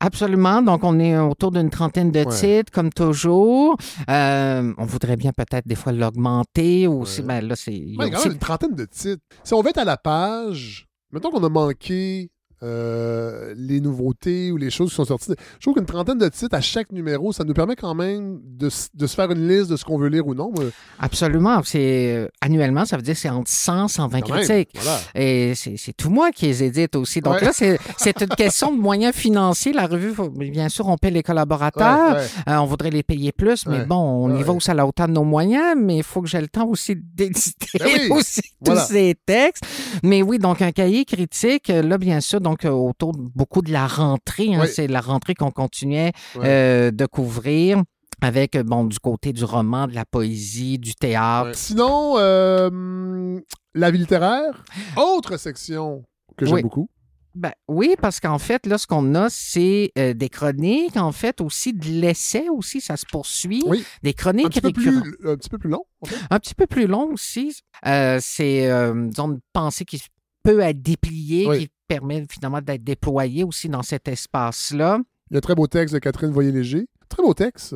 Absolument. 0.00 0.62
Donc, 0.62 0.84
on 0.84 0.98
est 0.98 1.16
autour 1.18 1.50
d'une 1.50 1.70
trentaine 1.70 2.10
de 2.10 2.20
Ouais. 2.20 2.26
titres, 2.26 2.72
comme 2.72 2.90
toujours. 2.90 3.76
Euh, 4.10 4.72
on 4.78 4.84
voudrait 4.84 5.16
bien 5.16 5.32
peut-être 5.32 5.66
des 5.66 5.74
fois 5.74 5.92
l'augmenter 5.92 6.86
ou 6.86 7.02
aussi. 7.02 7.20
Ouais. 7.20 7.26
Ben, 7.26 7.48
là, 7.48 7.56
c'est. 7.56 7.72
Ouais, 7.98 8.10
une 8.24 8.38
trentaine 8.38 8.74
de 8.74 8.84
titres. 8.84 9.22
Si 9.42 9.54
on 9.54 9.60
va 9.62 9.70
être 9.70 9.78
à 9.78 9.84
la 9.84 9.96
page, 9.96 10.86
mettons 11.12 11.30
qu'on 11.30 11.42
a 11.44 11.48
manqué 11.48 12.30
euh, 12.64 13.54
les 13.56 13.80
nouveautés 13.80 14.50
ou 14.50 14.56
les 14.56 14.70
choses 14.70 14.90
qui 14.90 14.96
sont 14.96 15.04
sorties. 15.04 15.32
Je 15.58 15.60
trouve 15.60 15.74
qu'une 15.74 15.86
trentaine 15.86 16.18
de 16.18 16.28
titres 16.28 16.54
à 16.56 16.60
chaque 16.60 16.90
numéro, 16.92 17.32
ça 17.32 17.44
nous 17.44 17.54
permet 17.54 17.76
quand 17.76 17.94
même 17.94 18.40
de, 18.42 18.68
se 18.68 18.88
faire 19.14 19.30
une 19.30 19.46
liste 19.46 19.70
de 19.70 19.76
ce 19.76 19.84
qu'on 19.84 19.98
veut 19.98 20.08
lire 20.08 20.26
ou 20.26 20.34
non. 20.34 20.52
Absolument. 20.98 21.60
C'est 21.64 22.14
euh, 22.16 22.28
annuellement, 22.40 22.84
ça 22.84 22.96
veut 22.96 23.02
dire 23.02 23.14
que 23.14 23.20
c'est 23.20 23.28
entre 23.28 23.50
100 23.50 23.88
120 23.88 24.20
quand 24.20 24.34
même. 24.34 24.44
critiques. 24.44 24.70
Voilà. 24.74 24.98
Et 25.14 25.54
c'est 25.54 25.92
tout 25.96 26.10
moi 26.10 26.30
qui 26.30 26.46
les 26.46 26.62
édite 26.64 26.96
aussi. 26.96 27.20
Donc 27.20 27.34
Ouais. 27.34 27.40
là, 27.46 27.52
c'est 27.52 28.20
une 28.22 28.28
question 28.28 28.74
de 28.74 28.80
moyens 28.80 29.14
financiers. 29.14 29.72
La 29.72 29.86
revue, 29.86 30.12
faut- 30.14 30.30
bien 30.30 30.68
sûr, 30.68 30.86
on 30.88 30.96
paie 30.96 31.10
les 31.10 31.22
collaborateurs. 31.22 32.14
Ouais, 32.14 32.20
ouais. 32.20 32.26
Euh, 32.48 32.56
on 32.58 32.66
voudrait 32.66 32.90
les 32.90 33.02
payer 33.02 33.32
plus, 33.32 33.66
mais 33.66 33.84
bon, 33.84 33.96
on 33.96 34.36
y 34.36 34.42
va 34.42 34.52
aussi 34.52 34.70
à 34.70 34.74
la 34.74 34.86
hauteur 34.86 35.08
de 35.08 35.12
nos 35.12 35.24
moyens, 35.24 35.74
mais 35.78 35.96
il 35.98 36.02
faut 36.02 36.22
que 36.22 36.28
j'ai 36.28 36.40
le 36.40 36.48
temps 36.48 36.66
aussi 36.68 36.94
d'éditer 36.96 37.66
Ben 37.78 37.86
oui. 37.86 38.08
aussi 38.10 38.40
Voilà. 38.60 38.80
tous 38.82 38.92
ces 38.92 39.14
textes. 39.26 39.64
Mais 40.02 40.22
oui, 40.22 40.38
donc 40.38 40.62
un 40.62 40.72
cahier 40.72 41.04
critique, 41.04 41.68
là, 41.68 41.98
bien 41.98 42.20
sûr, 42.20 42.40
donc 42.40 42.53
euh, 42.64 42.70
autour 42.70 43.12
de 43.12 43.22
beaucoup 43.34 43.62
de 43.62 43.72
la 43.72 43.86
rentrée, 43.86 44.54
hein, 44.54 44.60
Oui. 44.62 44.68
c'est 44.72 44.86
la 44.86 45.00
rentrée 45.00 45.34
qu'on 45.34 45.50
continuait 45.50 46.12
euh, 46.36 46.90
de 46.90 47.06
couvrir. 47.06 47.82
Avec, 48.20 48.54
euh, 48.54 48.62
bon, 48.62 48.84
du 48.84 48.98
côté 49.00 49.32
du 49.32 49.44
roman, 49.44 49.86
de 49.88 49.94
la 49.94 50.04
poésie, 50.04 50.78
du 50.78 50.94
théâtre. 50.94 51.50
Sinon, 51.54 52.14
euh, 52.18 53.40
la 53.74 53.90
vie 53.90 53.98
littéraire, 53.98 54.64
autre 54.96 55.36
section 55.36 56.04
que 56.36 56.46
j'aime 56.46 56.62
beaucoup. 56.62 56.88
Ben, 57.34 57.50
oui, 57.66 57.96
parce 58.00 58.20
qu'en 58.20 58.38
fait, 58.38 58.64
là, 58.66 58.78
ce 58.78 58.86
qu'on 58.86 59.16
a, 59.16 59.28
c'est 59.28 59.90
euh, 59.98 60.14
des 60.14 60.28
chroniques, 60.28 60.96
en 60.96 61.10
fait, 61.10 61.40
aussi 61.40 61.72
de 61.72 61.84
l'essai 61.86 62.48
aussi, 62.48 62.80
ça 62.80 62.96
se 62.96 63.04
poursuit. 63.10 63.64
Oui. 63.66 63.84
Des 64.04 64.10
Un 64.10 64.12
chroniques 64.12 64.48
petit, 64.50 64.60
peu 64.60 64.68
récurrentes. 64.68 65.02
plus, 65.02 65.28
un 65.28 65.36
petit 65.36 65.48
peu 65.50 65.58
plus 65.58 65.70
long. 65.70 65.82
en 66.02 66.06
fait. 66.06 66.16
Un 66.30 66.38
petit 66.38 66.54
peu 66.54 66.66
plus 66.68 66.86
long 66.86 67.12
aussi. 67.12 67.56
Euh, 67.86 68.18
c'est, 68.22 68.70
euh, 68.70 69.08
disons, 69.08 69.32
une 69.32 69.40
pensée 69.52 69.84
qui 69.84 70.00
peut 70.44 70.60
être 70.60 70.80
dépliée, 70.80 71.46
Oui. 71.48 71.58
qui 71.58 71.68
permet 71.98 72.24
finalement 72.30 72.60
d'être 72.60 72.84
déployée 72.84 73.44
aussi 73.44 73.68
dans 73.68 73.82
cet 73.82 74.08
espace-là. 74.08 74.98
Il 75.30 75.34
y 75.34 75.36
a 75.36 75.38
un 75.38 75.40
très 75.40 75.54
beau 75.54 75.66
texte 75.66 75.94
de 75.94 75.98
Catherine 76.00 76.30
Voyer-Léger. 76.30 76.86
Très 77.08 77.22
beau 77.22 77.34
texte. 77.34 77.74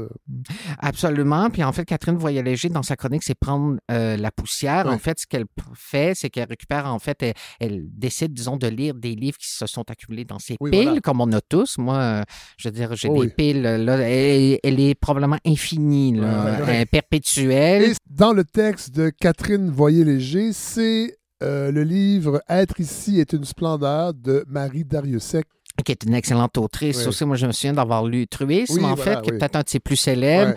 Absolument. 0.79 1.51
Puis 1.51 1.62
en 1.62 1.73
fait, 1.73 1.85
Catherine 1.85 2.16
Voyer-Léger, 2.16 2.69
dans 2.71 2.83
sa 2.83 2.97
chronique, 2.97 3.23
c'est 3.23 3.35
prendre 3.35 3.79
euh, 3.91 4.16
la 4.16 4.31
poussière. 4.31 4.87
En 4.89 4.99
fait, 4.99 5.19
ce 5.21 5.27
qu'elle 5.27 5.45
fait, 5.75 6.14
c'est 6.16 6.31
qu'elle 6.31 6.49
récupère, 6.49 6.87
en 6.87 6.99
fait, 6.99 7.23
elle, 7.23 7.35
elle 7.61 7.83
décide, 7.93 8.33
disons, 8.33 8.57
de 8.57 8.66
lire 8.66 8.95
des 8.95 9.14
livres 9.14 9.39
qui 9.39 9.49
se 9.49 9.66
sont 9.66 9.89
accumulés 9.91 10.25
dans 10.25 10.39
ses 10.39 10.57
Oui, 10.61 10.71
piles, 10.71 10.83
voilà. 10.85 11.01
comme 11.01 11.21
on 11.21 11.31
a 11.33 11.41
tous. 11.41 11.79
Moi, 11.79 12.25
je 12.57 12.69
veux 12.69 12.73
dire, 12.73 12.95
j'ai 12.97 13.09
Oh 13.09 13.14
des 13.14 13.21
oui. 13.29 13.33
piles, 13.37 13.62
là, 13.62 13.97
elle, 13.99 14.59
elle 14.62 14.81
est 14.81 14.95
probablement 14.95 15.39
infinie, 15.47 16.14
là, 16.14 16.45
Ouais, 16.45 16.51
ouais, 16.62 16.66
ouais. 16.66 16.81
euh, 16.83 16.85
perpétuelle. 16.91 17.83
Et 17.83 17.93
dans 18.11 18.33
le 18.33 18.45
texte 18.45 18.95
de 18.95 19.11
Catherine 19.11 19.71
Voyer-Léger, 19.71 20.53
c'est 20.53 21.16
euh, 21.43 21.70
le 21.70 21.82
livre 21.82 22.43
Être 22.49 22.80
ici 22.80 23.20
est 23.20 23.32
une 23.32 23.45
splendeur 23.45 24.14
de 24.14 24.45
Marie 24.49 24.84
Dariussec. 24.84 25.47
qui 25.84 25.93
est 25.93 26.03
une 26.05 26.14
excellente 26.14 26.59
autrice. 26.59 26.99
Oui. 27.03 27.07
aussi, 27.09 27.24
moi, 27.24 27.36
je 27.36 27.47
me 27.47 27.53
souviens 27.53 27.72
d'avoir 27.74 28.05
lu 28.05 28.26
Truisme, 28.26 28.74
Oui, 28.74 28.84
en 28.84 28.95
voilà, 28.95 29.16
fait, 29.16 29.22
qui 29.22 29.30
est 29.30 29.39
peut-être 29.39 29.57
un 29.57 29.62
de 29.62 29.68
ses 29.68 29.80
plus 29.80 29.97
célèbres. 29.97 30.55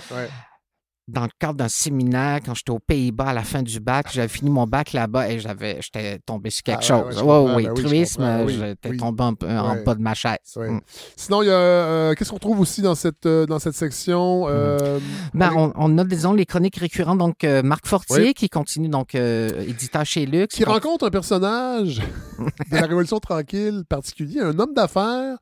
Dans 1.11 1.23
le 1.23 1.29
cadre 1.39 1.55
d'un 1.55 1.67
séminaire, 1.67 2.39
quand 2.45 2.53
j'étais 2.55 2.71
aux 2.71 2.79
Pays-Bas 2.79 3.25
à 3.27 3.33
la 3.33 3.43
fin 3.43 3.61
du 3.61 3.79
bac, 3.79 4.07
j'avais 4.13 4.27
fini 4.27 4.49
mon 4.49 4.65
bac 4.65 4.93
là-bas 4.93 5.29
et 5.29 5.39
j'avais, 5.39 5.79
j'étais 5.81 6.19
tombé 6.19 6.49
sur 6.49 6.63
quelque 6.63 6.85
Ah 6.89 6.97
ouais, 6.99 7.03
ouais, 7.05 7.13
chose. 7.13 7.21
Ouais, 7.23 7.37
oui, 7.55 7.63
ben 7.65 7.71
oui, 7.73 7.81
je 7.81 7.85
Truisme, 7.87 8.43
oui, 8.45 8.53
j'étais 8.59 8.89
oui. 8.89 8.97
tombé 8.97 9.23
un 9.23 9.33
peu 9.33 9.47
en 9.49 9.83
bas 9.83 9.95
de 9.95 10.01
ma 10.01 10.13
chaise. 10.13 10.37
Mm. 10.55 10.79
Sinon, 11.17 11.41
il 11.41 11.47
y 11.47 11.49
a. 11.49 11.53
euh, 11.53 12.13
Qu'est-ce 12.13 12.29
qu'on 12.31 12.39
trouve 12.39 12.59
aussi 12.61 12.81
dans 12.81 12.95
cette, 12.95 13.25
euh, 13.25 13.45
dans 13.45 13.59
cette 13.59 13.73
section? 13.75 14.45
euh, 14.47 14.99
Ben, 15.33 15.51
on 15.55 15.69
est- 15.69 15.73
on, 15.75 15.93
on 15.93 15.97
a, 15.97 16.03
disons, 16.05 16.33
les 16.33 16.45
chroniques 16.45 16.77
récurrentes. 16.77 17.17
Donc, 17.17 17.43
Marc 17.63 17.85
Fortier, 17.87 18.17
Oui. 18.27 18.33
qui 18.33 18.47
continue, 18.49 18.87
donc, 18.89 19.13
éditeur 19.15 20.05
chez 20.05 20.25
Lux. 20.25 20.55
Qui 20.55 20.63
rencontre 20.63 21.05
un 21.05 21.09
personnage 21.11 21.97
de 22.39 22.75
la 22.75 22.81
Révolution 22.85 23.19
tranquille 23.19 23.83
particulier, 23.89 24.39
un 24.39 24.57
homme 24.59 24.73
d'affaires 24.73 25.37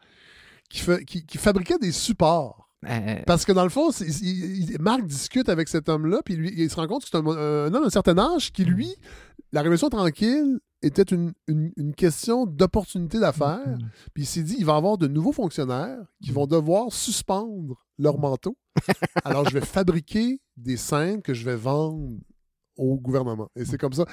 qui, 0.69 0.79
fait- 0.79 1.03
qui, 1.05 1.25
qui 1.25 1.37
fabriquait 1.37 1.77
des 1.79 1.91
supports. 1.91 2.68
Euh, 2.87 3.15
Parce 3.27 3.43
que 3.45 3.51
dans 3.51 3.63
le 3.63 3.69
fond, 3.69 3.91
c'est- 3.91 4.05
il- 4.07 4.71
il- 4.71 4.81
Marc 4.81 5.05
discute 5.05 5.49
avec 5.49 5.67
cet 5.67 5.89
homme-là, 5.89 6.21
puis 6.23 6.35
lui, 6.35 6.53
il 6.55 6.69
se 6.69 6.75
rend 6.75 6.87
compte 6.87 7.03
que 7.03 7.09
c'est 7.11 7.17
un, 7.17 7.25
un 7.27 7.73
homme 7.73 7.83
d'un 7.83 7.89
certain 7.89 8.17
âge 8.17 8.51
qui, 8.53 8.63
lui, 8.63 8.95
la 9.51 9.61
Révolution 9.61 9.89
tranquille 9.89 10.59
était 10.81 11.01
une, 11.03 11.33
une- 11.47 11.73
une 11.75 11.93
question 11.93 12.45
d'opportunité 12.45 13.19
d'affaires. 13.19 13.59
Mm-hmm. 13.67 13.87
Puis 14.13 14.23
il 14.23 14.25
s'est 14.25 14.43
dit, 14.43 14.55
il 14.59 14.65
va 14.65 14.73
y 14.73 14.77
avoir 14.77 14.97
de 14.97 15.07
nouveaux 15.07 15.33
fonctionnaires 15.33 15.97
qui 16.23 16.31
vont 16.31 16.47
devoir 16.47 16.93
suspendre 16.93 17.75
leur 17.97 18.17
manteau. 18.17 18.55
Alors, 19.25 19.47
je 19.49 19.53
vais 19.53 19.65
fabriquer 19.65 20.39
des 20.55 20.77
scènes 20.77 21.21
que 21.21 21.33
je 21.33 21.43
vais 21.43 21.57
vendre 21.57 22.17
au 22.77 22.95
gouvernement. 22.95 23.49
Et 23.57 23.65
c'est 23.65 23.77
comme 23.77 23.91
ça. 23.91 24.05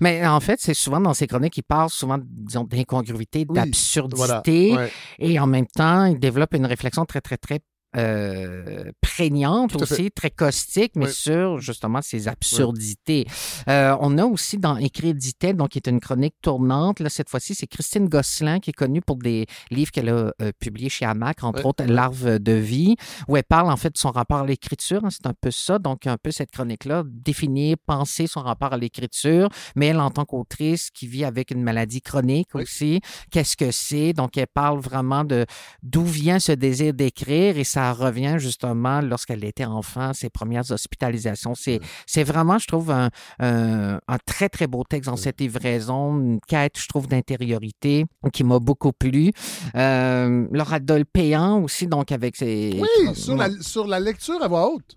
Mais 0.00 0.24
en 0.24 0.38
fait, 0.38 0.60
c'est 0.60 0.74
souvent 0.74 1.00
dans 1.00 1.12
ces 1.12 1.26
chroniques, 1.26 1.56
il 1.56 1.64
parle 1.64 1.90
souvent, 1.90 2.18
disons, 2.22 2.62
d'incongruité, 2.62 3.44
Oui, 3.48 3.56
d'absurdité. 3.56 4.68
Voilà. 4.68 4.84
Ouais. 4.84 4.92
Et 5.18 5.40
en 5.40 5.48
même 5.48 5.66
temps, 5.66 6.04
il 6.04 6.20
développe 6.20 6.54
une 6.54 6.66
réflexion 6.66 7.04
très, 7.04 7.20
très, 7.20 7.36
très 7.36 7.58
euh, 7.96 8.90
prégnante 9.00 9.76
aussi, 9.76 10.10
très 10.10 10.30
caustique, 10.30 10.92
mais 10.96 11.08
sur 11.08 11.58
justement 11.58 12.00
ces 12.00 12.26
absurdités. 12.26 13.26
Euh, 13.68 13.94
on 14.00 14.16
a 14.16 14.24
aussi 14.24 14.56
dans 14.56 14.76
Écrit 14.76 15.12
dit-elle, 15.12 15.56
donc 15.56 15.70
qui 15.70 15.78
est 15.78 15.88
une 15.88 16.00
chronique 16.00 16.34
tournante. 16.40 17.00
Là, 17.00 17.10
cette 17.10 17.28
fois-ci, 17.28 17.54
c'est 17.54 17.66
Christine 17.66 18.08
Gosselin 18.08 18.60
qui 18.60 18.70
est 18.70 18.74
connue 18.74 19.02
pour 19.02 19.16
des 19.16 19.46
livres 19.70 19.90
qu'elle 19.90 20.08
a 20.08 20.32
euh, 20.40 20.52
publiés 20.58 20.88
chez 20.88 21.04
Hamac, 21.04 21.44
entre 21.44 21.66
autres 21.66 21.84
Larve 21.84 22.38
de 22.38 22.52
vie, 22.52 22.96
où 23.28 23.36
elle 23.36 23.44
parle 23.44 23.70
en 23.70 23.76
fait 23.76 23.90
de 23.90 23.98
son 23.98 24.10
rapport 24.10 24.38
à 24.38 24.46
l'écriture. 24.46 25.04
hein, 25.04 25.10
c'est 25.10 25.26
un 25.26 25.34
peu 25.38 25.50
ça, 25.50 25.78
donc 25.78 26.06
un 26.06 26.16
peu 26.16 26.30
cette 26.30 26.50
chronique-là, 26.50 27.04
définir, 27.06 27.76
penser 27.84 28.26
son 28.26 28.40
rapport 28.40 28.72
à 28.72 28.78
l'écriture, 28.78 29.48
mais 29.76 29.88
elle 29.88 30.00
en 30.00 30.10
tant 30.10 30.24
qu'autrice 30.24 30.90
qui 30.90 31.06
vit 31.06 31.24
avec 31.24 31.50
une 31.50 31.62
maladie 31.62 32.00
chronique 32.00 32.54
aussi, 32.54 33.00
qu'est-ce 33.30 33.56
que 33.56 33.70
c'est? 33.70 34.12
Donc 34.12 34.36
elle 34.38 34.46
parle 34.46 34.80
vraiment 34.80 35.24
de 35.24 35.44
d'où 35.82 36.04
vient 36.04 36.38
ce 36.38 36.52
désir 36.52 36.94
d'écrire 36.94 37.58
et 37.58 37.64
ça 37.64 37.81
revient 37.90 38.36
justement 38.38 39.00
lorsqu'elle 39.00 39.44
était 39.44 39.64
enfant, 39.64 40.12
ses 40.12 40.30
premières 40.30 40.70
hospitalisations. 40.70 41.56
C'est, 41.56 41.80
c'est 42.06 42.22
vraiment, 42.22 42.58
je 42.58 42.68
trouve, 42.68 42.92
un, 42.92 43.10
un, 43.40 43.98
un 44.06 44.18
très, 44.24 44.48
très 44.48 44.68
beau 44.68 44.84
texte 44.84 45.10
dans 45.10 45.16
cette 45.16 45.40
livraison, 45.40 46.20
une 46.20 46.38
quête, 46.46 46.78
je 46.78 46.86
trouve, 46.86 47.08
d'intériorité 47.08 48.04
qui 48.32 48.44
m'a 48.44 48.60
beaucoup 48.60 48.92
plu. 48.92 49.32
Euh, 49.74 50.46
Laura 50.52 50.78
Dolpéan 50.78 51.62
aussi, 51.64 51.88
donc 51.88 52.12
avec 52.12 52.36
ses... 52.36 52.78
Oui, 52.80 53.14
sur 53.16 53.34
la, 53.34 53.48
sur 53.60 53.88
la 53.88 53.98
lecture 53.98 54.40
à 54.40 54.46
voix 54.46 54.70
haute. 54.70 54.96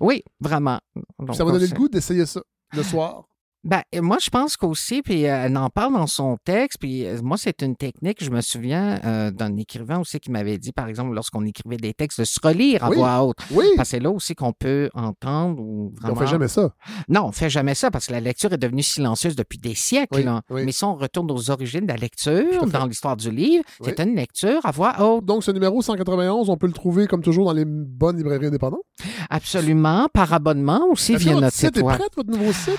Oui, 0.00 0.24
vraiment. 0.40 0.80
Donc, 1.20 1.36
ça 1.36 1.44
m'a 1.44 1.52
donné 1.52 1.68
le 1.68 1.76
goût 1.76 1.88
d'essayer 1.88 2.26
ça 2.26 2.40
le 2.72 2.82
soir. 2.82 3.26
Ben, 3.68 3.82
moi, 4.00 4.16
je 4.18 4.30
pense 4.30 4.56
qu'aussi, 4.56 5.02
puis 5.02 5.26
euh, 5.26 5.44
elle 5.44 5.56
en 5.58 5.68
parle 5.68 5.92
dans 5.92 6.06
son 6.06 6.38
texte, 6.42 6.78
puis 6.80 7.04
euh, 7.04 7.18
moi, 7.22 7.36
c'est 7.36 7.60
une 7.60 7.76
technique, 7.76 8.24
je 8.24 8.30
me 8.30 8.40
souviens 8.40 8.98
euh, 9.04 9.30
d'un 9.30 9.54
écrivain 9.58 9.98
aussi 9.98 10.20
qui 10.20 10.30
m'avait 10.30 10.56
dit, 10.56 10.72
par 10.72 10.88
exemple, 10.88 11.12
lorsqu'on 11.14 11.44
écrivait 11.44 11.76
des 11.76 11.92
textes, 11.92 12.20
de 12.20 12.24
se 12.24 12.40
relire 12.42 12.82
à 12.84 12.88
Oui. 12.88 12.96
voix 12.96 13.22
haute. 13.22 13.36
Oui, 13.50 13.66
Parce 13.76 13.90
que 13.90 13.96
c'est 13.96 14.00
là 14.00 14.10
aussi 14.10 14.34
qu'on 14.34 14.54
peut 14.54 14.88
entendre 14.94 15.60
ou 15.60 15.92
on 15.94 16.00
vraiment... 16.00 16.18
fait 16.20 16.26
jamais 16.28 16.48
ça. 16.48 16.70
Non, 17.10 17.26
on 17.26 17.32
fait 17.32 17.50
jamais 17.50 17.74
ça 17.74 17.90
parce 17.90 18.06
que 18.06 18.12
la 18.12 18.20
lecture 18.20 18.50
est 18.54 18.58
devenue 18.58 18.82
silencieuse 18.82 19.36
depuis 19.36 19.58
des 19.58 19.74
siècles. 19.74 20.16
Oui, 20.16 20.22
là. 20.24 20.40
oui. 20.48 20.62
Mais 20.64 20.72
si 20.72 20.84
on 20.84 20.94
retourne 20.94 21.30
aux 21.30 21.50
origines 21.50 21.82
de 21.82 21.88
la 21.88 21.96
lecture, 21.98 22.64
dans 22.68 22.86
l'histoire 22.86 23.18
du 23.18 23.30
livre, 23.30 23.64
c'est 23.84 24.00
une 24.00 24.14
lecture 24.16 24.64
à 24.64 24.70
voix 24.70 24.94
haute. 25.02 25.26
Donc, 25.26 25.44
ce 25.44 25.50
numéro 25.50 25.82
191, 25.82 26.48
on 26.48 26.56
peut 26.56 26.68
le 26.68 26.72
trouver 26.72 27.06
comme 27.06 27.20
toujours 27.22 27.44
dans 27.44 27.52
les 27.52 27.66
bonnes 27.66 28.16
librairies 28.16 28.46
indépendantes? 28.46 28.80
Absolument, 29.28 30.08
par 30.14 30.32
abonnement 30.32 30.86
aussi 30.90 31.16
via 31.16 31.34
notre 31.34 31.52
site 31.52 31.76
est 31.76 31.82
web. 31.82 31.98
prêt, 31.98 32.08
votre 32.16 32.30
nouveau 32.30 32.50
site? 32.52 32.78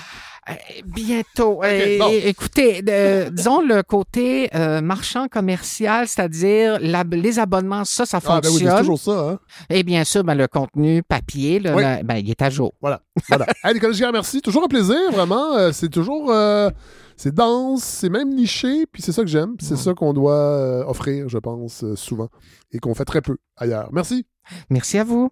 Euh, 0.50 0.54
bientôt. 0.84 1.62
Euh, 1.62 1.98
bon. 1.98 2.08
écoutez, 2.10 2.82
euh, 2.88 3.30
disons 3.30 3.60
le 3.62 3.82
côté 3.82 4.48
euh, 4.54 4.80
marchand 4.80 5.28
commercial, 5.28 6.08
c'est-à-dire 6.08 6.78
les 6.80 7.38
abonnements, 7.38 7.84
ça, 7.84 8.04
ça 8.06 8.18
Ah, 8.24 8.40
ben 8.40 8.48
oui, 8.48 8.52
fonctionne. 8.54 8.70
c'est 8.72 8.78
toujours 8.78 8.98
ça. 8.98 9.30
Hein? 9.30 9.38
Et 9.68 9.82
bien 9.82 10.04
sûr, 10.04 10.24
ben, 10.24 10.34
le 10.34 10.48
contenu 10.48 11.02
papier, 11.02 11.60
là, 11.60 11.74
Oui. 11.76 11.82
là, 11.82 12.02
ben, 12.02 12.16
il 12.16 12.30
est 12.30 12.42
à 12.42 12.50
jour. 12.50 12.74
Voilà. 12.80 13.00
voilà. 13.28 13.46
Hey, 13.64 13.74
Nicolas 13.74 13.92
Giguère, 13.92 14.12
merci. 14.12 14.40
Toujours 14.40 14.64
un 14.64 14.68
plaisir, 14.68 14.96
vraiment. 15.12 15.72
C'est 15.72 15.88
toujours. 15.90 16.30
euh, 16.30 16.70
c'est 17.16 17.34
dense, 17.34 17.82
c'est 17.84 18.08
même 18.08 18.30
niché, 18.34 18.86
puis 18.90 19.02
c'est 19.02 19.12
ça 19.12 19.22
que 19.22 19.28
j'aime. 19.28 19.54
C'est 19.60 19.76
ça 19.76 19.92
qu'on 19.92 20.14
doit 20.14 20.88
offrir, 20.88 21.28
je 21.28 21.36
pense, 21.38 21.84
souvent, 21.94 22.28
et 22.72 22.78
qu'on 22.78 22.94
fait 22.94 23.04
très 23.04 23.20
peu 23.20 23.36
ailleurs. 23.58 23.90
Merci. 23.92 24.24
Merci 24.70 24.96
à 24.98 25.04
vous. 25.04 25.30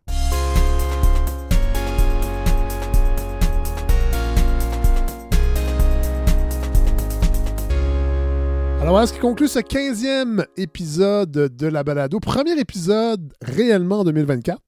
Alors 8.88 8.96
voilà 8.96 9.06
ce 9.06 9.12
qui 9.12 9.18
conclut 9.18 9.48
ce 9.48 9.58
15e 9.58 10.46
épisode 10.56 11.30
de 11.30 11.66
la 11.66 11.84
balado. 11.84 12.20
Premier 12.20 12.58
épisode 12.58 13.34
réellement 13.42 14.00
en 14.00 14.04
2024. 14.04 14.62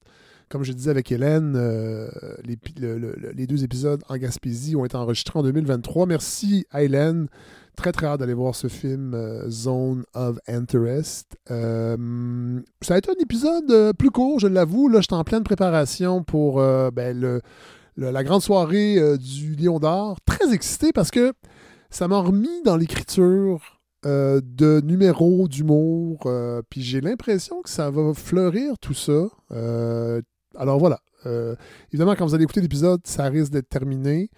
Comme 0.50 0.62
je 0.62 0.74
disais 0.74 0.90
avec 0.90 1.10
Hélène, 1.10 1.54
euh, 1.56 2.06
les, 2.44 3.46
deux 3.46 3.64
épisodes 3.64 4.02
en 4.10 4.18
Gaspésie 4.18 4.76
ont 4.76 4.84
été 4.84 4.94
enregistrés 4.94 5.38
en 5.38 5.42
2023. 5.42 6.04
Merci 6.04 6.66
à 6.70 6.82
Hélène 6.82 7.28
Très, 7.76 7.92
très 7.92 8.08
hâte 8.08 8.20
d'aller 8.20 8.34
voir 8.34 8.54
ce 8.54 8.66
film 8.66 9.14
euh, 9.14 9.48
Zone 9.48 10.04
of 10.12 10.38
Interest. 10.46 11.38
Euh, 11.50 12.60
ça 12.82 12.96
a 12.96 12.98
été 12.98 13.10
un 13.10 13.22
épisode 13.22 13.96
plus 13.96 14.10
court, 14.10 14.38
je 14.38 14.48
l'avoue. 14.48 14.88
Là, 14.88 15.00
j'étais 15.00 15.14
en 15.14 15.24
pleine 15.24 15.44
préparation 15.44 16.22
pour 16.22 16.56
ben, 16.92 17.40
la 17.96 18.24
grande 18.24 18.42
soirée 18.42 19.16
du 19.16 19.54
Lion 19.54 19.78
d'Or. 19.78 20.18
Très 20.26 20.52
excité 20.52 20.92
parce 20.92 21.10
que 21.10 21.32
ça 21.88 22.06
m'a 22.06 22.18
remis 22.18 22.62
dans 22.66 22.76
l'écriture 22.76 23.79
euh, 24.06 24.40
de 24.42 24.80
numéros 24.84 25.48
d'humour. 25.48 26.20
euh, 26.26 26.62
Puis 26.68 26.82
j'ai 26.82 27.00
l'impression 27.00 27.62
que 27.62 27.68
ça 27.70 27.90
va 27.90 28.14
fleurir 28.14 28.78
tout 28.78 28.94
ça. 28.94 29.28
Euh, 29.52 30.20
alors 30.56 30.78
voilà. 30.78 31.00
Évidemment, 31.92 32.14
quand 32.16 32.24
vous 32.24 32.34
allez 32.34 32.44
écouter 32.44 32.62
l'épisode, 32.62 33.02
ça 33.04 33.24
risque 33.24 33.52
d'être 33.52 33.68
terminé. 33.68 34.30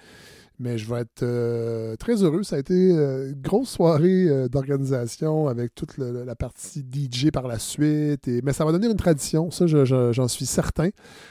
Mais 0.59 0.79
je 0.79 0.89
vais 0.93 1.01
être 1.01 1.23
euh, 1.23 1.97
très 1.97 2.23
heureux. 2.23 2.43
Ça 2.43 2.57
a 2.57 2.59
été 2.59 2.75
euh, 2.75 3.31
une 3.33 3.41
grosse 3.41 3.71
soirée 3.71 4.29
euh, 4.29 4.49
d'organisation 4.49 5.49
avec 5.49 5.75
toute 5.75 5.99
la 5.99 6.37
partie 6.37 6.85
DJ 6.93 7.31
par 7.33 7.49
la 7.49 7.59
suite. 7.59 8.29
Et, 8.29 8.41
mais 8.43 8.53
ça 8.53 8.65
va 8.65 8.73
devenir 8.73 8.91
une 8.91 8.97
tradition, 8.97 9.51
ça 9.51 9.67
je- 9.67 9.85
je- 9.85 10.13
j'en 10.13 10.29
suis 10.29 10.47
certain. 10.47 10.91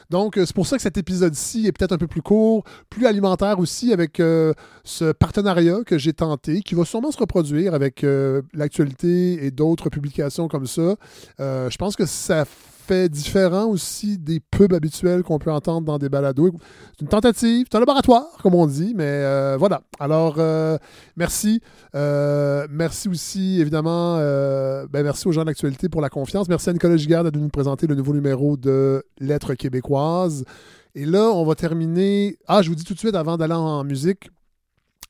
Donc 0.09 0.37
euh, 0.37 0.45
c'est 0.45 0.55
pour 0.55 0.67
ça 0.67 0.75
que 0.75 0.81
cet 0.81 0.97
épisode-ci 0.97 1.67
est 1.67 1.71
peut-être 1.71 1.91
un 1.93 1.97
peu 1.97 2.07
plus 2.07 2.21
court, 2.21 2.63
plus 2.89 3.05
alimentaire 3.05 3.59
aussi 3.59 3.93
avec 3.93 4.19
euh, 4.19 4.53
ce 4.83 5.11
partenariat 5.11 5.79
que 5.85 5.97
j'ai 5.97 6.13
tenté, 6.13 6.61
qui 6.61 6.75
va 6.75 6.83
sûrement 6.85 7.11
se 7.11 7.17
reproduire 7.17 7.73
avec 7.73 8.03
euh, 8.03 8.41
l'actualité 8.53 9.45
et 9.45 9.51
d'autres 9.51 9.89
publications 9.89 10.47
comme 10.47 10.67
ça. 10.67 10.95
Euh, 11.39 11.69
je 11.69 11.77
pense 11.77 11.95
que 11.95 12.05
ça 12.05 12.45
différent 13.09 13.65
aussi 13.65 14.17
des 14.17 14.39
pubs 14.39 14.73
habituels 14.73 15.23
qu'on 15.23 15.39
peut 15.39 15.51
entendre 15.51 15.85
dans 15.85 15.97
des 15.97 16.09
balados. 16.09 16.51
C'est 16.93 17.01
une 17.01 17.07
tentative, 17.07 17.67
c'est 17.69 17.77
un 17.77 17.79
laboratoire, 17.79 18.25
comme 18.41 18.55
on 18.55 18.67
dit, 18.67 18.93
mais 18.95 19.03
euh, 19.05 19.55
voilà. 19.57 19.81
Alors, 19.99 20.35
euh, 20.37 20.77
merci. 21.15 21.61
Euh, 21.95 22.67
merci 22.69 23.09
aussi, 23.09 23.59
évidemment, 23.59 24.17
ben, 24.17 25.03
merci 25.03 25.27
aux 25.27 25.31
gens 25.31 25.41
de 25.41 25.47
l'actualité 25.47 25.89
pour 25.89 26.01
la 26.01 26.09
confiance. 26.09 26.47
Merci 26.49 26.69
à 26.69 26.73
Nicolas 26.73 26.97
Giguère 26.97 27.23
de 27.23 27.37
nous 27.37 27.49
présenter 27.49 27.87
le 27.87 27.95
nouveau 27.95 28.13
numéro 28.13 28.57
de 28.57 29.03
Lettres 29.19 29.53
québécoises. 29.53 30.43
Et 30.95 31.05
là, 31.05 31.29
on 31.31 31.45
va 31.45 31.55
terminer. 31.55 32.37
Ah, 32.47 32.61
je 32.61 32.69
vous 32.69 32.75
dis 32.75 32.83
tout 32.83 32.93
de 32.93 32.99
suite 32.99 33.15
avant 33.15 33.37
d'aller 33.37 33.53
en 33.53 33.83
musique. 33.83 34.29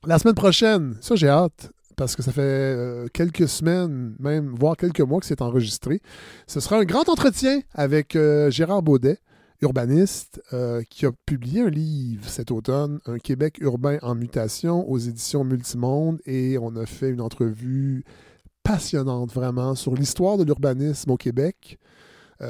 La 0.05 0.17
semaine 0.17 0.35
prochaine, 0.35 0.95
ça 0.99 1.15
j'ai 1.15 1.29
hâte, 1.29 1.71
parce 2.01 2.15
que 2.15 2.23
ça 2.23 2.31
fait 2.31 2.41
euh, 2.41 3.05
quelques 3.13 3.47
semaines, 3.47 4.15
même 4.17 4.55
voire 4.57 4.75
quelques 4.75 5.01
mois 5.01 5.19
que 5.19 5.27
c'est 5.27 5.43
enregistré. 5.43 6.01
Ce 6.47 6.59
sera 6.59 6.77
un 6.77 6.83
grand 6.83 7.07
entretien 7.09 7.61
avec 7.75 8.15
euh, 8.15 8.49
Gérard 8.49 8.81
Baudet, 8.81 9.19
urbaniste, 9.61 10.41
euh, 10.51 10.81
qui 10.89 11.05
a 11.05 11.11
publié 11.27 11.61
un 11.61 11.69
livre 11.69 12.27
cet 12.27 12.49
automne, 12.49 12.99
Un 13.05 13.19
Québec 13.19 13.59
urbain 13.61 13.99
en 14.01 14.15
mutation, 14.15 14.89
aux 14.89 14.97
éditions 14.97 15.43
Multimonde, 15.43 16.19
et 16.25 16.57
on 16.57 16.75
a 16.75 16.87
fait 16.87 17.11
une 17.11 17.21
entrevue 17.21 18.03
passionnante 18.63 19.31
vraiment 19.31 19.75
sur 19.75 19.93
l'histoire 19.93 20.39
de 20.39 20.43
l'urbanisme 20.43 21.11
au 21.11 21.17
Québec, 21.17 21.77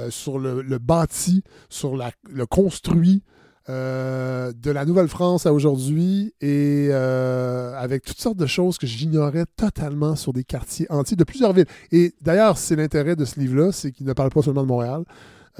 sur 0.09 0.39
le, 0.39 0.77
bâti, 0.77 1.43
sur 1.67 1.97
le 1.97 2.45
construit, 2.45 3.23
euh, 3.69 4.51
de 4.59 4.71
la 4.71 4.85
Nouvelle-France 4.85 5.45
à 5.45 5.53
aujourd'hui 5.53 6.33
et 6.41 6.87
euh, 6.89 7.75
avec 7.77 8.03
toutes 8.03 8.19
sortes 8.19 8.37
de 8.37 8.47
choses 8.47 8.79
que 8.79 8.87
j'ignorais 8.87 9.45
totalement 9.55 10.15
sur 10.15 10.33
des 10.33 10.43
quartiers 10.43 10.87
entiers 10.89 11.15
de 11.15 11.23
plusieurs 11.23 11.53
villes. 11.53 11.67
Et 11.91 12.13
d'ailleurs, 12.21 12.57
c'est 12.57 12.75
l'intérêt 12.75 13.15
de 13.15 13.23
ce 13.23 13.39
livre-là, 13.39 13.71
c'est 13.71 13.91
qu'il 13.91 14.07
ne 14.07 14.13
parle 14.13 14.31
pas 14.31 14.41
seulement 14.41 14.63
de 14.63 14.67
Montréal. 14.67 15.03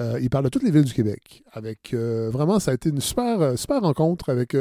Euh, 0.00 0.18
il 0.20 0.30
parle 0.30 0.44
de 0.44 0.48
toutes 0.48 0.64
les 0.64 0.72
villes 0.72 0.84
du 0.84 0.94
Québec. 0.94 1.44
Avec 1.52 1.94
vraiment, 1.94 2.58
ça 2.58 2.72
a 2.72 2.74
été 2.74 2.88
une 2.88 3.00
super, 3.00 3.56
super 3.56 3.80
rencontre 3.80 4.30
avec 4.30 4.56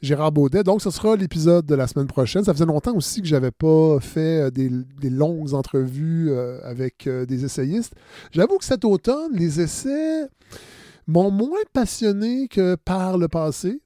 Gérard 0.00 0.32
Baudet. 0.32 0.62
Donc, 0.62 0.80
ce 0.80 0.90
sera 0.90 1.14
l'épisode 1.14 1.66
de 1.66 1.74
la 1.74 1.86
semaine 1.86 2.06
prochaine. 2.06 2.44
Ça 2.44 2.54
faisait 2.54 2.64
longtemps 2.64 2.94
aussi 2.94 3.20
que 3.20 3.26
j'avais 3.28 3.50
pas 3.50 3.98
fait 4.00 4.50
des, 4.50 4.70
des 4.70 5.10
longues 5.10 5.52
entrevues 5.52 6.32
avec 6.62 7.06
des 7.06 7.44
essayistes. 7.44 7.92
J'avoue 8.30 8.56
que 8.56 8.64
cet 8.64 8.86
automne, 8.86 9.32
les 9.34 9.60
essais 9.60 10.28
m'ont 11.06 11.30
moins 11.30 11.58
passionné 11.72 12.48
que 12.48 12.76
par 12.76 13.18
le 13.18 13.28
passé. 13.28 13.80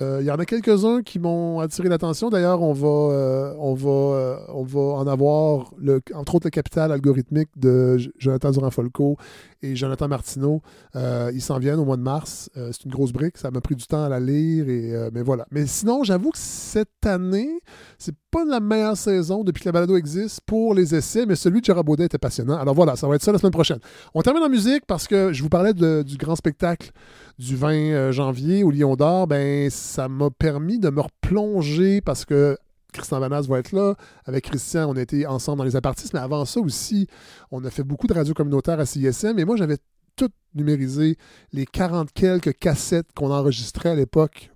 Euh, 0.00 0.18
Il 0.22 0.26
y 0.26 0.30
en 0.30 0.36
a 0.36 0.46
quelques-uns 0.46 1.02
qui 1.02 1.18
m'ont 1.18 1.60
attiré 1.60 1.90
l'attention. 1.90 2.30
D'ailleurs, 2.30 2.62
on 2.62 2.72
va, 2.72 2.88
euh, 2.88 3.54
on, 3.58 3.76
euh, 3.86 4.36
on 4.48 4.62
va 4.62 4.80
en 4.80 5.06
avoir, 5.06 5.74
entre 6.14 6.34
autres, 6.36 6.46
le 6.46 6.50
capital 6.50 6.92
algorithmique 6.92 7.50
de 7.56 7.98
Jonathan 8.16 8.50
Durand-Folco 8.52 9.18
et 9.60 9.76
Jonathan 9.76 10.08
Martineau. 10.08 10.62
Euh, 10.96 11.30
ils 11.34 11.42
s'en 11.42 11.58
viennent 11.58 11.78
au 11.78 11.84
mois 11.84 11.98
de 11.98 12.02
mars. 12.02 12.48
Euh, 12.56 12.70
c'est 12.72 12.84
une 12.84 12.90
grosse 12.90 13.12
brique. 13.12 13.36
Ça 13.36 13.50
m'a 13.50 13.60
pris 13.60 13.76
du 13.76 13.86
temps 13.86 14.02
à 14.02 14.08
la 14.08 14.18
lire. 14.18 14.66
Et, 14.68 14.94
euh, 14.94 15.10
mais 15.12 15.22
voilà. 15.22 15.46
Mais 15.50 15.66
sinon, 15.66 16.04
j'avoue 16.04 16.30
que 16.30 16.38
cette 16.38 17.04
année, 17.04 17.60
c'est 17.98 18.14
pas 18.32 18.44
la 18.44 18.58
meilleure 18.60 18.96
saison 18.96 19.44
depuis 19.44 19.60
que 19.62 19.68
la 19.68 19.72
balado 19.72 19.96
existe 19.96 20.40
pour 20.46 20.74
les 20.74 20.94
essais, 20.94 21.26
mais 21.26 21.36
celui 21.36 21.60
de 21.60 21.66
Gérard 21.66 21.84
Baudet 21.84 22.06
était 22.06 22.18
passionnant. 22.18 22.56
Alors 22.56 22.74
voilà, 22.74 22.96
ça 22.96 23.06
va 23.06 23.14
être 23.14 23.22
ça 23.22 23.30
la 23.30 23.38
semaine 23.38 23.52
prochaine. 23.52 23.78
On 24.14 24.22
termine 24.22 24.42
en 24.42 24.48
musique 24.48 24.84
parce 24.86 25.06
que 25.06 25.32
je 25.32 25.42
vous 25.42 25.48
parlais 25.50 25.74
de- 25.74 26.02
du 26.02 26.16
grand 26.16 26.34
spectacle 26.34 26.90
du 27.38 27.54
20 27.54 27.72
euh, 27.74 28.10
janvier 28.12 28.64
au 28.64 28.70
Lion 28.70 28.96
d'Or. 28.96 29.26
Ben, 29.26 29.68
ça 29.70 30.08
m'a 30.08 30.30
permis 30.30 30.78
de 30.78 30.88
me 30.90 31.00
replonger 31.02 32.00
parce 32.00 32.24
que 32.24 32.56
Christian 32.92 33.20
Vanas 33.20 33.42
va 33.42 33.58
être 33.58 33.72
là. 33.72 33.94
Avec 34.24 34.44
Christian, 34.44 34.90
on 34.90 34.96
a 34.96 35.00
été 35.02 35.26
ensemble 35.26 35.58
dans 35.58 35.64
les 35.64 35.76
apartistes, 35.76 36.12
mais 36.14 36.20
avant 36.20 36.44
ça 36.44 36.60
aussi, 36.60 37.06
on 37.50 37.64
a 37.64 37.70
fait 37.70 37.84
beaucoup 37.84 38.06
de 38.06 38.14
radios 38.14 38.34
communautaires 38.34 38.80
à 38.80 38.86
CISM 38.86 39.38
et 39.38 39.44
moi, 39.44 39.56
j'avais 39.56 39.76
tout 40.16 40.28
numérisé, 40.54 41.16
les 41.52 41.64
40 41.64 42.12
quelques 42.12 42.52
cassettes 42.58 43.06
qu'on 43.14 43.30
enregistrait 43.30 43.88
à 43.90 43.94
l'époque 43.94 44.50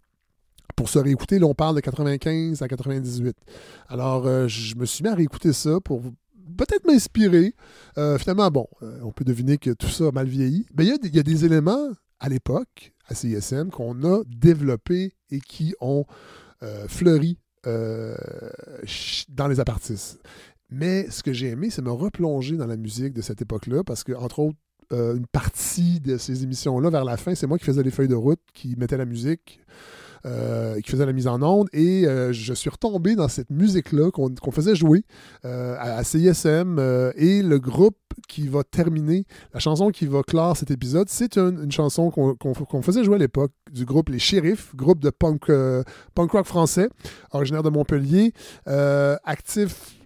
pour 0.75 0.89
se 0.89 0.99
réécouter. 0.99 1.39
Là, 1.39 1.47
on 1.47 1.55
parle 1.55 1.77
de 1.77 1.81
95 1.81 2.63
à 2.63 2.69
98. 2.69 3.37
Alors, 3.89 4.27
euh, 4.27 4.49
je 4.49 4.75
me 4.77 4.85
suis 4.87 5.03
mis 5.05 5.11
à 5.11 5.15
réécouter 5.15 5.53
ça 5.53 5.79
pour 5.81 6.03
peut-être 6.57 6.87
m'inspirer. 6.87 7.55
Euh, 7.99 8.19
finalement, 8.19 8.51
bon, 8.51 8.67
euh, 8.83 8.99
on 9.03 9.13
peut 9.13 9.25
deviner 9.25 9.59
que 9.59 9.71
tout 9.71 9.89
ça 9.89 10.09
a 10.09 10.13
mal 10.13 10.27
vieilli. 10.27 10.67
Mais 10.77 10.85
il 10.87 11.15
y 11.15 11.19
a 11.19 11.23
des- 11.23 11.45
éléments 11.45 11.91
à 12.19 12.29
l'époque, 12.29 12.93
à 13.09 13.15
CISM, 13.15 13.71
qu'on 13.71 14.03
a 14.05 14.23
développés 14.27 15.13
et 15.31 15.41
qui 15.41 15.75
ont 15.81 16.05
fleuri 16.89 17.39
dans 17.65 19.49
les 19.49 19.61
apartistes. 19.61 20.19
Mais 20.71 21.09
ce 21.11 21.23
que 21.23 21.33
j'ai 21.33 21.49
aimé, 21.49 21.71
c'est 21.71 21.83
me 21.83 21.93
replonger 21.93 22.57
dans 22.57 22.67
la 22.67 22.77
musique 22.77 23.13
de 23.13 23.23
cette 23.23 23.43
époque-là, 23.43 23.85
parce 23.85 24.03
que, 24.03 24.13
entre 24.13 24.41
autres, 24.41 24.57
une 24.91 25.27
partie 25.27 26.01
de 26.01 26.17
ces 26.17 26.43
émissions-là, 26.43 26.91
vers 26.91 27.05
la 27.05 27.17
fin, 27.17 27.35
c'est 27.35 27.47
moi 27.47 27.59
qui 27.59 27.65
faisais 27.65 27.83
les 27.83 27.91
feuilles 27.91 28.09
de 28.09 28.15
route, 28.15 28.41
qui 28.55 28.77
mettais 28.77 28.97
la 28.97 29.05
musique, 29.05 29.61
euh, 30.25 30.81
qui 30.81 30.91
faisait 30.91 31.07
la 31.07 31.13
mise 31.13 31.27
en 31.27 31.43
onde, 31.43 31.69
et 31.73 32.07
euh, 32.07 32.33
je 32.33 32.55
suis 32.55 32.71
retombé 32.71 33.17
dans 33.17 33.29
cette 33.29 33.51
musique-là 33.51 34.11
qu'on 34.11 34.51
faisait 34.51 34.75
jouer 34.75 35.05
euh, 35.45 35.77
à, 35.79 36.03
CISM, 36.05 36.79
euh, 36.79 37.13
et 37.17 37.43
le 37.43 37.59
groupe 37.59 37.97
qui 38.29 38.49
va 38.49 38.65
terminer, 38.65 39.25
la 39.53 39.61
chanson 39.61 39.91
qui 39.91 40.07
va 40.07 40.23
clore 40.23 40.57
cet 40.57 40.71
épisode, 40.71 41.09
c'est 41.09 41.37
une, 41.37 41.71
chanson 41.71 42.11
qu'on 42.11 42.83
faisait 42.83 43.05
jouer 43.05 43.17
à 43.17 43.19
l'époque 43.19 43.53
du 43.71 43.85
groupe 43.85 44.09
Les 44.09 44.19
Shérifs, 44.19 44.75
groupe 44.75 45.01
de 45.01 45.11
punk, 45.11 45.51
punk 46.15 46.31
rock 46.31 46.47
français, 46.47 46.89
originaire 47.33 47.63
de 47.63 47.69
Montpellier, 47.69 48.33
actif 48.65 49.97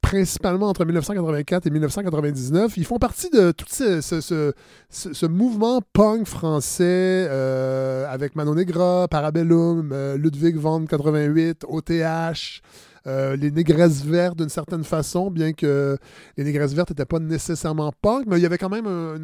principalement 0.00 0.68
entre 0.68 0.84
1984 0.84 1.66
et 1.66 1.70
1999. 1.70 2.76
Ils 2.76 2.84
font 2.84 2.98
partie 2.98 3.30
de 3.30 3.52
tout 3.52 3.66
ce, 3.68 4.00
ce- 4.00 4.52
ce- 4.90 5.26
mouvement 5.26 5.80
punk 5.92 6.26
français 6.26 7.26
euh, 7.30 8.06
avec 8.10 8.34
Manon 8.34 8.54
Negra, 8.56 9.06
Parabellum, 9.08 9.90
euh, 9.92 10.16
Ludwig 10.16 10.56
van 10.56 10.84
88, 10.84 11.64
OTH, 11.68 12.60
les 13.06 13.50
Négresses 13.50 14.02
Vertes 14.04 14.36
d'une 14.36 14.48
certaine 14.50 14.84
façon, 14.84 15.30
bien 15.30 15.52
que 15.54 15.96
les 16.36 16.44
Négresses 16.44 16.74
Vertes 16.74 16.90
n'étaient 16.90 17.06
pas 17.06 17.20
nécessairement 17.20 17.90
punk, 18.02 18.24
mais 18.26 18.36
il 18.38 18.42
y 18.42 18.46
avait 18.46 18.58
quand 18.58 18.68
même 18.68 18.86
un, 18.86 19.14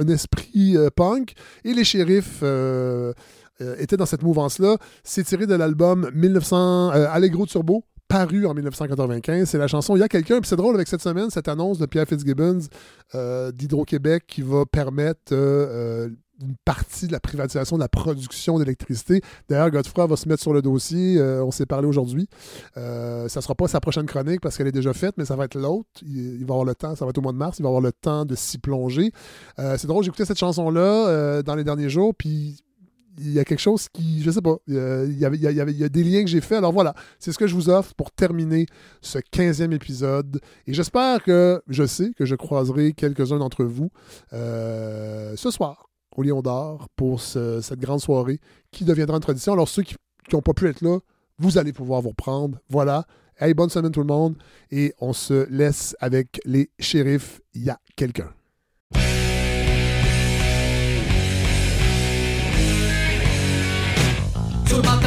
un- 0.00 0.08
esprit 0.08 0.76
euh, 0.76 0.88
punk. 0.94 1.34
Et 1.64 1.74
les 1.74 1.84
shérifs 1.84 2.42
étaient 3.78 3.96
dans 3.96 4.06
cette 4.06 4.22
mouvance-là. 4.22 4.76
C'est 5.02 5.24
tiré 5.24 5.46
de 5.46 5.54
l'album 5.54 6.10
1900 6.14 6.92
euh, 6.94 7.06
Allegro 7.10 7.44
Turbo, 7.46 7.84
paru 8.08 8.46
en 8.46 8.54
1995. 8.54 9.48
C'est 9.48 9.58
la 9.58 9.66
chanson 9.66 9.96
Il 9.96 10.00
y 10.00 10.02
a 10.02 10.08
quelqu'un. 10.08 10.40
Puis 10.40 10.48
c'est 10.48 10.56
drôle 10.56 10.74
avec 10.74 10.88
cette 10.88 11.02
semaine, 11.02 11.30
cette 11.30 11.48
annonce 11.48 11.78
de 11.78 11.86
Pierre 11.86 12.06
Fitzgibbons 12.06 12.60
euh, 13.14 13.52
d'Hydro-Québec 13.52 14.24
qui 14.26 14.42
va 14.42 14.64
permettre 14.66 15.32
euh, 15.32 16.06
euh, 16.06 16.08
une 16.40 16.56
partie 16.64 17.06
de 17.06 17.12
la 17.12 17.20
privatisation 17.20 17.76
de 17.76 17.82
la 17.82 17.88
production 17.88 18.58
d'électricité. 18.58 19.20
D'ailleurs, 19.48 19.70
Godefroy 19.70 20.06
va 20.06 20.16
se 20.16 20.28
mettre 20.28 20.42
sur 20.42 20.52
le 20.52 20.62
dossier. 20.62 21.20
On 21.22 21.52
s'est 21.52 21.64
parlé 21.64 21.86
aujourd'hui. 21.86 22.28
Ça 22.74 23.24
ne 23.24 23.40
sera 23.40 23.54
pas 23.54 23.68
sa 23.68 23.80
prochaine 23.80 24.06
chronique 24.06 24.40
parce 24.40 24.56
qu'elle 24.56 24.66
est 24.66 24.72
déjà 24.72 24.92
faite, 24.92 25.14
mais 25.16 25.24
ça 25.24 25.36
va 25.36 25.44
être 25.44 25.54
l'autre. 25.54 25.88
Il, 26.02 26.44
va 26.44 26.54
avoir 26.54 26.64
le 26.64 26.74
temps. 26.74 26.96
Ça 26.96 27.04
va 27.04 27.10
être 27.10 27.18
au 27.18 27.22
mois 27.22 27.32
de 27.32 27.38
mars. 27.38 27.60
Il 27.60 27.62
va 27.62 27.68
avoir 27.68 27.80
le 27.80 27.92
temps 27.92 28.24
de 28.24 28.34
s'y 28.34 28.58
plonger. 28.58 29.12
C'est 29.56 29.86
drôle, 29.86 30.02
j'ai 30.02 30.08
écouté 30.08 30.24
cette 30.24 30.38
chanson-là 30.38 31.42
dans 31.44 31.54
les 31.54 31.64
derniers 31.64 31.88
jours. 31.88 32.12
Puis 32.16 32.56
il 33.18 33.32
y 33.32 33.38
a 33.38 33.44
quelque 33.44 33.60
chose 33.60 33.88
qui, 33.92 34.22
je 34.22 34.30
sais 34.30 34.40
pas, 34.42 34.56
il 34.66 34.74
y, 34.74 34.76
il, 34.76 35.18
y 35.20 35.46
il 35.46 35.76
y 35.78 35.84
a 35.84 35.88
des 35.88 36.04
liens 36.04 36.22
que 36.24 36.30
j'ai 36.30 36.40
faits. 36.40 36.58
Alors 36.58 36.72
voilà, 36.72 36.94
c'est 37.18 37.32
ce 37.32 37.38
que 37.38 37.46
je 37.46 37.54
vous 37.54 37.68
offre 37.70 37.94
pour 37.94 38.10
terminer 38.10 38.66
ce 39.00 39.18
15e 39.18 39.72
épisode. 39.72 40.40
Et 40.66 40.74
j'espère 40.74 41.22
que, 41.22 41.62
je 41.68 41.84
sais 41.86 42.12
que 42.16 42.24
je 42.24 42.34
croiserai 42.34 42.92
quelques-uns 42.92 43.38
d'entre 43.38 43.64
vous 43.64 43.90
euh, 44.32 45.34
ce 45.36 45.50
soir 45.50 45.88
au 46.16 46.22
Lion 46.22 46.42
d'Or 46.42 46.88
pour 46.96 47.20
ce- 47.20 47.60
cette 47.60 47.80
grande 47.80 48.00
soirée 48.00 48.40
qui 48.70 48.84
deviendra 48.84 49.16
une 49.16 49.22
tradition. 49.22 49.52
Alors 49.52 49.68
ceux 49.68 49.82
qui 49.82 49.96
n'ont 50.32 50.42
pas 50.42 50.52
pu 50.54 50.68
être 50.68 50.80
là, 50.82 50.98
vous 51.38 51.58
allez 51.58 51.72
pouvoir 51.72 52.00
vous 52.02 52.10
reprendre. 52.10 52.58
Voilà, 52.68 53.04
Hey, 53.40 53.52
bonne 53.52 53.68
semaine 53.68 53.90
tout 53.90 53.98
le 53.98 54.06
monde. 54.06 54.36
Et 54.70 54.94
on 55.00 55.12
se 55.12 55.48
laisse 55.50 55.96
avec 55.98 56.40
les 56.44 56.70
shérifs. 56.78 57.40
Il 57.52 57.64
y 57.64 57.70
a 57.70 57.80
quelqu'un. 57.96 58.30
Ce 64.74 65.03